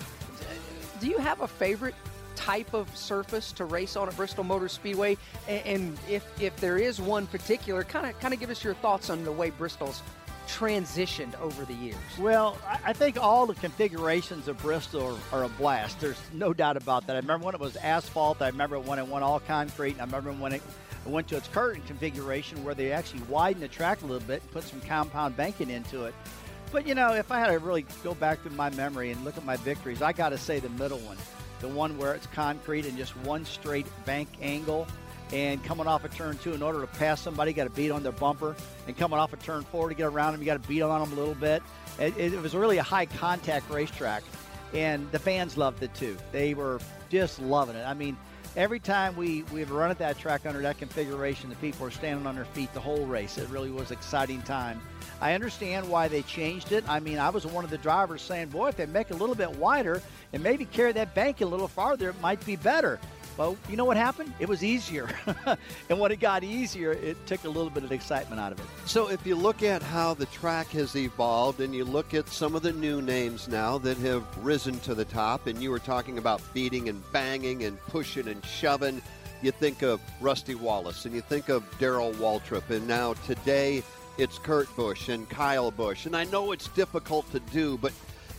do 0.99 1.07
you 1.07 1.17
have 1.17 1.41
a 1.41 1.47
favorite 1.47 1.95
type 2.35 2.73
of 2.73 2.95
surface 2.95 3.51
to 3.53 3.65
race 3.65 3.95
on 3.95 4.07
at 4.07 4.15
Bristol 4.15 4.43
Motor 4.43 4.69
Speedway? 4.69 5.17
And 5.47 5.97
if 6.09 6.25
if 6.41 6.55
there 6.57 6.77
is 6.77 7.01
one 7.01 7.27
particular, 7.27 7.83
kind 7.83 8.05
of 8.05 8.19
kind 8.19 8.33
of 8.33 8.39
give 8.39 8.49
us 8.49 8.63
your 8.63 8.75
thoughts 8.75 9.09
on 9.09 9.23
the 9.23 9.31
way 9.31 9.49
Bristol's 9.49 10.01
transitioned 10.47 11.39
over 11.39 11.65
the 11.65 11.73
years? 11.73 11.97
Well, 12.17 12.57
I 12.85 12.93
think 12.93 13.17
all 13.21 13.45
the 13.45 13.55
configurations 13.55 14.47
of 14.47 14.57
Bristol 14.59 15.19
are, 15.31 15.43
a 15.43 15.49
blast. 15.49 15.99
There's 15.99 16.19
no 16.33 16.53
doubt 16.53 16.77
about 16.77 17.05
that. 17.07 17.15
I 17.15 17.19
remember 17.19 17.45
when 17.45 17.55
it 17.55 17.61
was 17.61 17.75
asphalt. 17.77 18.41
I 18.41 18.47
remember 18.47 18.79
when 18.79 18.97
it 18.97 19.07
went 19.07 19.23
all 19.23 19.39
concrete. 19.41 19.91
And 19.91 20.01
I 20.01 20.05
remember 20.05 20.31
when 20.31 20.53
it 20.53 20.61
went 21.05 21.27
to 21.29 21.37
its 21.37 21.47
current 21.49 21.85
configuration 21.85 22.63
where 22.63 22.73
they 22.73 22.91
actually 22.91 23.21
widened 23.23 23.63
the 23.63 23.67
track 23.67 24.01
a 24.01 24.05
little 24.05 24.25
bit 24.25 24.41
and 24.41 24.51
put 24.51 24.63
some 24.63 24.81
compound 24.81 25.37
banking 25.37 25.69
into 25.69 26.05
it. 26.05 26.15
But 26.71 26.87
you 26.87 26.95
know, 26.95 27.13
if 27.13 27.31
I 27.31 27.39
had 27.39 27.47
to 27.47 27.59
really 27.59 27.85
go 28.03 28.13
back 28.13 28.43
to 28.43 28.49
my 28.51 28.69
memory 28.71 29.11
and 29.11 29.23
look 29.23 29.37
at 29.37 29.45
my 29.45 29.57
victories, 29.57 30.01
I 30.01 30.11
got 30.11 30.29
to 30.29 30.37
say 30.37 30.59
the 30.59 30.69
middle 30.69 30.99
one, 30.99 31.17
the 31.59 31.67
one 31.67 31.97
where 31.97 32.13
it's 32.13 32.27
concrete 32.27 32.85
and 32.85 32.97
just 32.97 33.15
one 33.17 33.45
straight 33.45 33.87
bank 34.05 34.27
angle. 34.41 34.87
And 35.33 35.61
coming 35.63 35.87
off 35.87 36.03
a 36.03 36.07
of 36.07 36.15
turn 36.15 36.37
two, 36.37 36.53
in 36.53 36.61
order 36.61 36.79
to 36.79 36.87
pass 36.87 37.21
somebody, 37.21 37.51
got 37.51 37.65
to 37.65 37.69
beat 37.69 37.91
on 37.91 38.01
their 38.01 38.13
bumper. 38.13 38.55
And 38.87 38.97
coming 38.97 39.19
off 39.19 39.33
a 39.33 39.35
of 39.35 39.43
turn 39.43 39.63
four 39.63 39.89
to 39.89 39.95
get 39.95 40.05
around 40.05 40.31
them, 40.31 40.41
you 40.41 40.45
got 40.45 40.61
to 40.61 40.67
beat 40.67 40.81
on 40.81 41.01
them 41.01 41.11
a 41.11 41.19
little 41.19 41.35
bit. 41.35 41.61
It, 41.99 42.17
it 42.17 42.41
was 42.41 42.55
really 42.55 42.77
a 42.77 42.83
high 42.83 43.07
contact 43.07 43.69
racetrack, 43.69 44.23
and 44.73 45.11
the 45.11 45.19
fans 45.19 45.57
loved 45.57 45.83
it 45.83 45.93
too. 45.95 46.15
They 46.31 46.53
were 46.53 46.79
just 47.09 47.41
loving 47.41 47.75
it. 47.75 47.83
I 47.83 47.93
mean, 47.93 48.15
every 48.57 48.79
time 48.79 49.15
we 49.15 49.43
we've 49.53 49.71
run 49.71 49.91
at 49.91 49.99
that 49.99 50.17
track 50.17 50.45
under 50.45 50.59
that 50.61 50.77
configuration, 50.77 51.49
the 51.49 51.55
people 51.57 51.85
are 51.85 51.91
standing 51.91 52.25
on 52.25 52.35
their 52.35 52.45
feet 52.45 52.73
the 52.73 52.79
whole 52.79 53.05
race. 53.05 53.37
It 53.37 53.47
really 53.49 53.69
was 53.71 53.91
exciting 53.91 54.41
time. 54.41 54.81
I 55.21 55.33
understand 55.33 55.87
why 55.87 56.07
they 56.07 56.23
changed 56.23 56.71
it. 56.71 56.83
I 56.89 56.99
mean, 56.99 57.19
I 57.19 57.29
was 57.29 57.45
one 57.45 57.63
of 57.63 57.69
the 57.69 57.77
drivers 57.77 58.21
saying, 58.21 58.49
boy, 58.49 58.69
if 58.69 58.75
they 58.75 58.85
make 58.87 59.09
it 59.09 59.13
a 59.13 59.17
little 59.17 59.35
bit 59.35 59.49
wider 59.57 60.01
and 60.33 60.43
maybe 60.43 60.65
carry 60.65 60.91
that 60.93 61.15
bank 61.15 61.41
a 61.41 61.45
little 61.45 61.67
farther, 61.67 62.09
it 62.09 62.19
might 62.19 62.43
be 62.45 62.55
better. 62.55 62.99
Well, 63.37 63.55
you 63.69 63.77
know 63.77 63.85
what 63.85 63.97
happened? 63.97 64.33
It 64.39 64.49
was 64.49 64.63
easier. 64.63 65.07
and 65.89 65.99
when 65.99 66.11
it 66.11 66.19
got 66.19 66.43
easier, 66.43 66.91
it 66.91 67.23
took 67.27 67.43
a 67.43 67.49
little 67.49 67.69
bit 67.69 67.83
of 67.83 67.91
excitement 67.91 68.41
out 68.41 68.51
of 68.51 68.59
it. 68.59 68.65
So 68.85 69.09
if 69.09 69.25
you 69.27 69.35
look 69.35 69.61
at 69.61 69.83
how 69.83 70.15
the 70.15 70.25
track 70.27 70.67
has 70.69 70.95
evolved 70.95 71.61
and 71.61 71.73
you 71.75 71.85
look 71.85 72.15
at 72.15 72.27
some 72.29 72.55
of 72.55 72.63
the 72.63 72.73
new 72.73 72.99
names 72.99 73.47
now 73.47 73.77
that 73.79 73.97
have 73.97 74.23
risen 74.43 74.79
to 74.81 74.95
the 74.95 75.05
top, 75.05 75.45
and 75.45 75.61
you 75.61 75.69
were 75.69 75.79
talking 75.79 76.17
about 76.17 76.41
beating 76.53 76.89
and 76.89 77.03
banging 77.11 77.63
and 77.63 77.79
pushing 77.81 78.27
and 78.27 78.43
shoving, 78.43 79.03
you 79.43 79.51
think 79.51 79.83
of 79.83 80.01
Rusty 80.19 80.55
Wallace 80.55 81.05
and 81.05 81.13
you 81.13 81.21
think 81.21 81.49
of 81.49 81.63
Darrell 81.77 82.13
Waltrip. 82.13 82.67
And 82.71 82.87
now 82.87 83.13
today, 83.27 83.83
it's 84.17 84.39
Kurt 84.39 84.75
Busch 84.75 85.09
and 85.09 85.29
Kyle 85.29 85.69
Busch. 85.69 86.07
And 86.07 86.15
I 86.15 86.23
know 86.25 86.53
it's 86.53 86.69
difficult 86.69 87.31
to 87.31 87.39
do, 87.39 87.77
but 87.77 87.93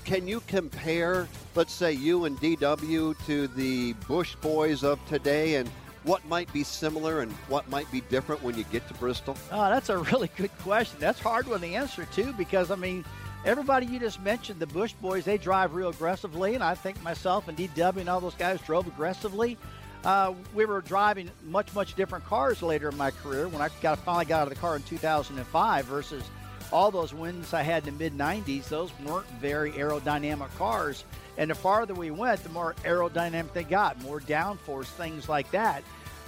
can 0.09 0.27
you 0.27 0.41
compare, 0.47 1.29
let's 1.55 1.75
say, 1.75 1.93
you 1.93 2.25
and 2.25 2.41
DW 2.41 3.15
to 3.27 3.47
the 3.49 3.93
Busch 4.09 4.37
boys 4.37 4.83
of 4.83 4.99
today 5.07 5.57
and 5.57 5.69
what 6.05 6.27
might 6.27 6.51
be 6.51 6.65
similar 6.65 7.21
and 7.21 7.31
what 7.49 7.69
might 7.69 7.93
be 7.93 8.01
different 8.01 8.43
when 8.43 8.57
you 8.57 8.65
get 8.73 8.89
to 8.89 8.95
Bristol? 8.95 9.37
Oh, 9.53 9.69
that's 9.69 9.91
a 9.91 9.99
really 10.11 10.31
good 10.35 10.57
question. 10.61 10.97
That's 10.99 11.21
hard 11.21 11.47
one 11.47 11.61
to 11.61 11.67
answer, 11.67 12.07
too, 12.07 12.33
because, 12.39 12.71
I 12.71 12.77
mean, 12.77 13.05
everybody 13.45 13.85
you 13.85 14.01
just 14.01 14.19
mentioned, 14.23 14.61
the 14.61 14.67
Busch 14.67 14.95
boys, 14.95 15.27
they 15.27 15.37
drive 15.37 15.75
real 15.75 15.91
aggressively, 15.91 16.55
and 16.55 16.65
I 16.65 16.75
think 16.75 17.03
myself 17.03 17.47
and 17.47 17.59
DW 17.59 17.99
and 17.99 18.09
all 18.09 18.21
those 18.21 18.35
guys 18.35 18.63
drove 18.63 18.87
aggressively. 18.87 19.59
Uh, 20.05 20.33
we 20.55 20.65
were 20.65 20.81
driving 20.81 21.31
much, 21.45 21.75
much 21.75 21.97
different 21.97 22.25
cars 22.25 22.63
later 22.63 22.89
in 22.89 22.97
my 22.97 23.11
career 23.11 23.47
when 23.47 23.61
I 23.61 23.69
got 23.83 23.99
finally 23.99 24.25
got 24.25 24.41
out 24.41 24.43
of 24.45 24.55
the 24.55 24.61
car 24.61 24.75
in 24.75 24.83
2005 24.85 25.85
versus 25.85 26.23
all 26.73 26.91
those 26.91 27.15
wins 27.15 27.55
I 27.55 27.63
had 27.63 27.87
in 27.87 27.97
the 27.97 28.05
mid 28.05 28.17
90s. 28.17 28.69
Those 28.69 28.91
weren't 29.05 29.27
very 29.41 29.73
aerodynamic 29.73 30.55
cars. 30.57 31.05
And 31.37 31.51
the 31.51 31.55
farther 31.55 31.95
we 31.95 32.11
went, 32.11 32.43
the 32.43 32.49
more 32.49 32.75
aerodynamic 32.85 33.53
they 33.53 33.65
got, 33.65 34.01
more 34.03 34.21
downforce, 34.21 34.87
things 34.87 35.29
like 35.29 35.51
that. 35.53 35.83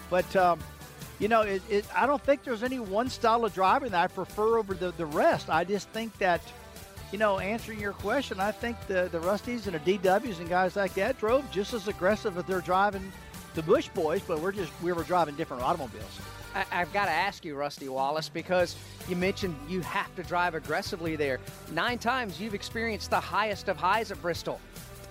But, 0.08 0.34
um, 0.36 0.60
you 1.18 1.28
know, 1.28 1.42
it, 1.42 1.62
it, 1.68 1.84
I 1.94 2.06
don't 2.06 2.22
think 2.22 2.44
there's 2.44 2.62
any 2.62 2.78
one 2.78 3.10
style 3.10 3.44
of 3.44 3.52
driving 3.52 3.90
that 3.90 4.02
I 4.02 4.06
prefer 4.06 4.58
over 4.58 4.74
the, 4.74 4.92
the 4.92 5.06
rest. 5.06 5.50
I 5.50 5.64
just 5.64 5.88
think 5.88 6.16
that, 6.18 6.40
you 7.12 7.18
know, 7.18 7.38
answering 7.38 7.80
your 7.80 7.92
question, 7.92 8.38
I 8.40 8.52
think 8.52 8.76
the, 8.86 9.08
the 9.10 9.18
Rusties 9.18 9.66
and 9.66 9.74
the 9.74 9.98
DWs 9.98 10.38
and 10.38 10.48
guys 10.48 10.76
like 10.76 10.94
that 10.94 11.18
drove 11.18 11.50
just 11.50 11.74
as 11.74 11.88
aggressive 11.88 12.38
as 12.38 12.44
they're 12.44 12.60
driving 12.60 13.12
the 13.54 13.62
Busch 13.62 13.88
boys, 13.88 14.22
but 14.26 14.40
we're 14.40 14.52
just 14.52 14.72
we 14.82 14.92
were 14.92 15.02
driving 15.02 15.34
different 15.34 15.62
automobiles. 15.62 16.20
I, 16.54 16.64
have 16.70 16.92
got 16.92 17.06
to 17.06 17.10
ask 17.10 17.44
you, 17.44 17.54
Rusty 17.54 17.88
Wallace, 17.88 18.28
because 18.28 18.76
you 19.08 19.16
mentioned 19.16 19.56
you 19.68 19.80
have 19.82 20.14
to 20.16 20.22
drive 20.22 20.54
aggressively 20.54 21.16
there. 21.16 21.38
Nine 21.72 21.98
times 21.98 22.40
you've 22.40 22.54
experienced 22.54 23.10
the 23.10 23.20
highest 23.20 23.68
of 23.68 23.76
highs 23.76 24.10
at 24.10 24.20
Bristol, 24.20 24.60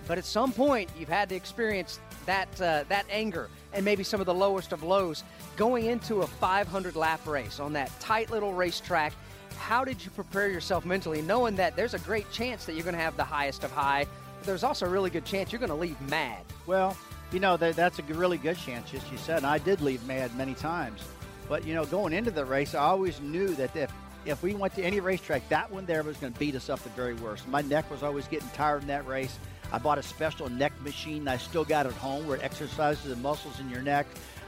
but 0.08 0.18
at 0.18 0.26
some 0.26 0.52
point 0.52 0.90
you've 0.98 1.10
had 1.10 1.30
to 1.30 1.36
experience 1.36 2.00
that 2.26 2.50
uh, 2.62 2.84
that 2.90 3.06
anger 3.10 3.50
and 3.74 3.86
maybe 3.86 4.04
some 4.04 4.20
of 4.20 4.26
the 4.26 4.34
lowest 4.34 4.72
of 4.72 4.84
lows 4.84 5.24
going 5.56 5.86
into 5.86 6.22
a 6.22 6.28
500 6.28 6.96
lap 6.96 7.26
race 7.28 7.60
on 7.60 7.74
that 7.74 7.92
tight 8.00 8.32
little 8.32 8.54
racetrack. 8.54 9.14
How 9.58 9.84
did 9.84 10.04
you 10.04 10.12
prepare 10.12 10.50
yourself 10.50 10.86
mentally, 10.86 11.22
knowing 11.22 11.56
that 11.56 11.76
there's 11.76 11.94
a 11.94 12.00
great 12.00 12.30
chance 12.32 12.66
that 12.66 12.74
you're 12.74 12.84
going 12.84 12.96
to 12.96 13.02
have 13.02 13.18
the 13.18 13.24
highest 13.24 13.64
of 13.64 13.72
high? 13.72 14.06
But 14.40 14.46
there's 14.46 14.64
also 14.64 14.86
a 14.86 14.90
really 14.90 15.10
good 15.10 15.26
chance 15.26 15.52
you're 15.52 15.60
going 15.60 15.70
to 15.70 15.76
leave 15.76 16.00
mad. 16.10 16.44
Well, 16.66 16.98
you 17.32 17.40
know, 17.40 17.58
that, 17.58 17.76
that's 17.76 18.00
a 18.00 18.04
really 18.04 18.38
good 18.38 18.58
chance, 18.58 18.94
as 18.94 19.02
you 19.12 19.18
said. 19.18 19.38
And 19.38 19.46
I 19.46 19.58
did 19.58 19.82
leave 19.82 20.06
mad 20.08 20.36
many 20.36 20.54
times. 20.54 21.02
But, 21.50 21.66
you 21.66 21.74
know, 21.74 21.84
going 21.86 22.14
into 22.14 22.32
the 22.32 22.46
race, 22.46 22.76
I 22.76 22.84
always 22.84 23.20
knew 23.20 23.48
that 23.56 23.76
if, 23.76 23.92
if 24.24 24.44
we 24.44 24.54
went 24.54 24.76
to 24.76 24.84
any 24.84 25.00
racetrack, 25.00 25.50
that 25.50 25.70
one 25.72 25.86
there 25.88 26.04
was 26.04 26.16
going 26.18 26.32
to 26.32 26.40
beat 26.40 26.56
us 26.56 26.70
up 26.70 26.80
the 26.82 26.90
very 26.90 27.16
worst. 27.16 27.48
My 27.48 27.62
neck 27.62 27.90
was 27.90 28.04
always 28.04 28.28
getting 28.28 28.50
tired 28.50 28.84
in 28.84 28.88
that 28.90 29.08
race. 29.08 29.38
I 29.72 29.80
bought 29.80 29.98
a 29.98 30.04
special 30.04 30.48
neck 30.48 30.80
machine. 30.82 31.28
I 31.28 31.38
still 31.38 31.66
got 31.66 31.88
at 31.88 31.94
home 31.94 32.28
where 32.28 32.38
it 32.38 32.44
exercises 32.44 33.04
the 33.04 33.16
muscles 33.16 33.60
in 33.60 33.70
your 33.70 33.82
neck. 33.82 34.06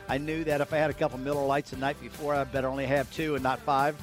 I 0.07 0.19
knew 0.19 0.43
that 0.43 0.61
if 0.61 0.73
I 0.73 0.77
had 0.77 0.89
a 0.91 0.93
couple 0.93 1.17
Miller 1.17 1.45
Lites 1.45 1.71
the 1.71 1.77
night 1.77 1.99
before, 1.99 2.35
I 2.35 2.43
better 2.43 2.67
only 2.67 2.85
have 2.85 3.11
two 3.11 3.33
and 3.33 3.43
not 3.43 3.59
five. 3.59 3.95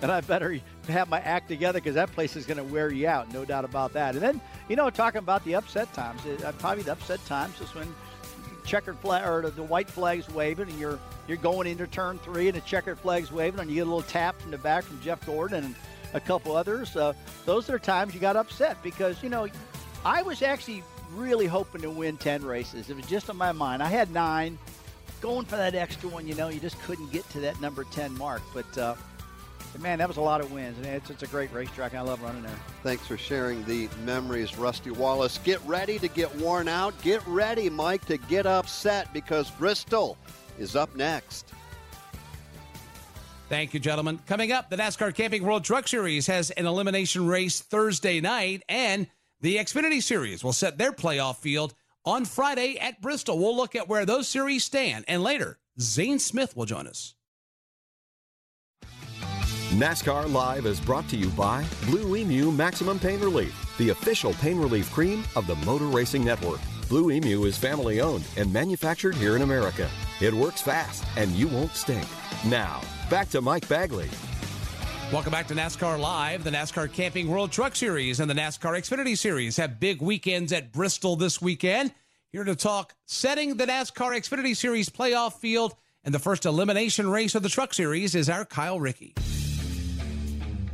And 0.00 0.10
I 0.10 0.20
better 0.20 0.58
have 0.88 1.08
my 1.08 1.20
act 1.20 1.48
together 1.48 1.78
because 1.78 1.94
that 1.94 2.10
place 2.10 2.34
is 2.34 2.44
going 2.44 2.56
to 2.56 2.64
wear 2.64 2.90
you 2.90 3.06
out, 3.06 3.32
no 3.32 3.44
doubt 3.44 3.64
about 3.64 3.92
that. 3.92 4.14
And 4.14 4.22
then, 4.22 4.40
you 4.68 4.74
know, 4.74 4.90
talking 4.90 5.20
about 5.20 5.44
the 5.44 5.54
upset 5.54 5.92
times, 5.94 6.20
uh, 6.26 6.52
probably 6.58 6.82
the 6.82 6.92
upset 6.92 7.24
times 7.24 7.60
is 7.60 7.72
when 7.72 7.94
checkered 8.64 8.98
flag 8.98 9.26
or 9.26 9.48
the 9.50 9.62
white 9.62 9.88
flag's 9.88 10.28
waving, 10.28 10.68
and 10.68 10.78
you're 10.78 10.98
you're 11.28 11.36
going 11.38 11.66
into 11.66 11.86
turn 11.86 12.18
three, 12.18 12.48
and 12.48 12.56
the 12.56 12.60
checkered 12.62 12.98
flag's 12.98 13.30
waving, 13.30 13.60
and 13.60 13.70
you 13.70 13.76
get 13.76 13.82
a 13.82 13.84
little 13.84 14.02
tap 14.02 14.40
from 14.40 14.50
the 14.50 14.58
back 14.58 14.84
from 14.84 15.00
Jeff 15.00 15.24
Gordon 15.26 15.64
and 15.64 15.74
a 16.14 16.20
couple 16.20 16.56
others. 16.56 16.96
Uh, 16.96 17.12
those 17.46 17.70
are 17.70 17.78
times 17.78 18.14
you 18.14 18.20
got 18.20 18.36
upset 18.36 18.82
because 18.82 19.22
you 19.22 19.28
know 19.28 19.46
I 20.04 20.22
was 20.22 20.42
actually 20.42 20.82
really 21.14 21.46
hoping 21.46 21.82
to 21.82 21.90
win 21.90 22.16
ten 22.16 22.44
races. 22.44 22.90
It 22.90 22.96
was 22.96 23.06
just 23.06 23.30
on 23.30 23.36
my 23.36 23.52
mind. 23.52 23.82
I 23.82 23.88
had 23.88 24.10
nine, 24.10 24.58
going 25.20 25.46
for 25.46 25.56
that 25.56 25.74
extra 25.74 26.08
one. 26.08 26.26
You 26.26 26.34
know, 26.34 26.48
you 26.48 26.60
just 26.60 26.80
couldn't 26.82 27.12
get 27.12 27.28
to 27.30 27.40
that 27.40 27.60
number 27.60 27.84
ten 27.84 28.16
mark, 28.16 28.42
but. 28.54 28.78
Uh, 28.78 28.94
Man, 29.78 29.98
that 29.98 30.08
was 30.08 30.18
a 30.18 30.22
lot 30.22 30.40
of 30.40 30.52
wins, 30.52 30.76
and 30.76 30.86
it's, 30.86 31.10
it's 31.10 31.22
a 31.22 31.26
great 31.26 31.52
racetrack. 31.52 31.94
I 31.94 32.02
love 32.02 32.22
running 32.22 32.42
there. 32.42 32.54
Thanks 32.82 33.06
for 33.06 33.16
sharing 33.16 33.64
the 33.64 33.88
memories, 34.04 34.56
Rusty 34.56 34.90
Wallace. 34.90 35.38
Get 35.38 35.60
ready 35.66 35.98
to 35.98 36.08
get 36.08 36.34
worn 36.36 36.68
out. 36.68 37.00
Get 37.02 37.26
ready, 37.26 37.70
Mike, 37.70 38.04
to 38.06 38.16
get 38.16 38.46
upset 38.46 39.12
because 39.12 39.50
Bristol 39.52 40.18
is 40.58 40.76
up 40.76 40.94
next. 40.94 41.52
Thank 43.48 43.74
you, 43.74 43.80
gentlemen. 43.80 44.18
Coming 44.26 44.52
up, 44.52 44.70
the 44.70 44.76
NASCAR 44.76 45.14
Camping 45.14 45.42
World 45.42 45.64
Truck 45.64 45.88
Series 45.88 46.26
has 46.26 46.50
an 46.52 46.66
elimination 46.66 47.26
race 47.26 47.60
Thursday 47.60 48.20
night, 48.20 48.62
and 48.68 49.06
the 49.40 49.56
Xfinity 49.56 50.02
Series 50.02 50.44
will 50.44 50.52
set 50.52 50.78
their 50.78 50.92
playoff 50.92 51.36
field 51.36 51.74
on 52.04 52.24
Friday 52.24 52.78
at 52.78 53.00
Bristol. 53.00 53.38
We'll 53.38 53.56
look 53.56 53.74
at 53.74 53.88
where 53.88 54.06
those 54.06 54.28
series 54.28 54.64
stand, 54.64 55.04
and 55.08 55.22
later, 55.22 55.58
Zane 55.80 56.18
Smith 56.18 56.56
will 56.56 56.66
join 56.66 56.86
us. 56.86 57.14
NASCAR 59.72 60.30
Live 60.30 60.66
is 60.66 60.78
brought 60.78 61.08
to 61.08 61.16
you 61.16 61.30
by 61.30 61.64
Blue 61.86 62.14
Emu 62.14 62.52
Maximum 62.52 62.98
Pain 62.98 63.18
Relief, 63.20 63.74
the 63.78 63.88
official 63.88 64.34
pain 64.34 64.58
relief 64.58 64.92
cream 64.92 65.24
of 65.34 65.46
the 65.46 65.54
Motor 65.64 65.86
Racing 65.86 66.22
Network. 66.22 66.60
Blue 66.90 67.10
Emu 67.10 67.44
is 67.44 67.56
family 67.56 68.02
owned 68.02 68.22
and 68.36 68.52
manufactured 68.52 69.14
here 69.14 69.34
in 69.34 69.40
America. 69.40 69.88
It 70.20 70.34
works 70.34 70.60
fast 70.60 71.04
and 71.16 71.30
you 71.30 71.48
won't 71.48 71.74
stink. 71.74 72.06
Now, 72.44 72.82
back 73.08 73.30
to 73.30 73.40
Mike 73.40 73.66
Bagley. 73.66 74.10
Welcome 75.10 75.32
back 75.32 75.48
to 75.48 75.54
NASCAR 75.54 75.98
Live. 75.98 76.44
The 76.44 76.50
NASCAR 76.50 76.92
Camping 76.92 77.28
World 77.28 77.50
Truck 77.50 77.74
Series 77.74 78.20
and 78.20 78.28
the 78.28 78.34
NASCAR 78.34 78.78
Xfinity 78.78 79.16
Series 79.16 79.56
have 79.56 79.80
big 79.80 80.02
weekends 80.02 80.52
at 80.52 80.70
Bristol 80.70 81.16
this 81.16 81.40
weekend. 81.40 81.94
Here 82.30 82.44
to 82.44 82.54
talk 82.54 82.94
setting 83.06 83.56
the 83.56 83.64
NASCAR 83.64 84.18
Xfinity 84.18 84.54
Series 84.54 84.90
playoff 84.90 85.32
field 85.32 85.74
and 86.04 86.14
the 86.14 86.18
first 86.18 86.44
elimination 86.44 87.08
race 87.08 87.34
of 87.34 87.42
the 87.42 87.48
Truck 87.48 87.72
Series 87.72 88.14
is 88.14 88.28
our 88.28 88.44
Kyle 88.44 88.78
Rickey. 88.78 89.14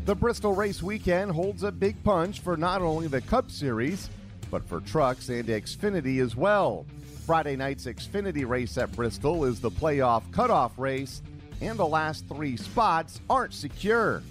The 0.09 0.15
Bristol 0.15 0.55
Race 0.55 0.83
Weekend 0.83 1.33
holds 1.33 1.65
a 1.65 1.71
big 1.71 2.03
punch 2.03 2.41
for 2.41 2.57
not 2.57 2.81
only 2.81 3.09
the 3.09 3.21
Cup 3.21 3.51
Series, 3.51 4.09
but 4.51 4.67
for 4.67 4.81
trucks 4.81 5.29
and 5.29 5.47
Xfinity 5.47 6.23
as 6.23 6.35
well. 6.35 6.87
Friday 7.27 7.57
night's 7.57 7.85
Xfinity 7.85 8.49
race 8.49 8.79
at 8.79 8.91
Bristol 8.93 9.45
is 9.45 9.61
the 9.61 9.71
playoff 9.71 10.23
cutoff 10.33 10.79
race, 10.79 11.21
and 11.61 11.79
the 11.79 11.87
last 11.87 12.27
three 12.27 12.57
spots 12.57 13.21
aren't 13.29 13.53
secure. 13.53 14.23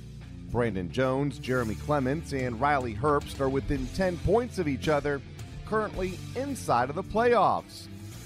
Brandon 0.50 0.92
Jones, 0.92 1.38
Jeremy 1.38 1.76
Clements, 1.76 2.34
and 2.34 2.60
Riley 2.60 2.96
Herbst 2.96 3.40
are 3.40 3.48
within 3.48 3.86
10 3.94 4.18
points 4.26 4.58
of 4.58 4.68
each 4.68 4.88
other, 4.88 5.22
currently 5.68 6.18
inside 6.36 6.90
of 6.90 6.96
the 6.96 7.04
playoffs. 7.04 7.86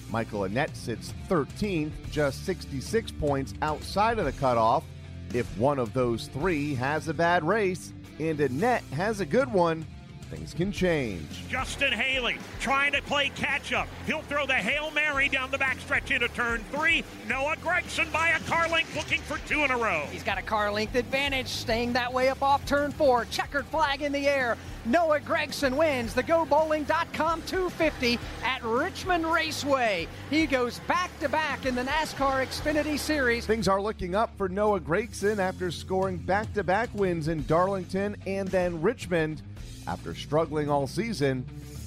Michael 0.09 0.47
Annett 0.47 0.73
sits 0.73 1.13
13th, 1.27 1.91
just 2.11 2.45
66 2.45 3.11
points 3.11 3.53
outside 3.61 4.19
of 4.19 4.25
the 4.25 4.31
cutoff, 4.31 4.85
if 5.33 5.57
one 5.57 5.79
of 5.79 5.93
those 5.93 6.27
three 6.27 6.75
has 6.75 7.07
a 7.07 7.13
bad 7.13 7.43
race 7.43 7.93
and 8.19 8.39
Annett 8.39 8.81
has 8.91 9.19
a 9.19 9.25
good 9.25 9.51
one, 9.51 9.85
things 10.31 10.53
can 10.53 10.71
change. 10.71 11.47
Justin 11.49 11.91
Haley 11.91 12.37
trying 12.59 12.93
to 12.93 13.01
play 13.03 13.29
catch 13.35 13.73
up. 13.73 13.87
He'll 14.05 14.21
throw 14.23 14.45
the 14.45 14.53
Hail 14.53 14.89
Mary 14.91 15.27
down 15.27 15.51
the 15.51 15.57
backstretch 15.57 16.09
into 16.09 16.29
turn 16.29 16.63
three. 16.71 17.03
Noah 17.27 17.57
Gragson 17.57 18.11
by 18.13 18.29
a 18.29 18.39
car 18.41 18.69
length 18.69 18.95
looking 18.95 19.21
for 19.21 19.37
two 19.47 19.63
in 19.63 19.71
a 19.71 19.77
row. 19.77 20.05
He's 20.09 20.23
got 20.23 20.37
a 20.37 20.41
car 20.41 20.71
length 20.71 20.95
advantage, 20.95 21.47
staying 21.47 21.93
that 21.93 22.11
way 22.11 22.29
up 22.29 22.41
off 22.41 22.65
turn 22.65 22.91
four. 22.91 23.25
Checkered 23.25 23.65
flag 23.65 24.01
in 24.01 24.11
the 24.11 24.27
air. 24.27 24.57
Noah 24.85 25.19
Gragson 25.19 25.77
wins 25.77 26.15
the 26.15 26.23
GoBowling.com 26.23 27.43
250 27.43 28.17
at 28.43 28.63
Richmond 28.63 29.31
Raceway. 29.31 30.07
He 30.29 30.47
goes 30.47 30.79
back 30.87 31.11
to 31.19 31.29
back 31.29 31.65
in 31.67 31.75
the 31.75 31.83
NASCAR 31.83 32.43
Xfinity 32.45 32.97
Series. 32.97 33.45
Things 33.45 33.67
are 33.67 33.81
looking 33.81 34.15
up 34.15 34.35
for 34.37 34.49
Noah 34.49 34.79
Gragson 34.79 35.37
after 35.37 35.69
scoring 35.69 36.17
back 36.17 36.51
to 36.53 36.63
back 36.63 36.89
wins 36.95 37.27
in 37.27 37.45
Darlington 37.45 38.15
and 38.25 38.47
then 38.47 38.81
Richmond. 38.81 39.43
After 39.87 40.13
struggling 40.13 40.69
all 40.69 40.87
season, 40.87 41.45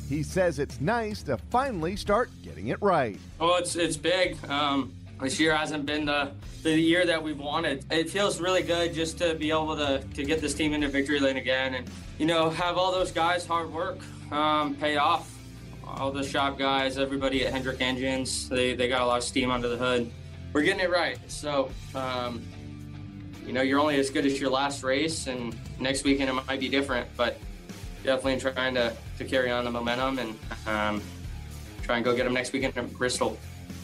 he 0.09 0.22
says 0.22 0.59
it's 0.59 0.80
nice 0.80 1.22
to 1.24 1.38
finally 1.51 1.97
start 1.97 2.30
getting 2.42 2.68
it 2.68 2.80
right. 2.82 3.18
Oh, 3.40 3.57
it's 3.57 3.76
it's 3.76 3.97
big. 3.97 4.36
Um, 4.49 4.92
this 5.20 5.40
year 5.40 5.57
hasn't 5.57 5.86
been 5.86 6.05
the, 6.05 6.32
the 6.62 6.72
year 6.78 7.07
that 7.07 7.22
we've 7.22 7.38
wanted. 7.38 7.84
It 7.90 8.11
feels 8.11 8.40
really 8.40 8.62
good 8.62 8.95
just 8.95 9.18
to 9.18 9.34
be 9.34 9.51
able 9.51 9.76
to, 9.76 10.03
to 10.14 10.24
get 10.24 10.40
this 10.40 10.55
team 10.55 10.72
into 10.72 10.88
victory 10.88 11.20
lane 11.20 11.36
again 11.36 11.74
and, 11.74 11.88
you 12.18 12.26
know, 12.26 12.51
have 12.51 12.76
all 12.76 12.92
those 12.92 13.12
guys' 13.12 13.47
hard 13.47 13.72
work 13.72 13.99
um, 14.32 14.74
pay 14.74 14.97
off. 14.97 15.30
All 15.86 16.11
the 16.11 16.24
shop 16.24 16.59
guys, 16.59 16.99
everybody 16.99 17.47
at 17.47 17.53
Hendrick 17.53 17.80
Engines, 17.80 18.49
they, 18.49 18.74
they 18.74 18.88
got 18.88 19.03
a 19.03 19.07
lot 19.07 19.18
of 19.18 19.24
steam 19.24 19.51
under 19.51 19.68
the 19.68 19.76
hood. 19.76 20.11
We're 20.53 20.62
getting 20.62 20.80
it 20.80 20.90
right. 20.90 21.18
So, 21.30 21.70
um, 21.95 22.42
you 23.47 23.53
know, 23.53 23.62
you're 23.62 23.78
only 23.78 23.99
as 23.99 24.11
good 24.11 24.26
as 24.26 24.40
your 24.40 24.51
last 24.51 24.82
race, 24.82 25.26
and 25.26 25.55
next 25.78 26.05
weekend 26.05 26.30
it 26.30 26.32
might 26.32 26.59
be 26.61 26.68
different, 26.68 27.07
but 27.16 27.38
definitely 28.05 28.39
trying 28.39 28.75
to, 28.75 28.95
to 29.19 29.25
carry 29.25 29.51
on 29.51 29.65
the 29.65 29.71
momentum 29.71 30.19
and 30.19 30.39
um, 30.67 31.03
try 31.83 31.97
and 31.97 32.05
go 32.05 32.15
get 32.15 32.25
them 32.25 32.35
next 32.35 32.53
weekend 32.53 32.77
in 32.77 32.87
Bristol. 32.89 33.37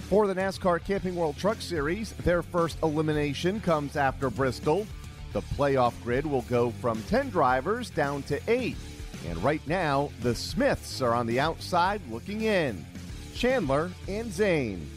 For 0.09 0.27
the 0.27 0.35
NASCAR 0.35 0.85
Camping 0.85 1.17
World 1.17 1.37
Truck 1.37 1.61
Series, 1.61 2.13
their 2.25 2.43
first 2.43 2.79
elimination 2.83 3.61
comes 3.61 3.97
after 3.97 4.31
Bristol. 4.31 4.87
The 5.33 5.43
playoff 5.43 5.95
grid 6.03 6.27
will 6.27 6.43
go 6.43 6.71
from 6.71 7.03
10 7.05 7.31
drivers 7.31 7.91
down 7.91 8.23
to 8.25 8.41
8. 8.49 8.77
And 9.29 9.43
right 9.43 9.61
now, 9.67 10.11
the 10.23 10.35
Smiths 10.35 11.01
are 11.01 11.15
on 11.15 11.27
the 11.27 11.39
outside 11.39 12.01
looking 12.11 12.43
in 12.43 12.85
Chandler 13.35 13.91
and 14.09 14.33
Zane. 14.33 14.89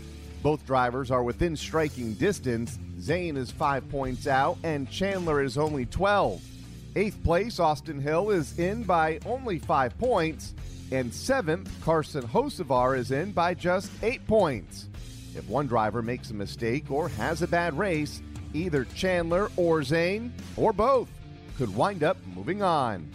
Both 0.41 0.65
drivers 0.65 1.11
are 1.11 1.23
within 1.23 1.55
striking 1.55 2.13
distance. 2.15 2.79
Zane 2.99 3.37
is 3.37 3.51
five 3.51 3.87
points 3.89 4.27
out, 4.27 4.57
and 4.63 4.89
Chandler 4.89 5.41
is 5.41 5.57
only 5.57 5.85
12. 5.85 6.41
Eighth 6.95 7.23
place, 7.23 7.59
Austin 7.59 7.99
Hill 7.99 8.29
is 8.29 8.59
in 8.59 8.83
by 8.83 9.19
only 9.25 9.57
five 9.57 9.97
points. 9.97 10.53
And 10.91 11.11
seventh, 11.11 11.71
Carson 11.83 12.21
Hocevar 12.21 12.97
is 12.97 13.09
in 13.09 13.31
by 13.31 13.55
just 13.55 13.91
eight 14.03 14.25
points. 14.27 14.89
If 15.35 15.47
one 15.47 15.65
driver 15.65 16.03
makes 16.03 16.29
a 16.29 16.35
mistake 16.35 16.91
or 16.91 17.09
has 17.09 17.41
a 17.41 17.47
bad 17.47 17.75
race, 17.75 18.21
either 18.53 18.85
Chandler 18.85 19.49
or 19.57 19.81
Zane, 19.81 20.31
or 20.55 20.71
both, 20.71 21.09
could 21.57 21.75
wind 21.75 22.03
up 22.03 22.17
moving 22.35 22.61
on. 22.61 23.09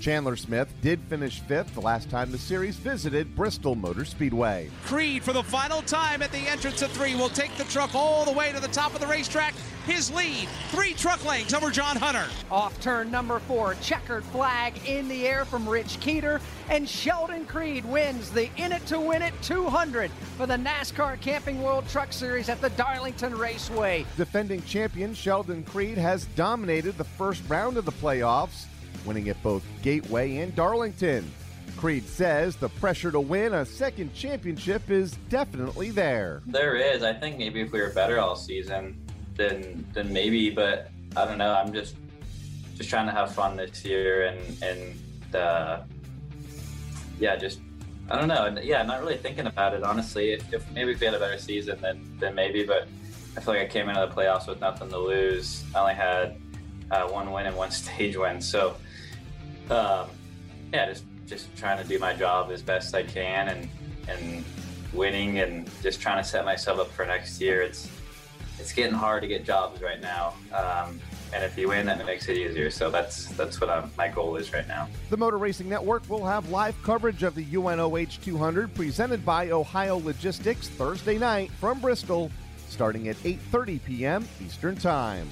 Chandler 0.00 0.34
Smith 0.36 0.72
did 0.80 0.98
finish 1.10 1.40
fifth 1.40 1.74
the 1.74 1.80
last 1.80 2.08
time 2.08 2.32
the 2.32 2.38
series 2.38 2.76
visited 2.76 3.36
Bristol 3.36 3.74
Motor 3.74 4.06
Speedway. 4.06 4.70
Creed, 4.84 5.22
for 5.22 5.34
the 5.34 5.42
final 5.42 5.82
time 5.82 6.22
at 6.22 6.32
the 6.32 6.48
entrance 6.48 6.80
of 6.80 6.90
three, 6.92 7.14
will 7.14 7.28
take 7.28 7.54
the 7.56 7.64
truck 7.64 7.94
all 7.94 8.24
the 8.24 8.32
way 8.32 8.50
to 8.50 8.60
the 8.60 8.68
top 8.68 8.94
of 8.94 9.00
the 9.00 9.06
racetrack. 9.06 9.54
His 9.84 10.10
lead, 10.10 10.48
three 10.70 10.94
truck 10.94 11.22
lengths 11.26 11.52
over 11.52 11.70
John 11.70 11.96
Hunter. 11.96 12.26
Off 12.50 12.80
turn 12.80 13.10
number 13.10 13.40
four, 13.40 13.74
checkered 13.82 14.24
flag 14.24 14.74
in 14.86 15.06
the 15.06 15.26
air 15.26 15.44
from 15.44 15.68
Rich 15.68 16.00
Keeter, 16.00 16.40
and 16.70 16.88
Sheldon 16.88 17.44
Creed 17.44 17.84
wins 17.84 18.30
the 18.30 18.48
In 18.56 18.72
It 18.72 18.86
to 18.86 18.98
Win 18.98 19.20
It 19.20 19.34
200 19.42 20.10
for 20.38 20.46
the 20.46 20.56
NASCAR 20.56 21.20
Camping 21.20 21.62
World 21.62 21.86
Truck 21.88 22.12
Series 22.12 22.48
at 22.48 22.60
the 22.62 22.70
Darlington 22.70 23.36
Raceway. 23.36 24.06
Defending 24.16 24.62
champion 24.62 25.12
Sheldon 25.12 25.62
Creed 25.62 25.98
has 25.98 26.24
dominated 26.36 26.96
the 26.96 27.04
first 27.04 27.42
round 27.48 27.76
of 27.76 27.84
the 27.84 27.92
playoffs 27.92 28.64
winning 29.04 29.28
at 29.28 29.42
both 29.42 29.64
Gateway 29.82 30.36
and 30.36 30.54
Darlington. 30.54 31.30
Creed 31.76 32.06
says 32.06 32.56
the 32.56 32.68
pressure 32.68 33.10
to 33.10 33.20
win 33.20 33.54
a 33.54 33.64
second 33.64 34.12
championship 34.14 34.90
is 34.90 35.12
definitely 35.28 35.90
there. 35.90 36.42
There 36.46 36.76
is. 36.76 37.02
I 37.02 37.14
think 37.14 37.38
maybe 37.38 37.60
if 37.60 37.72
we 37.72 37.80
were 37.80 37.90
better 37.90 38.18
all 38.18 38.36
season, 38.36 39.00
then 39.34 39.86
then 39.94 40.12
maybe. 40.12 40.50
But 40.50 40.90
I 41.16 41.24
don't 41.24 41.38
know. 41.38 41.54
I'm 41.54 41.72
just 41.72 41.96
just 42.76 42.90
trying 42.90 43.06
to 43.06 43.12
have 43.12 43.34
fun 43.34 43.56
this 43.56 43.84
year 43.84 44.26
and 44.26 44.62
and 44.62 45.34
uh, 45.34 45.80
yeah, 47.18 47.36
just 47.36 47.60
I 48.10 48.18
don't 48.18 48.28
know. 48.28 48.60
Yeah, 48.62 48.82
not 48.82 49.00
really 49.00 49.16
thinking 49.16 49.46
about 49.46 49.74
it 49.74 49.82
honestly. 49.82 50.32
If, 50.32 50.52
if 50.52 50.70
maybe 50.72 50.92
if 50.92 51.00
we 51.00 51.06
had 51.06 51.14
a 51.14 51.18
better 51.18 51.38
season, 51.38 51.78
then 51.80 52.16
then 52.18 52.34
maybe. 52.34 52.64
But 52.64 52.88
I 53.36 53.40
feel 53.40 53.54
like 53.54 53.62
I 53.62 53.70
came 53.70 53.88
into 53.88 54.00
the 54.00 54.14
playoffs 54.14 54.48
with 54.48 54.60
nothing 54.60 54.90
to 54.90 54.98
lose. 54.98 55.64
I 55.74 55.80
only 55.80 55.94
had 55.94 56.36
uh, 56.90 57.08
one 57.08 57.30
win 57.32 57.46
and 57.46 57.56
one 57.56 57.70
stage 57.70 58.16
win, 58.16 58.40
so 58.40 58.76
um, 59.70 60.08
yeah, 60.72 60.86
just 60.86 61.04
just 61.26 61.54
trying 61.56 61.80
to 61.80 61.88
do 61.88 61.98
my 61.98 62.12
job 62.12 62.50
as 62.50 62.60
best 62.62 62.94
I 62.94 63.02
can 63.02 63.48
and 63.48 63.68
and 64.08 64.44
winning 64.92 65.38
and 65.38 65.70
just 65.82 66.00
trying 66.00 66.22
to 66.22 66.28
set 66.28 66.44
myself 66.44 66.80
up 66.80 66.90
for 66.90 67.06
next 67.06 67.40
year. 67.40 67.62
It's 67.62 67.88
it's 68.58 68.72
getting 68.72 68.94
hard 68.94 69.22
to 69.22 69.28
get 69.28 69.44
jobs 69.44 69.80
right 69.80 70.00
now, 70.00 70.34
um, 70.52 71.00
and 71.32 71.42
if 71.44 71.56
you 71.56 71.68
win, 71.68 71.86
that 71.86 72.00
it 72.00 72.04
makes 72.04 72.28
it 72.28 72.36
easier. 72.36 72.70
So 72.70 72.90
that's 72.90 73.26
that's 73.28 73.60
what 73.60 73.70
I'm, 73.70 73.90
my 73.96 74.08
goal 74.08 74.36
is 74.36 74.52
right 74.52 74.68
now. 74.68 74.88
The 75.08 75.16
Motor 75.16 75.38
Racing 75.38 75.68
Network 75.68 76.08
will 76.10 76.26
have 76.26 76.50
live 76.50 76.80
coverage 76.82 77.22
of 77.22 77.34
the 77.34 77.44
UNOH 77.44 78.22
200 78.22 78.74
presented 78.74 79.24
by 79.24 79.50
Ohio 79.50 79.98
Logistics 79.98 80.68
Thursday 80.68 81.16
night 81.16 81.50
from 81.52 81.78
Bristol, 81.78 82.30
starting 82.68 83.08
at 83.08 83.16
8:30 83.16 83.82
p.m. 83.84 84.28
Eastern 84.44 84.76
Time. 84.76 85.28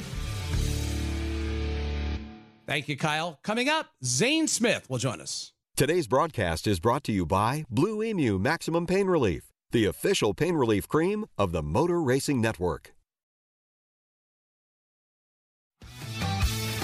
Thank 2.69 2.87
you, 2.87 2.99
Kyle. 2.99 3.39
Coming 3.43 3.71
up, 3.71 3.87
Zane 4.05 4.47
Smith 4.47 4.91
will 4.91 4.99
join 4.99 5.23
us. 5.23 5.53
Today's 5.75 6.07
broadcast 6.07 6.67
is 6.67 6.81
brought 6.81 7.03
to 7.05 7.13
you 7.13 7.25
by 7.25 7.65
Blue 7.71 8.03
Emu 8.03 8.39
Maximum 8.39 8.87
Pain 8.87 9.07
Relief, 9.07 9.51
the 9.73 9.87
official 9.87 10.35
pain 10.35 10.55
relief 10.55 10.87
cream 10.87 11.25
of 11.39 11.53
the 11.53 11.63
Motor 11.63 12.03
Racing 12.03 12.43
Network. 12.43 12.93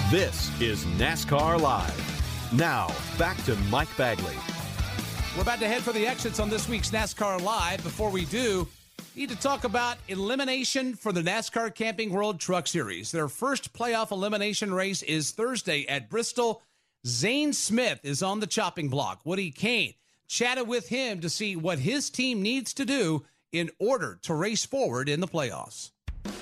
This 0.09 0.59
is 0.59 0.85
NASCAR 0.97 1.61
Live. 1.61 2.51
Now, 2.51 2.87
back 3.19 3.37
to 3.43 3.55
Mike 3.69 3.95
Bagley. 3.95 4.37
We're 5.35 5.43
about 5.43 5.59
to 5.59 5.67
head 5.67 5.83
for 5.83 5.93
the 5.93 6.07
exits 6.07 6.39
on 6.39 6.49
this 6.49 6.67
week's 6.67 6.89
NASCAR 6.89 7.43
Live. 7.43 7.83
Before 7.83 8.09
we 8.09 8.25
do, 8.25 8.67
need 9.15 9.29
to 9.29 9.35
talk 9.35 9.63
about 9.63 9.97
elimination 10.09 10.93
for 10.93 11.13
the 11.13 11.21
NASCAR 11.21 11.73
Camping 11.73 12.11
World 12.11 12.39
Truck 12.39 12.67
Series. 12.67 13.11
Their 13.11 13.29
first 13.29 13.71
playoff 13.71 14.11
elimination 14.11 14.73
race 14.73 15.01
is 15.03 15.31
Thursday 15.31 15.85
at 15.87 16.09
Bristol. 16.09 16.61
Zane 17.07 17.53
Smith 17.53 18.01
is 18.03 18.21
on 18.21 18.41
the 18.41 18.47
chopping 18.47 18.89
block. 18.89 19.21
Woody 19.23 19.51
Cain 19.51 19.93
chatted 20.27 20.67
with 20.67 20.89
him 20.89 21.21
to 21.21 21.29
see 21.29 21.55
what 21.55 21.79
his 21.79 22.09
team 22.09 22.41
needs 22.41 22.73
to 22.73 22.83
do 22.83 23.23
in 23.53 23.69
order 23.79 24.19
to 24.23 24.33
race 24.33 24.65
forward 24.65 25.07
in 25.07 25.21
the 25.21 25.27
playoffs. 25.27 25.91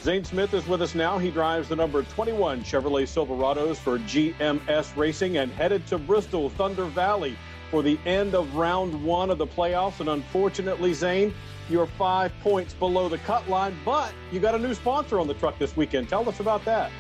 Zane 0.02 0.24
Smith 0.24 0.54
is 0.54 0.66
with 0.68 0.82
us 0.82 0.96
now. 0.96 1.20
He 1.20 1.30
drives 1.30 1.70
the 1.70 1.76
number 1.76 2.02
21 2.02 2.64
Chevrolet 2.64 3.04
Silverados 3.04 3.76
for 3.76 4.00
GMS 4.00 4.96
Racing 4.98 5.38
and 5.38 5.52
headed 5.52 5.86
to 5.88 6.00
Bristol 6.00 6.50
Thunder 6.50 6.86
Valley 6.86 7.38
for 7.70 7.84
the 7.84 8.00
end 8.06 8.34
of 8.34 8.56
round 8.56 9.04
one 9.04 9.30
of 9.30 9.38
the 9.38 9.48
playoffs. 9.48 10.00
And 10.00 10.10
unfortunately, 10.10 10.94
Zane, 10.94 11.34
you're 11.70 11.88
five 11.88 12.32
points 12.42 12.74
below 12.74 13.10
the 13.10 13.18
cut 13.20 13.48
line, 13.50 13.76
but 13.86 14.14
you 14.32 14.40
got 14.40 14.56
a 14.56 14.60
new 14.60 14.74
sponsor 14.74 15.20
on 15.20 15.28
the 15.28 15.34
truck 15.36 15.58
this 15.60 15.76
weekend. 15.76 16.10
Tell 16.10 16.28
us 16.28 16.40
about 16.40 16.66
that. 16.66 16.92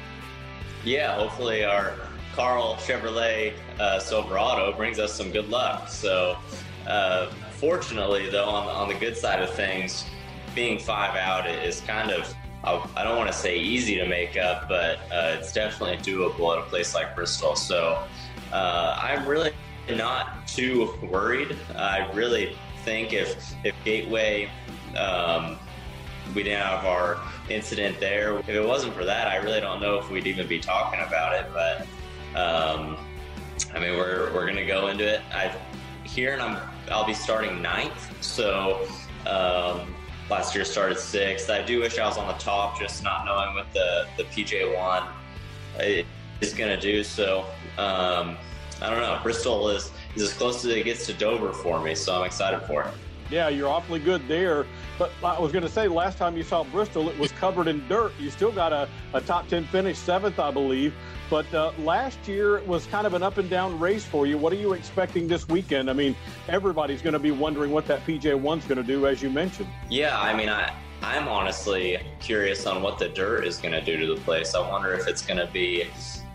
Yeah, 0.83 1.15
hopefully 1.15 1.63
our 1.63 1.93
Carl 2.35 2.75
Chevrolet 2.75 3.53
uh, 3.79 3.99
Silverado 3.99 4.73
brings 4.73 4.99
us 4.99 5.13
some 5.13 5.31
good 5.31 5.49
luck. 5.49 5.87
So, 5.87 6.37
uh, 6.87 7.27
fortunately, 7.51 8.29
though, 8.29 8.45
on, 8.45 8.67
on 8.67 8.87
the 8.87 8.95
good 8.95 9.15
side 9.15 9.41
of 9.41 9.53
things, 9.53 10.05
being 10.55 10.79
five 10.79 11.15
out 11.15 11.49
is 11.49 11.81
kind 11.81 12.11
of 12.11 12.33
I 12.65 13.03
don't 13.03 13.17
want 13.17 13.29
to 13.29 13.37
say 13.37 13.57
easy 13.59 13.95
to 13.95 14.07
make 14.07 14.37
up, 14.37 14.69
but 14.69 14.99
uh, 15.11 15.35
it's 15.37 15.51
definitely 15.51 15.97
doable 15.97 16.57
at 16.57 16.59
a 16.59 16.69
place 16.69 16.95
like 16.95 17.13
Bristol. 17.13 17.57
So 17.57 18.01
uh, 18.53 18.97
I'm 19.01 19.27
really 19.27 19.51
not 19.89 20.47
too 20.47 20.93
worried. 21.11 21.57
I 21.75 22.09
really 22.13 22.55
think 22.83 23.13
if 23.13 23.53
if 23.63 23.75
Gateway 23.83 24.49
um, 24.97 25.57
we 26.35 26.43
didn't 26.43 26.61
have 26.61 26.85
our 26.85 27.19
incident 27.49 27.99
there, 27.99 28.37
if 28.39 28.49
it 28.49 28.65
wasn't 28.65 28.93
for 28.93 29.05
that, 29.05 29.27
I 29.27 29.37
really 29.37 29.59
don't 29.59 29.81
know 29.81 29.97
if 29.97 30.09
we'd 30.09 30.27
even 30.27 30.47
be 30.47 30.59
talking 30.59 30.99
about 31.01 31.33
it. 31.33 31.47
But 31.53 31.81
um, 32.39 32.97
I 33.73 33.79
mean, 33.79 33.97
we're 33.97 34.33
we're 34.33 34.45
gonna 34.45 34.65
go 34.65 34.87
into 34.87 35.05
it. 35.05 35.21
I 35.33 35.55
here 36.03 36.33
and 36.33 36.41
I'm 36.41 36.69
I'll 36.91 37.05
be 37.05 37.13
starting 37.13 37.61
ninth, 37.61 38.23
so. 38.23 38.87
Um, 39.25 39.95
last 40.29 40.55
year 40.55 40.65
started 40.65 40.97
sixth. 40.97 41.49
I 41.49 41.61
do 41.61 41.79
wish 41.81 41.99
I 41.99 42.07
was 42.07 42.17
on 42.17 42.27
the 42.27 42.33
top, 42.33 42.79
just 42.79 43.03
not 43.03 43.25
knowing 43.25 43.55
what 43.55 43.71
the, 43.73 44.07
the 44.17 44.23
PJ1 44.23 45.07
is 46.41 46.53
going 46.53 46.69
to 46.69 46.79
do. 46.79 47.03
So 47.03 47.45
um, 47.77 48.37
I 48.81 48.89
don't 48.89 48.99
know. 48.99 49.19
Bristol 49.23 49.69
is, 49.69 49.91
is 50.15 50.23
as 50.23 50.33
close 50.33 50.63
as 50.65 50.71
it 50.71 50.83
gets 50.83 51.05
to 51.07 51.13
Dover 51.13 51.53
for 51.53 51.81
me, 51.81 51.95
so 51.95 52.15
I'm 52.15 52.25
excited 52.25 52.61
for 52.61 52.83
it. 52.83 52.93
Yeah, 53.29 53.49
you're 53.49 53.69
awfully 53.69 53.99
good 53.99 54.27
there. 54.27 54.65
But 54.99 55.11
I 55.23 55.39
was 55.39 55.51
going 55.51 55.63
to 55.63 55.69
say, 55.69 55.87
last 55.87 56.19
time 56.19 56.37
you 56.37 56.43
saw 56.43 56.63
Bristol, 56.65 57.09
it 57.09 57.17
was 57.17 57.31
covered 57.43 57.67
in 57.67 57.87
dirt. 57.87 58.11
You 58.19 58.29
still 58.29 58.51
got 58.51 58.71
a, 58.71 58.87
a 59.13 59.21
top 59.21 59.47
10 59.47 59.65
finish, 59.65 59.97
seventh, 59.97 60.39
I 60.39 60.51
believe. 60.51 60.93
But 61.29 61.51
uh, 61.53 61.71
last 61.79 62.27
year 62.27 62.57
it 62.57 62.67
was 62.67 62.85
kind 62.87 63.07
of 63.07 63.15
an 63.15 63.23
up 63.23 63.37
and 63.39 63.49
down 63.49 63.79
race 63.79 64.05
for 64.05 64.27
you. 64.27 64.37
What 64.37 64.53
are 64.53 64.57
you 64.57 64.73
expecting 64.73 65.27
this 65.27 65.47
weekend? 65.49 65.89
I 65.89 65.93
mean, 65.93 66.15
everybody's 66.47 67.01
going 67.01 67.13
to 67.13 67.19
be 67.19 67.31
wondering 67.31 67.71
what 67.71 67.87
that 67.87 68.05
PJ1's 68.05 68.65
going 68.65 68.77
to 68.77 68.83
do, 68.83 69.07
as 69.07 69.21
you 69.23 69.31
mentioned. 69.31 69.69
Yeah, 69.89 70.19
I 70.19 70.35
mean, 70.35 70.49
I, 70.49 70.75
I'm 71.01 71.27
honestly 71.27 71.97
curious 72.19 72.67
on 72.67 72.83
what 72.83 72.99
the 72.99 73.09
dirt 73.09 73.47
is 73.47 73.57
going 73.57 73.73
to 73.73 73.81
do 73.81 73.97
to 73.97 74.13
the 74.13 74.21
place. 74.21 74.53
I 74.53 74.59
wonder 74.69 74.93
if 74.93 75.07
it's 75.07 75.25
going 75.25 75.39
to 75.39 75.51
be 75.51 75.87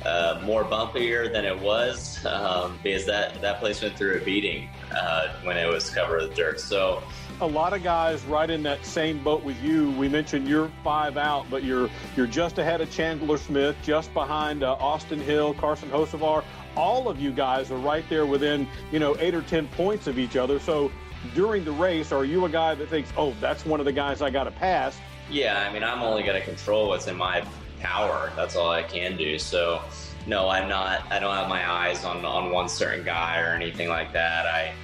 uh, 0.04 0.40
more 0.44 0.64
bumpier 0.64 1.32
than 1.32 1.44
it 1.44 1.58
was 1.58 2.24
um, 2.24 2.78
because 2.82 3.04
that, 3.06 3.40
that 3.40 3.58
place 3.58 3.82
went 3.82 3.96
through 3.96 4.16
a 4.16 4.24
beating 4.24 4.68
uh, 4.92 5.28
when 5.42 5.56
it 5.56 5.66
was 5.66 5.90
covered 5.90 6.22
with 6.22 6.34
dirt. 6.34 6.60
So 6.60 7.02
a 7.40 7.46
lot 7.46 7.72
of 7.72 7.82
guys 7.82 8.24
right 8.24 8.48
in 8.48 8.62
that 8.64 8.84
same 8.84 9.22
boat 9.22 9.44
with 9.44 9.60
you. 9.62 9.90
We 9.92 10.08
mentioned 10.08 10.48
you're 10.48 10.70
five 10.82 11.16
out, 11.16 11.46
but 11.50 11.64
you're 11.64 11.88
you're 12.16 12.26
just 12.26 12.58
ahead 12.58 12.80
of 12.80 12.90
Chandler 12.90 13.38
Smith, 13.38 13.76
just 13.82 14.12
behind 14.14 14.62
uh, 14.62 14.74
Austin 14.74 15.20
Hill, 15.20 15.54
Carson 15.54 15.90
Hocevar. 15.90 16.44
All 16.76 17.08
of 17.08 17.18
you 17.20 17.32
guys 17.32 17.70
are 17.70 17.78
right 17.78 18.04
there 18.08 18.26
within 18.26 18.68
you 18.92 18.98
know 18.98 19.16
eight 19.18 19.34
or 19.34 19.42
ten 19.42 19.68
points 19.68 20.06
of 20.06 20.18
each 20.18 20.36
other. 20.36 20.58
So 20.58 20.90
during 21.34 21.64
the 21.64 21.72
race, 21.72 22.12
are 22.12 22.24
you 22.24 22.44
a 22.44 22.48
guy 22.48 22.74
that 22.74 22.88
thinks, 22.88 23.12
oh, 23.16 23.34
that's 23.40 23.66
one 23.66 23.80
of 23.80 23.86
the 23.86 23.92
guys 23.92 24.22
I 24.22 24.30
got 24.30 24.44
to 24.44 24.50
pass? 24.50 24.98
Yeah, 25.30 25.60
I 25.68 25.72
mean, 25.72 25.84
I'm 25.84 26.02
only 26.02 26.22
going 26.22 26.40
to 26.40 26.44
control 26.44 26.88
what's 26.88 27.06
in 27.06 27.16
my 27.16 27.44
power. 27.80 28.32
That's 28.36 28.56
all 28.56 28.70
I 28.70 28.82
can 28.82 29.16
do. 29.16 29.38
So. 29.38 29.80
No, 30.26 30.50
I'm 30.50 30.68
not. 30.68 31.10
I 31.10 31.18
don't 31.20 31.34
have 31.34 31.48
my 31.48 31.70
eyes 31.70 32.04
on, 32.04 32.22
on 32.22 32.50
one 32.50 32.68
certain 32.68 33.02
guy 33.02 33.40
or 33.40 33.54
anything 33.54 33.88
like 33.88 34.12
that. 34.12 34.44
I 34.44 34.74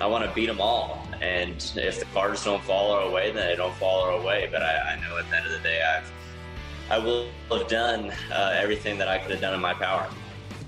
I 0.00 0.06
want 0.06 0.24
to 0.24 0.34
beat 0.34 0.46
them 0.46 0.60
all. 0.60 1.06
And 1.20 1.56
if 1.76 1.98
the 1.98 2.06
cards 2.14 2.44
don't 2.44 2.62
fall 2.62 2.92
our 2.92 3.10
way, 3.10 3.30
then 3.30 3.46
they 3.46 3.56
don't 3.56 3.74
fall 3.74 4.00
our 4.04 4.18
way. 4.24 4.48
But 4.50 4.62
I, 4.62 4.94
I 4.94 5.00
know 5.02 5.18
at 5.18 5.28
the 5.28 5.36
end 5.36 5.46
of 5.46 5.52
the 5.52 5.58
day, 5.58 5.82
I've 5.82 6.10
I 6.90 6.98
will 6.98 7.28
have 7.50 7.68
done 7.68 8.10
uh, 8.32 8.54
everything 8.54 8.96
that 8.98 9.08
I 9.08 9.18
could 9.18 9.32
have 9.32 9.40
done 9.40 9.52
in 9.52 9.60
my 9.60 9.74
power. 9.74 10.08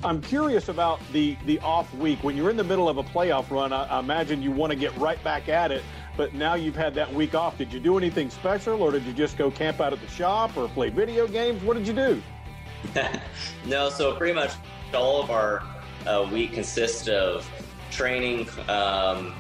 I'm 0.04 0.20
curious 0.20 0.68
about 0.68 1.00
the 1.12 1.36
the 1.46 1.58
off 1.60 1.92
week 1.94 2.22
when 2.22 2.36
you're 2.36 2.50
in 2.50 2.56
the 2.56 2.64
middle 2.64 2.88
of 2.90 2.98
a 2.98 3.02
playoff 3.02 3.50
run. 3.50 3.72
I, 3.72 3.84
I 3.84 3.98
imagine 4.00 4.42
you 4.42 4.50
want 4.50 4.72
to 4.72 4.78
get 4.78 4.94
right 4.98 5.22
back 5.24 5.48
at 5.48 5.72
it. 5.72 5.82
But 6.16 6.34
now 6.34 6.54
you've 6.54 6.76
had 6.76 6.94
that 6.94 7.12
week 7.12 7.34
off. 7.34 7.56
Did 7.56 7.72
you 7.72 7.80
do 7.80 7.96
anything 7.96 8.30
special, 8.30 8.82
or 8.82 8.90
did 8.90 9.04
you 9.04 9.12
just 9.12 9.38
go 9.38 9.50
camp 9.50 9.80
out 9.80 9.92
at 9.92 10.00
the 10.00 10.08
shop, 10.08 10.56
or 10.56 10.68
play 10.68 10.90
video 10.90 11.26
games? 11.26 11.62
What 11.62 11.76
did 11.76 11.86
you 11.86 11.94
do? 11.94 12.22
no, 13.66 13.88
so 13.88 14.16
pretty 14.16 14.34
much 14.34 14.52
all 14.94 15.22
of 15.22 15.30
our 15.30 15.62
uh, 16.06 16.28
week 16.32 16.52
consists 16.52 17.08
of 17.08 17.48
training 17.90 18.48
um, 18.68 19.34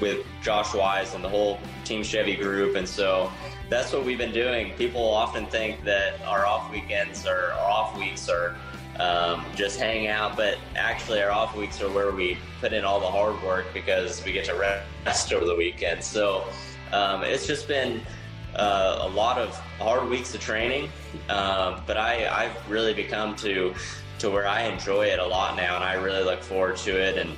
with 0.00 0.26
Josh 0.42 0.74
Wise 0.74 1.14
and 1.14 1.24
the 1.24 1.28
whole 1.28 1.58
Team 1.84 2.02
Chevy 2.02 2.36
group. 2.36 2.76
And 2.76 2.88
so 2.88 3.32
that's 3.68 3.92
what 3.92 4.04
we've 4.04 4.18
been 4.18 4.32
doing. 4.32 4.72
People 4.74 5.02
often 5.02 5.46
think 5.46 5.84
that 5.84 6.20
our 6.22 6.46
off 6.46 6.70
weekends 6.70 7.26
or 7.26 7.52
our 7.52 7.70
off 7.70 7.96
weeks 7.96 8.28
are 8.28 8.56
um, 9.02 9.44
just 9.56 9.80
hang 9.80 10.06
out, 10.06 10.36
but 10.36 10.58
actually 10.76 11.20
our 11.22 11.30
off 11.30 11.56
weeks 11.56 11.80
are 11.82 11.90
where 11.90 12.12
we 12.12 12.38
put 12.60 12.72
in 12.72 12.84
all 12.84 13.00
the 13.00 13.06
hard 13.06 13.42
work 13.42 13.66
because 13.74 14.24
we 14.24 14.32
get 14.32 14.44
to 14.44 14.54
rest 15.04 15.32
over 15.32 15.44
the 15.44 15.56
weekend. 15.56 16.04
So 16.04 16.44
um, 16.92 17.24
it's 17.24 17.46
just 17.46 17.66
been 17.66 18.00
uh, 18.54 18.98
a 19.00 19.08
lot 19.08 19.38
of 19.38 19.56
hard 19.78 20.08
weeks 20.08 20.34
of 20.34 20.40
training, 20.40 20.88
um, 21.28 21.82
but 21.86 21.96
I, 21.96 22.28
I've 22.28 22.70
really 22.70 22.94
become 22.94 23.34
to 23.36 23.74
to 24.20 24.30
where 24.30 24.46
I 24.46 24.62
enjoy 24.62 25.06
it 25.06 25.18
a 25.18 25.26
lot 25.26 25.56
now, 25.56 25.74
and 25.74 25.82
I 25.82 25.94
really 25.94 26.22
look 26.22 26.42
forward 26.42 26.76
to 26.76 26.92
it. 26.92 27.18
And 27.18 27.34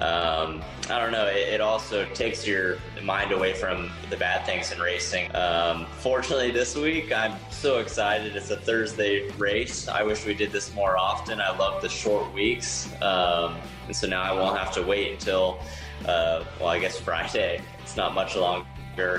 um, 0.00 0.62
I 0.90 0.98
don't 0.98 1.12
know. 1.12 1.26
It, 1.26 1.54
it, 1.54 1.60
also 1.60 2.04
takes 2.14 2.46
your 2.46 2.78
mind 3.02 3.32
away 3.32 3.54
from 3.54 3.90
the 4.10 4.16
bad 4.16 4.44
things 4.44 4.72
in 4.72 4.80
racing. 4.80 5.34
Um, 5.34 5.86
fortunately, 5.98 6.50
this 6.50 6.76
week 6.76 7.12
I'm 7.12 7.38
so 7.50 7.78
excited. 7.78 8.34
It's 8.36 8.50
a 8.50 8.56
Thursday 8.56 9.30
race. 9.32 9.88
I 9.88 10.02
wish 10.02 10.26
we 10.26 10.34
did 10.34 10.52
this 10.52 10.74
more 10.74 10.98
often. 10.98 11.40
I 11.40 11.56
love 11.56 11.80
the 11.80 11.88
short 11.88 12.32
weeks, 12.34 12.90
um, 13.02 13.56
and 13.86 13.94
so 13.94 14.06
now 14.08 14.22
I 14.22 14.32
won't 14.32 14.58
have 14.58 14.72
to 14.74 14.82
wait 14.82 15.12
until, 15.12 15.60
uh, 16.06 16.44
well, 16.58 16.68
I 16.68 16.78
guess 16.78 16.98
Friday. 16.98 17.60
It's 17.82 17.96
not 17.96 18.14
much 18.14 18.36
longer. 18.36 18.66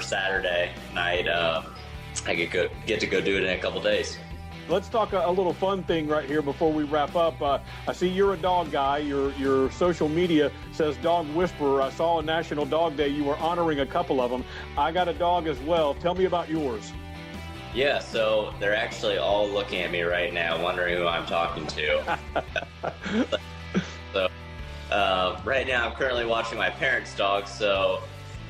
Saturday 0.01 0.71
night. 0.93 1.27
Um, 1.27 1.75
I 2.25 2.33
get 2.33 2.51
go, 2.51 2.69
get 2.85 2.99
to 3.01 3.07
go 3.07 3.19
do 3.19 3.37
it 3.37 3.43
in 3.43 3.49
a 3.49 3.61
couple 3.61 3.81
days. 3.81 4.17
Let's 4.67 4.89
talk 4.89 5.13
a, 5.13 5.19
a, 5.19 5.29
little 5.29 5.53
fun 5.53 5.83
thing 5.83 6.07
right 6.07 6.25
here 6.25 6.41
before 6.41 6.73
we 6.73 6.83
wrap 6.83 7.15
up. 7.15 7.39
Uh, 7.39 7.59
I 7.87 7.93
see 7.93 8.07
you're 8.07 8.33
a 8.33 8.37
dog 8.37 8.71
guy. 8.71 8.97
Your 8.97 9.31
your 9.33 9.69
social 9.71 10.09
media 10.09 10.51
says 10.71 10.97
Dog 10.97 11.27
Whisperer. 11.35 11.83
I 11.83 11.91
saw 11.91 12.17
a 12.17 12.23
National 12.23 12.65
Dog 12.65 12.97
Day 12.97 13.09
you 13.09 13.23
were 13.23 13.37
honoring 13.37 13.81
a 13.81 13.85
couple 13.85 14.19
of 14.19 14.31
them. 14.31 14.43
I 14.75 14.91
got 14.91 15.07
a 15.07 15.13
dog 15.13 15.45
as 15.45 15.59
well. 15.59 15.93
Tell 15.93 16.15
me 16.15 16.25
about 16.25 16.49
yours. 16.49 16.91
Yeah, 17.75 17.99
so 17.99 18.55
they're 18.59 18.75
actually 18.75 19.17
all 19.17 19.47
looking 19.47 19.81
at 19.81 19.91
me 19.91 20.01
right 20.01 20.33
now, 20.33 20.61
wondering 20.63 20.97
who 20.97 21.05
I'm 21.05 21.27
talking 21.27 21.67
to. 21.67 22.17
so 24.13 24.29
uh, 24.89 25.39
right 25.45 25.67
now, 25.67 25.87
I'm 25.87 25.93
currently 25.93 26.25
watching 26.25 26.57
my 26.57 26.71
parents' 26.71 27.15
dog. 27.15 27.47
So 27.47 28.01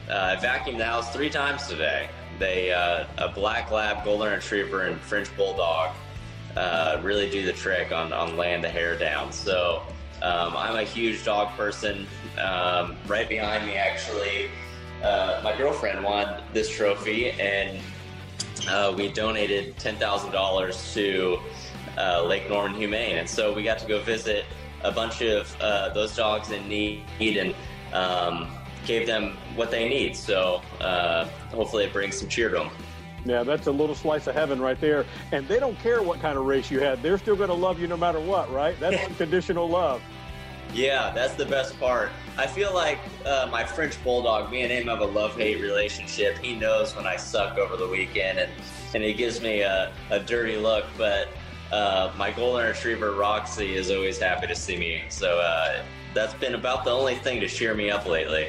uh, 0.10 0.38
I 0.38 0.42
vacuumed 0.42 0.78
the 0.78 0.86
house 0.86 1.12
three 1.12 1.30
times 1.30 1.68
today. 1.68 2.08
They 2.40 2.72
uh, 2.72 3.06
a 3.18 3.28
black 3.30 3.70
lab, 3.72 4.06
golden 4.06 4.32
retriever, 4.32 4.84
and 4.84 4.98
French 5.02 5.36
bulldog 5.36 5.94
uh, 6.56 7.00
really 7.04 7.30
do 7.30 7.46
the 7.46 7.54
trick 7.54 7.92
on, 7.92 8.14
on 8.14 8.38
laying 8.38 8.62
the 8.62 8.70
hair 8.70 8.98
down. 8.98 9.32
So 9.32 9.82
um, 10.22 10.56
I'm 10.56 10.76
a 10.76 10.84
huge 10.84 11.24
dog 11.26 11.56
person. 11.58 12.08
Um, 12.40 12.96
right 13.08 13.28
behind 13.28 13.66
me, 13.66 13.76
actually, 13.76 14.50
uh, 15.04 15.42
my 15.44 15.56
girlfriend 15.56 16.04
won 16.04 16.42
this 16.54 16.70
trophy, 16.70 17.32
and 17.32 17.80
uh, 18.70 18.94
we 18.96 19.12
donated 19.12 19.76
$10,000 19.78 20.94
to 20.94 21.40
uh, 21.98 22.24
Lake 22.24 22.50
Norman 22.50 22.76
Humane. 22.76 23.18
And 23.18 23.30
so 23.30 23.54
we 23.54 23.64
got 23.64 23.80
to 23.80 23.88
go 23.88 24.02
visit 24.02 24.46
a 24.84 24.92
bunch 24.92 25.22
of 25.22 25.56
uh, 25.62 25.90
those 25.90 26.16
dogs 26.16 26.52
in 26.52 26.68
need 26.68 27.04
and 27.20 27.56
um, 27.94 28.48
gave 28.86 29.08
them 29.08 29.38
what 29.56 29.72
they 29.72 29.88
need. 29.88 30.16
So 30.16 30.62
uh, 30.80 31.26
hopefully 31.52 31.86
it 31.86 31.94
brings 31.94 32.18
some 32.18 32.30
cheer 32.30 32.50
to 32.50 32.56
them. 32.56 32.70
Yeah, 33.26 33.44
that's 33.44 33.68
a 33.68 33.72
little 33.72 33.96
slice 33.96 34.28
of 34.28 34.36
heaven 34.36 34.62
right 34.62 34.80
there. 34.80 35.06
And 35.32 35.48
they 35.48 35.60
don't 35.60 35.78
care 35.80 36.02
what 36.04 36.22
kind 36.22 36.38
of 36.38 36.46
race 36.46 36.70
you 36.70 36.80
had. 36.80 37.02
They're 37.02 37.18
still 37.18 37.36
going 37.36 37.50
to 37.50 37.56
love 37.56 37.80
you 37.80 37.88
no 37.88 37.98
matter 37.98 38.20
what, 38.20 38.52
right? 38.52 38.80
That's 38.80 39.04
unconditional 39.10 39.68
love. 39.68 40.02
Yeah, 40.74 41.12
that's 41.14 41.36
the 41.36 41.46
best 41.46 41.80
part. 41.80 42.12
I 42.38 42.48
feel 42.48 42.74
like 42.74 43.00
uh, 43.26 43.48
my 43.52 43.64
French 43.64 44.02
bulldog, 44.04 44.52
me 44.52 44.62
and 44.62 44.72
him 44.72 44.88
have 44.88 45.00
a 45.00 45.06
love-hate 45.06 45.62
relationship. 45.62 46.38
He 46.38 46.56
knows 46.56 46.96
when 46.96 47.08
I 47.08 47.16
suck 47.16 47.58
over 47.58 47.78
the 47.78 47.88
weekend, 47.88 48.40
and 48.40 48.52
and 48.94 49.04
he 49.04 49.14
gives 49.14 49.42
me 49.42 49.62
a, 49.62 49.92
a 50.10 50.20
dirty 50.20 50.58
look. 50.58 50.86
But 50.98 51.30
uh, 51.72 52.12
my 52.18 52.32
golden 52.32 52.66
retriever 52.66 53.12
Roxy 53.14 53.76
is 53.76 53.90
always 53.92 54.20
happy 54.20 54.48
to 54.48 54.56
see 54.56 54.78
me. 54.78 55.04
So 55.10 55.40
uh, 55.40 55.84
that's 56.16 56.34
been 56.34 56.56
about 56.56 56.86
the 56.86 56.90
only 56.90 57.16
thing 57.16 57.40
to 57.42 57.48
cheer 57.48 57.76
me 57.76 57.92
up 57.92 58.08
lately. 58.08 58.48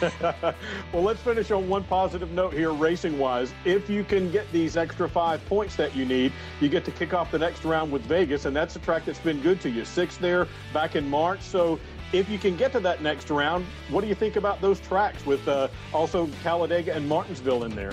well, 0.00 1.02
let's 1.02 1.20
finish 1.20 1.50
on 1.50 1.68
one 1.68 1.84
positive 1.84 2.30
note 2.30 2.54
here, 2.54 2.70
racing 2.72 3.18
wise. 3.18 3.52
If 3.64 3.90
you 3.90 4.04
can 4.04 4.30
get 4.30 4.50
these 4.52 4.76
extra 4.76 5.08
five 5.08 5.44
points 5.46 5.76
that 5.76 5.94
you 5.94 6.06
need, 6.06 6.32
you 6.60 6.68
get 6.68 6.84
to 6.86 6.92
kick 6.92 7.12
off 7.12 7.30
the 7.30 7.38
next 7.38 7.64
round 7.64 7.90
with 7.92 8.02
Vegas, 8.02 8.44
and 8.46 8.56
that's 8.56 8.76
a 8.76 8.78
track 8.78 9.04
that's 9.04 9.18
been 9.18 9.42
good 9.42 9.60
to 9.62 9.68
you. 9.68 9.84
Six 9.84 10.16
there 10.16 10.46
back 10.72 10.94
in 10.94 11.06
March. 11.10 11.40
So 11.42 11.80
if 12.12 12.28
you 12.30 12.38
can 12.38 12.56
get 12.56 12.72
to 12.72 12.80
that 12.80 13.02
next 13.02 13.28
round, 13.28 13.66
what 13.90 14.00
do 14.00 14.06
you 14.06 14.14
think 14.14 14.36
about 14.36 14.60
those 14.60 14.80
tracks 14.80 15.26
with 15.26 15.46
uh, 15.48 15.68
also 15.92 16.28
Talladega 16.42 16.94
and 16.94 17.06
Martinsville 17.06 17.64
in 17.64 17.74
there? 17.74 17.92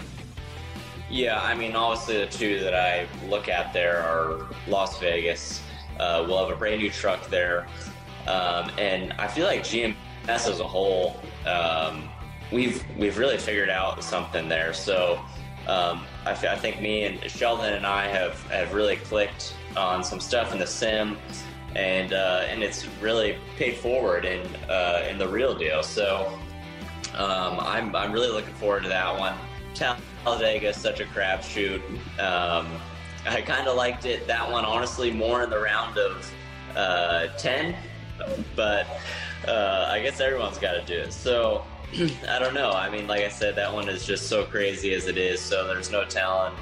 Yeah, 1.09 1.41
I 1.41 1.55
mean, 1.55 1.76
obviously 1.76 2.17
the 2.19 2.28
two 2.28 2.59
that 2.59 2.76
I 2.76 3.07
look 3.28 3.49
at 3.49 3.73
there 3.73 4.03
are 4.03 4.47
Las 4.67 4.99
Vegas. 4.99 5.61
Uh, 5.99 6.23
we'll 6.28 6.38
have 6.38 6.55
a 6.55 6.57
brand 6.57 6.82
new 6.82 6.91
truck 6.91 7.28
there. 7.30 7.67
Um, 8.28 8.71
and 8.78 9.13
I 9.13 9.28
feel 9.28 9.45
like 9.45 9.61
GMS 9.61 9.95
as 10.28 10.59
a 10.59 10.67
whole, 10.67 11.17
um, 11.45 12.09
we've 12.51 12.84
we've 12.97 13.17
really 13.17 13.38
figured 13.38 13.69
out 13.69 14.03
something 14.03 14.49
there. 14.49 14.73
So 14.73 15.19
um, 15.67 16.05
I, 16.26 16.32
I, 16.32 16.55
think 16.57 16.82
me 16.82 17.03
and 17.03 17.30
Sheldon 17.30 17.73
and 17.73 17.86
I 17.86 18.07
have, 18.07 18.41
have 18.51 18.73
really 18.73 18.97
clicked 18.97 19.55
on 19.76 20.03
some 20.03 20.19
stuff 20.19 20.53
in 20.53 20.59
the 20.59 20.67
sim, 20.67 21.17
and 21.76 22.13
uh, 22.13 22.45
and 22.47 22.63
it's 22.63 22.88
really 23.01 23.38
paid 23.57 23.78
forward 23.78 24.26
in 24.26 24.45
uh, 24.69 25.07
in 25.09 25.17
the 25.17 25.28
real 25.28 25.55
deal. 25.55 25.84
So 25.84 26.39
um, 27.15 27.59
I'm 27.59 27.95
I'm 27.95 28.11
really 28.11 28.30
looking 28.30 28.53
forward 28.55 28.84
to 28.84 28.89
that 28.89 29.17
one. 29.17 29.36
Talladega 29.73 30.69
is 30.69 30.78
such 30.78 30.99
a 30.99 31.05
crapshoot. 31.05 31.82
Um, 32.19 32.67
I 33.28 33.41
kind 33.41 33.67
of 33.67 33.76
liked 33.76 34.05
it 34.05 34.28
that 34.28 34.49
one 34.49 34.65
honestly 34.65 35.11
more 35.11 35.43
in 35.43 35.49
the 35.49 35.59
round 35.59 35.97
of 35.97 36.32
uh, 36.76 37.28
ten 37.38 37.76
but 38.55 38.88
uh, 39.47 39.88
I 39.89 40.01
guess 40.01 40.20
everyone's 40.20 40.57
got 40.57 40.74
to 40.74 40.84
do 40.86 40.99
it. 40.99 41.13
So 41.13 41.63
I 42.30 42.39
don't 42.39 42.53
know. 42.53 42.72
I 42.72 42.89
mean, 42.89 43.07
like 43.07 43.24
I 43.24 43.30
said, 43.30 43.55
that 43.55 43.74
one 43.74 43.89
is 43.89 44.05
just 44.05 44.28
so 44.28 44.45
crazy 44.45 44.93
as 44.93 45.07
it 45.07 45.18
is. 45.18 45.39
So 45.39 45.68
there's 45.68 45.91
no 45.91 46.05
telling 46.05 46.53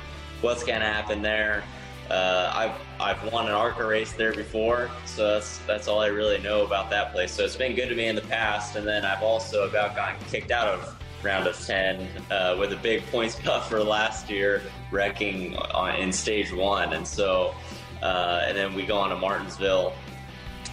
what's 0.42 0.64
gonna 0.64 0.86
happen 0.86 1.22
there. 1.22 1.64
Uh, 2.10 2.52
I've 2.54 2.76
I've 3.00 3.32
won 3.32 3.48
an 3.48 3.54
ARCA 3.54 3.86
race 3.86 4.12
there 4.12 4.34
before, 4.34 4.90
so 5.06 5.34
that's 5.34 5.60
that's 5.60 5.88
all 5.88 6.02
I 6.02 6.08
really 6.08 6.40
know 6.40 6.66
about 6.66 6.90
that 6.90 7.14
place. 7.14 7.32
So 7.32 7.44
it's 7.44 7.56
been 7.56 7.76
good 7.76 7.90
to 7.90 7.96
me 7.96 8.08
in 8.08 8.16
the 8.16 8.22
past, 8.22 8.76
and 8.76 8.86
then 8.86 9.06
I've 9.06 9.24
also 9.24 9.68
about 9.68 9.96
gotten 9.96 10.24
kicked 10.26 10.52
out 10.52 10.68
of 10.68 11.04
round 11.24 11.48
of 11.48 11.58
ten 11.66 12.08
uh, 12.30 12.58
with 12.60 12.74
a 12.74 12.76
big 12.76 13.06
points 13.08 13.36
buffer 13.46 13.82
last 13.82 14.30
year, 14.30 14.62
wrecking 14.92 15.56
on, 15.56 15.96
in 15.96 16.12
stage 16.12 16.52
one, 16.52 16.94
and 16.94 17.08
so 17.08 17.56
uh, 18.02 18.44
and 18.46 18.58
then 18.58 18.74
we 18.74 18.86
go 18.86 18.98
on 18.98 19.10
to 19.10 19.16
Martinsville 19.16 19.94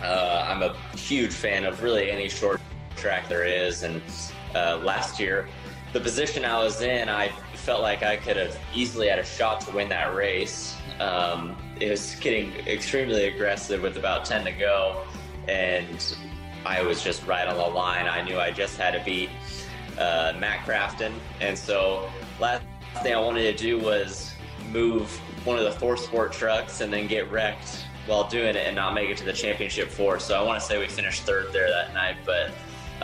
uh, 0.03 0.47
I'm 0.49 0.63
a 0.63 0.75
huge 0.97 1.33
fan 1.33 1.65
of 1.65 1.83
really 1.83 2.11
any 2.11 2.29
short 2.29 2.61
track 2.97 3.29
there 3.29 3.45
is. 3.45 3.83
And 3.83 4.03
uh, 4.55 4.81
last 4.83 5.21
year, 5.21 5.49
the 5.93 6.01
position 6.01 6.45
I 6.45 6.63
was 6.63 6.83
in, 6.83 7.09
I 7.09 7.29
felt 7.55 7.83
like 7.83 8.03
I 8.03 8.17
could 8.17 8.37
have 8.37 8.59
easily 8.75 9.09
had 9.09 9.19
a 9.19 9.25
shot 9.25 9.61
to 9.63 9.73
win 9.73 9.89
that 9.89 10.15
race. 10.15 10.77
Um, 11.01 11.57
it 11.79 11.91
was 11.91 12.15
getting 12.17 12.53
extremely 12.67 13.25
aggressive 13.25 13.83
with 13.83 13.97
about 13.97 14.25
10 14.25 14.45
to 14.45 14.53
go. 14.53 15.03
And 15.49 16.17
I 16.65 16.83
was 16.83 17.03
just 17.03 17.27
right 17.27 17.47
on 17.47 17.57
the 17.57 17.75
line. 17.75 18.07
I 18.07 18.23
knew 18.23 18.39
I 18.39 18.51
just 18.51 18.77
had 18.77 18.93
to 18.93 19.03
beat 19.05 19.31
uh, 19.99 20.35
Matt 20.39 20.67
Crafton. 20.67 21.13
And 21.41 21.57
so 21.57 22.11
last 22.39 22.63
thing 23.03 23.15
I 23.15 23.21
wanted 23.21 23.57
to 23.57 23.63
do 23.63 23.79
was 23.79 24.33
move 24.71 25.11
one 25.45 25.59
of 25.59 25.65
the 25.65 25.85
ThorSport 25.85 26.33
trucks 26.33 26.81
and 26.81 26.93
then 26.93 27.07
get 27.07 27.31
wrecked 27.31 27.85
while 28.07 28.29
doing 28.29 28.57
it 28.57 28.67
and 28.67 28.75
not 28.75 28.95
make 28.95 29.09
it 29.11 29.17
to 29.19 29.25
the 29.25 29.33
championship 29.33 29.89
four. 29.89 30.19
So 30.19 30.39
I 30.39 30.43
want 30.43 30.61
to 30.61 30.67
say 30.67 30.79
we 30.79 30.89
finished 30.89 31.23
third 31.23 31.53
there 31.53 31.69
that 31.69 31.95
night, 31.95 32.17
but 32.25 32.49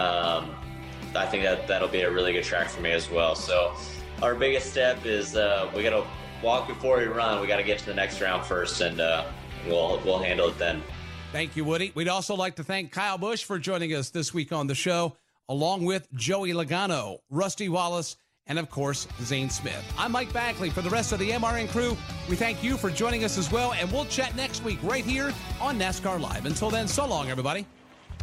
um, 0.01 0.55
I 1.15 1.27
think 1.27 1.43
that 1.45 1.67
that'll 1.69 1.89
be 1.89 2.03
a 2.03 2.11
really 2.11 2.33
good 2.33 2.45
track 2.45 2.69
for 2.69 2.81
me 2.81 2.93
as 2.93 3.11
well. 3.11 3.35
So 3.35 3.75
our 4.23 4.35
biggest 4.35 4.71
step 4.71 5.05
is 5.05 5.37
uh, 5.37 5.71
we 5.75 5.83
got 5.83 5.91
to 5.91 6.07
walk 6.43 6.69
before 6.69 6.99
we 6.99 7.05
run. 7.05 7.41
We 7.41 7.47
got 7.47 7.57
to 7.57 7.63
get 7.63 7.79
to 7.81 7.87
the 7.87 7.95
next 7.95 8.21
round 8.21 8.45
first, 8.45 8.81
and 8.81 9.01
uh, 9.01 9.25
we'll 9.67 10.01
we'll 10.05 10.19
handle 10.19 10.49
it 10.49 10.59
then. 10.59 10.83
Thank 11.33 11.57
you, 11.57 11.65
Woody. 11.65 11.93
We'd 11.95 12.09
also 12.09 12.35
like 12.35 12.57
to 12.57 12.65
thank 12.65 12.93
Kyle 12.93 13.19
Busch 13.19 13.45
for 13.45 13.59
joining 13.59 13.95
us 13.95 14.11
this 14.11 14.33
week 14.33 14.53
on 14.53 14.67
the 14.67 14.75
show, 14.75 15.17
along 15.49 15.85
with 15.85 16.11
Joey 16.15 16.53
Logano, 16.53 17.19
Rusty 17.31 17.69
Wallace 17.69 18.17
and 18.49 18.59
of 18.59 18.71
course, 18.71 19.09
Zane 19.23 19.51
Smith. 19.51 19.85
I'm 19.99 20.13
Mike 20.13 20.33
Bagley. 20.33 20.71
For 20.71 20.83
the 20.83 20.91
rest 20.91 21.13
of 21.13 21.19
the 21.19 21.31
MRN 21.31 21.69
crew, 21.69 21.97
we 22.29 22.37
thank 22.37 22.63
you 22.63 22.77
for 22.77 22.91
joining 22.91 23.25
us 23.25 23.39
as 23.39 23.51
well, 23.51 23.73
and 23.73 23.91
we'll 23.91 24.05
chat 24.07 24.37
next 24.37 24.63
week 24.65 24.79
right 24.83 25.05
here 25.05 25.33
on 25.61 25.79
NASCAR 25.79 26.21
Live. 26.21 26.47
Until 26.47 26.71
then, 26.71 26.87
so 26.89 27.07
long, 27.07 27.31
everybody. 27.31 27.67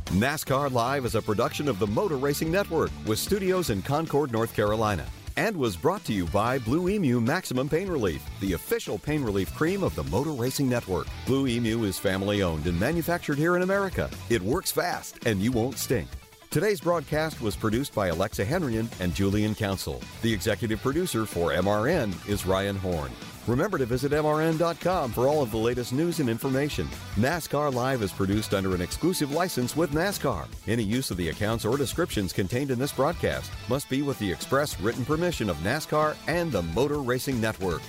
NASCAR 0.07 0.71
Live 0.71 1.05
is 1.05 1.15
a 1.15 1.21
production 1.21 1.67
of 1.67 1.79
the 1.79 1.87
Motor 1.87 2.17
Racing 2.17 2.51
Network 2.51 2.91
with 3.05 3.19
studios 3.19 3.69
in 3.69 3.81
Concord, 3.81 4.31
North 4.31 4.53
Carolina, 4.55 5.05
and 5.37 5.55
was 5.55 5.75
brought 5.75 6.03
to 6.05 6.13
you 6.13 6.25
by 6.27 6.59
Blue 6.59 6.89
Emu 6.89 7.19
Maximum 7.19 7.67
Pain 7.67 7.89
Relief, 7.89 8.23
the 8.39 8.53
official 8.53 8.99
pain 8.99 9.23
relief 9.23 9.53
cream 9.55 9.83
of 9.83 9.95
the 9.95 10.03
Motor 10.05 10.31
Racing 10.31 10.69
Network. 10.69 11.07
Blue 11.25 11.47
Emu 11.47 11.83
is 11.83 11.97
family 11.97 12.43
owned 12.43 12.67
and 12.67 12.79
manufactured 12.79 13.37
here 13.37 13.55
in 13.55 13.61
America. 13.61 14.09
It 14.29 14.41
works 14.41 14.71
fast, 14.71 15.25
and 15.25 15.41
you 15.41 15.51
won't 15.51 15.77
stink. 15.77 16.07
Today's 16.53 16.81
broadcast 16.81 17.41
was 17.41 17.55
produced 17.55 17.95
by 17.95 18.09
Alexa 18.09 18.45
Henrian 18.45 18.87
and 18.99 19.15
Julian 19.15 19.55
Council. 19.55 19.99
The 20.21 20.31
executive 20.31 20.83
producer 20.83 21.25
for 21.25 21.49
MRN 21.49 22.13
is 22.29 22.45
Ryan 22.45 22.75
Horn. 22.75 23.09
Remember 23.47 23.79
to 23.79 23.87
visit 23.87 24.11
MRN.com 24.11 25.13
for 25.13 25.27
all 25.27 25.41
of 25.41 25.49
the 25.49 25.57
latest 25.57 25.93
news 25.93 26.19
and 26.19 26.29
information. 26.29 26.87
NASCAR 27.15 27.73
Live 27.73 28.03
is 28.03 28.11
produced 28.11 28.53
under 28.53 28.75
an 28.75 28.81
exclusive 28.81 29.31
license 29.31 29.75
with 29.75 29.93
NASCAR. 29.93 30.45
Any 30.67 30.83
use 30.83 31.09
of 31.09 31.17
the 31.17 31.29
accounts 31.29 31.65
or 31.65 31.75
descriptions 31.75 32.31
contained 32.31 32.69
in 32.69 32.77
this 32.77 32.93
broadcast 32.93 33.51
must 33.67 33.89
be 33.89 34.03
with 34.03 34.19
the 34.19 34.31
express 34.31 34.79
written 34.79 35.05
permission 35.05 35.49
of 35.49 35.57
NASCAR 35.63 36.15
and 36.27 36.51
the 36.51 36.61
Motor 36.61 36.99
Racing 36.99 37.41
Network. 37.41 37.81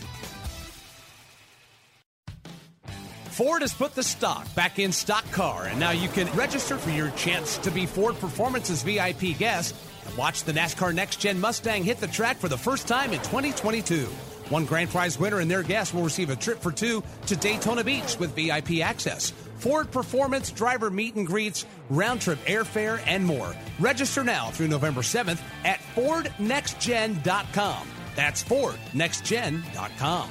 Ford 3.34 3.62
has 3.62 3.74
put 3.74 3.96
the 3.96 4.02
stock 4.04 4.54
back 4.54 4.78
in 4.78 4.92
stock 4.92 5.28
car, 5.32 5.64
and 5.64 5.80
now 5.80 5.90
you 5.90 6.08
can 6.08 6.32
register 6.36 6.78
for 6.78 6.90
your 6.90 7.10
chance 7.10 7.58
to 7.58 7.72
be 7.72 7.84
Ford 7.84 8.14
Performance's 8.20 8.84
VIP 8.84 9.36
guest 9.36 9.74
and 10.06 10.16
watch 10.16 10.44
the 10.44 10.52
NASCAR 10.52 10.94
Next 10.94 11.16
Gen 11.16 11.40
Mustang 11.40 11.82
hit 11.82 11.98
the 11.98 12.06
track 12.06 12.36
for 12.36 12.48
the 12.48 12.56
first 12.56 12.86
time 12.86 13.12
in 13.12 13.18
2022. 13.18 14.04
One 14.50 14.64
grand 14.64 14.88
prize 14.90 15.18
winner 15.18 15.40
and 15.40 15.50
their 15.50 15.64
guest 15.64 15.92
will 15.92 16.04
receive 16.04 16.30
a 16.30 16.36
trip 16.36 16.62
for 16.62 16.70
two 16.70 17.02
to 17.26 17.34
Daytona 17.34 17.82
Beach 17.82 18.16
with 18.20 18.36
VIP 18.36 18.82
access. 18.82 19.32
Ford 19.56 19.90
Performance 19.90 20.52
driver 20.52 20.88
meet 20.88 21.16
and 21.16 21.26
greets, 21.26 21.66
round 21.90 22.20
trip 22.20 22.38
airfare, 22.44 23.02
and 23.04 23.26
more. 23.26 23.52
Register 23.80 24.22
now 24.22 24.50
through 24.52 24.68
November 24.68 25.00
7th 25.00 25.40
at 25.64 25.80
FordNextGen.com. 25.96 27.88
That's 28.14 28.44
FordNextGen.com. 28.44 30.30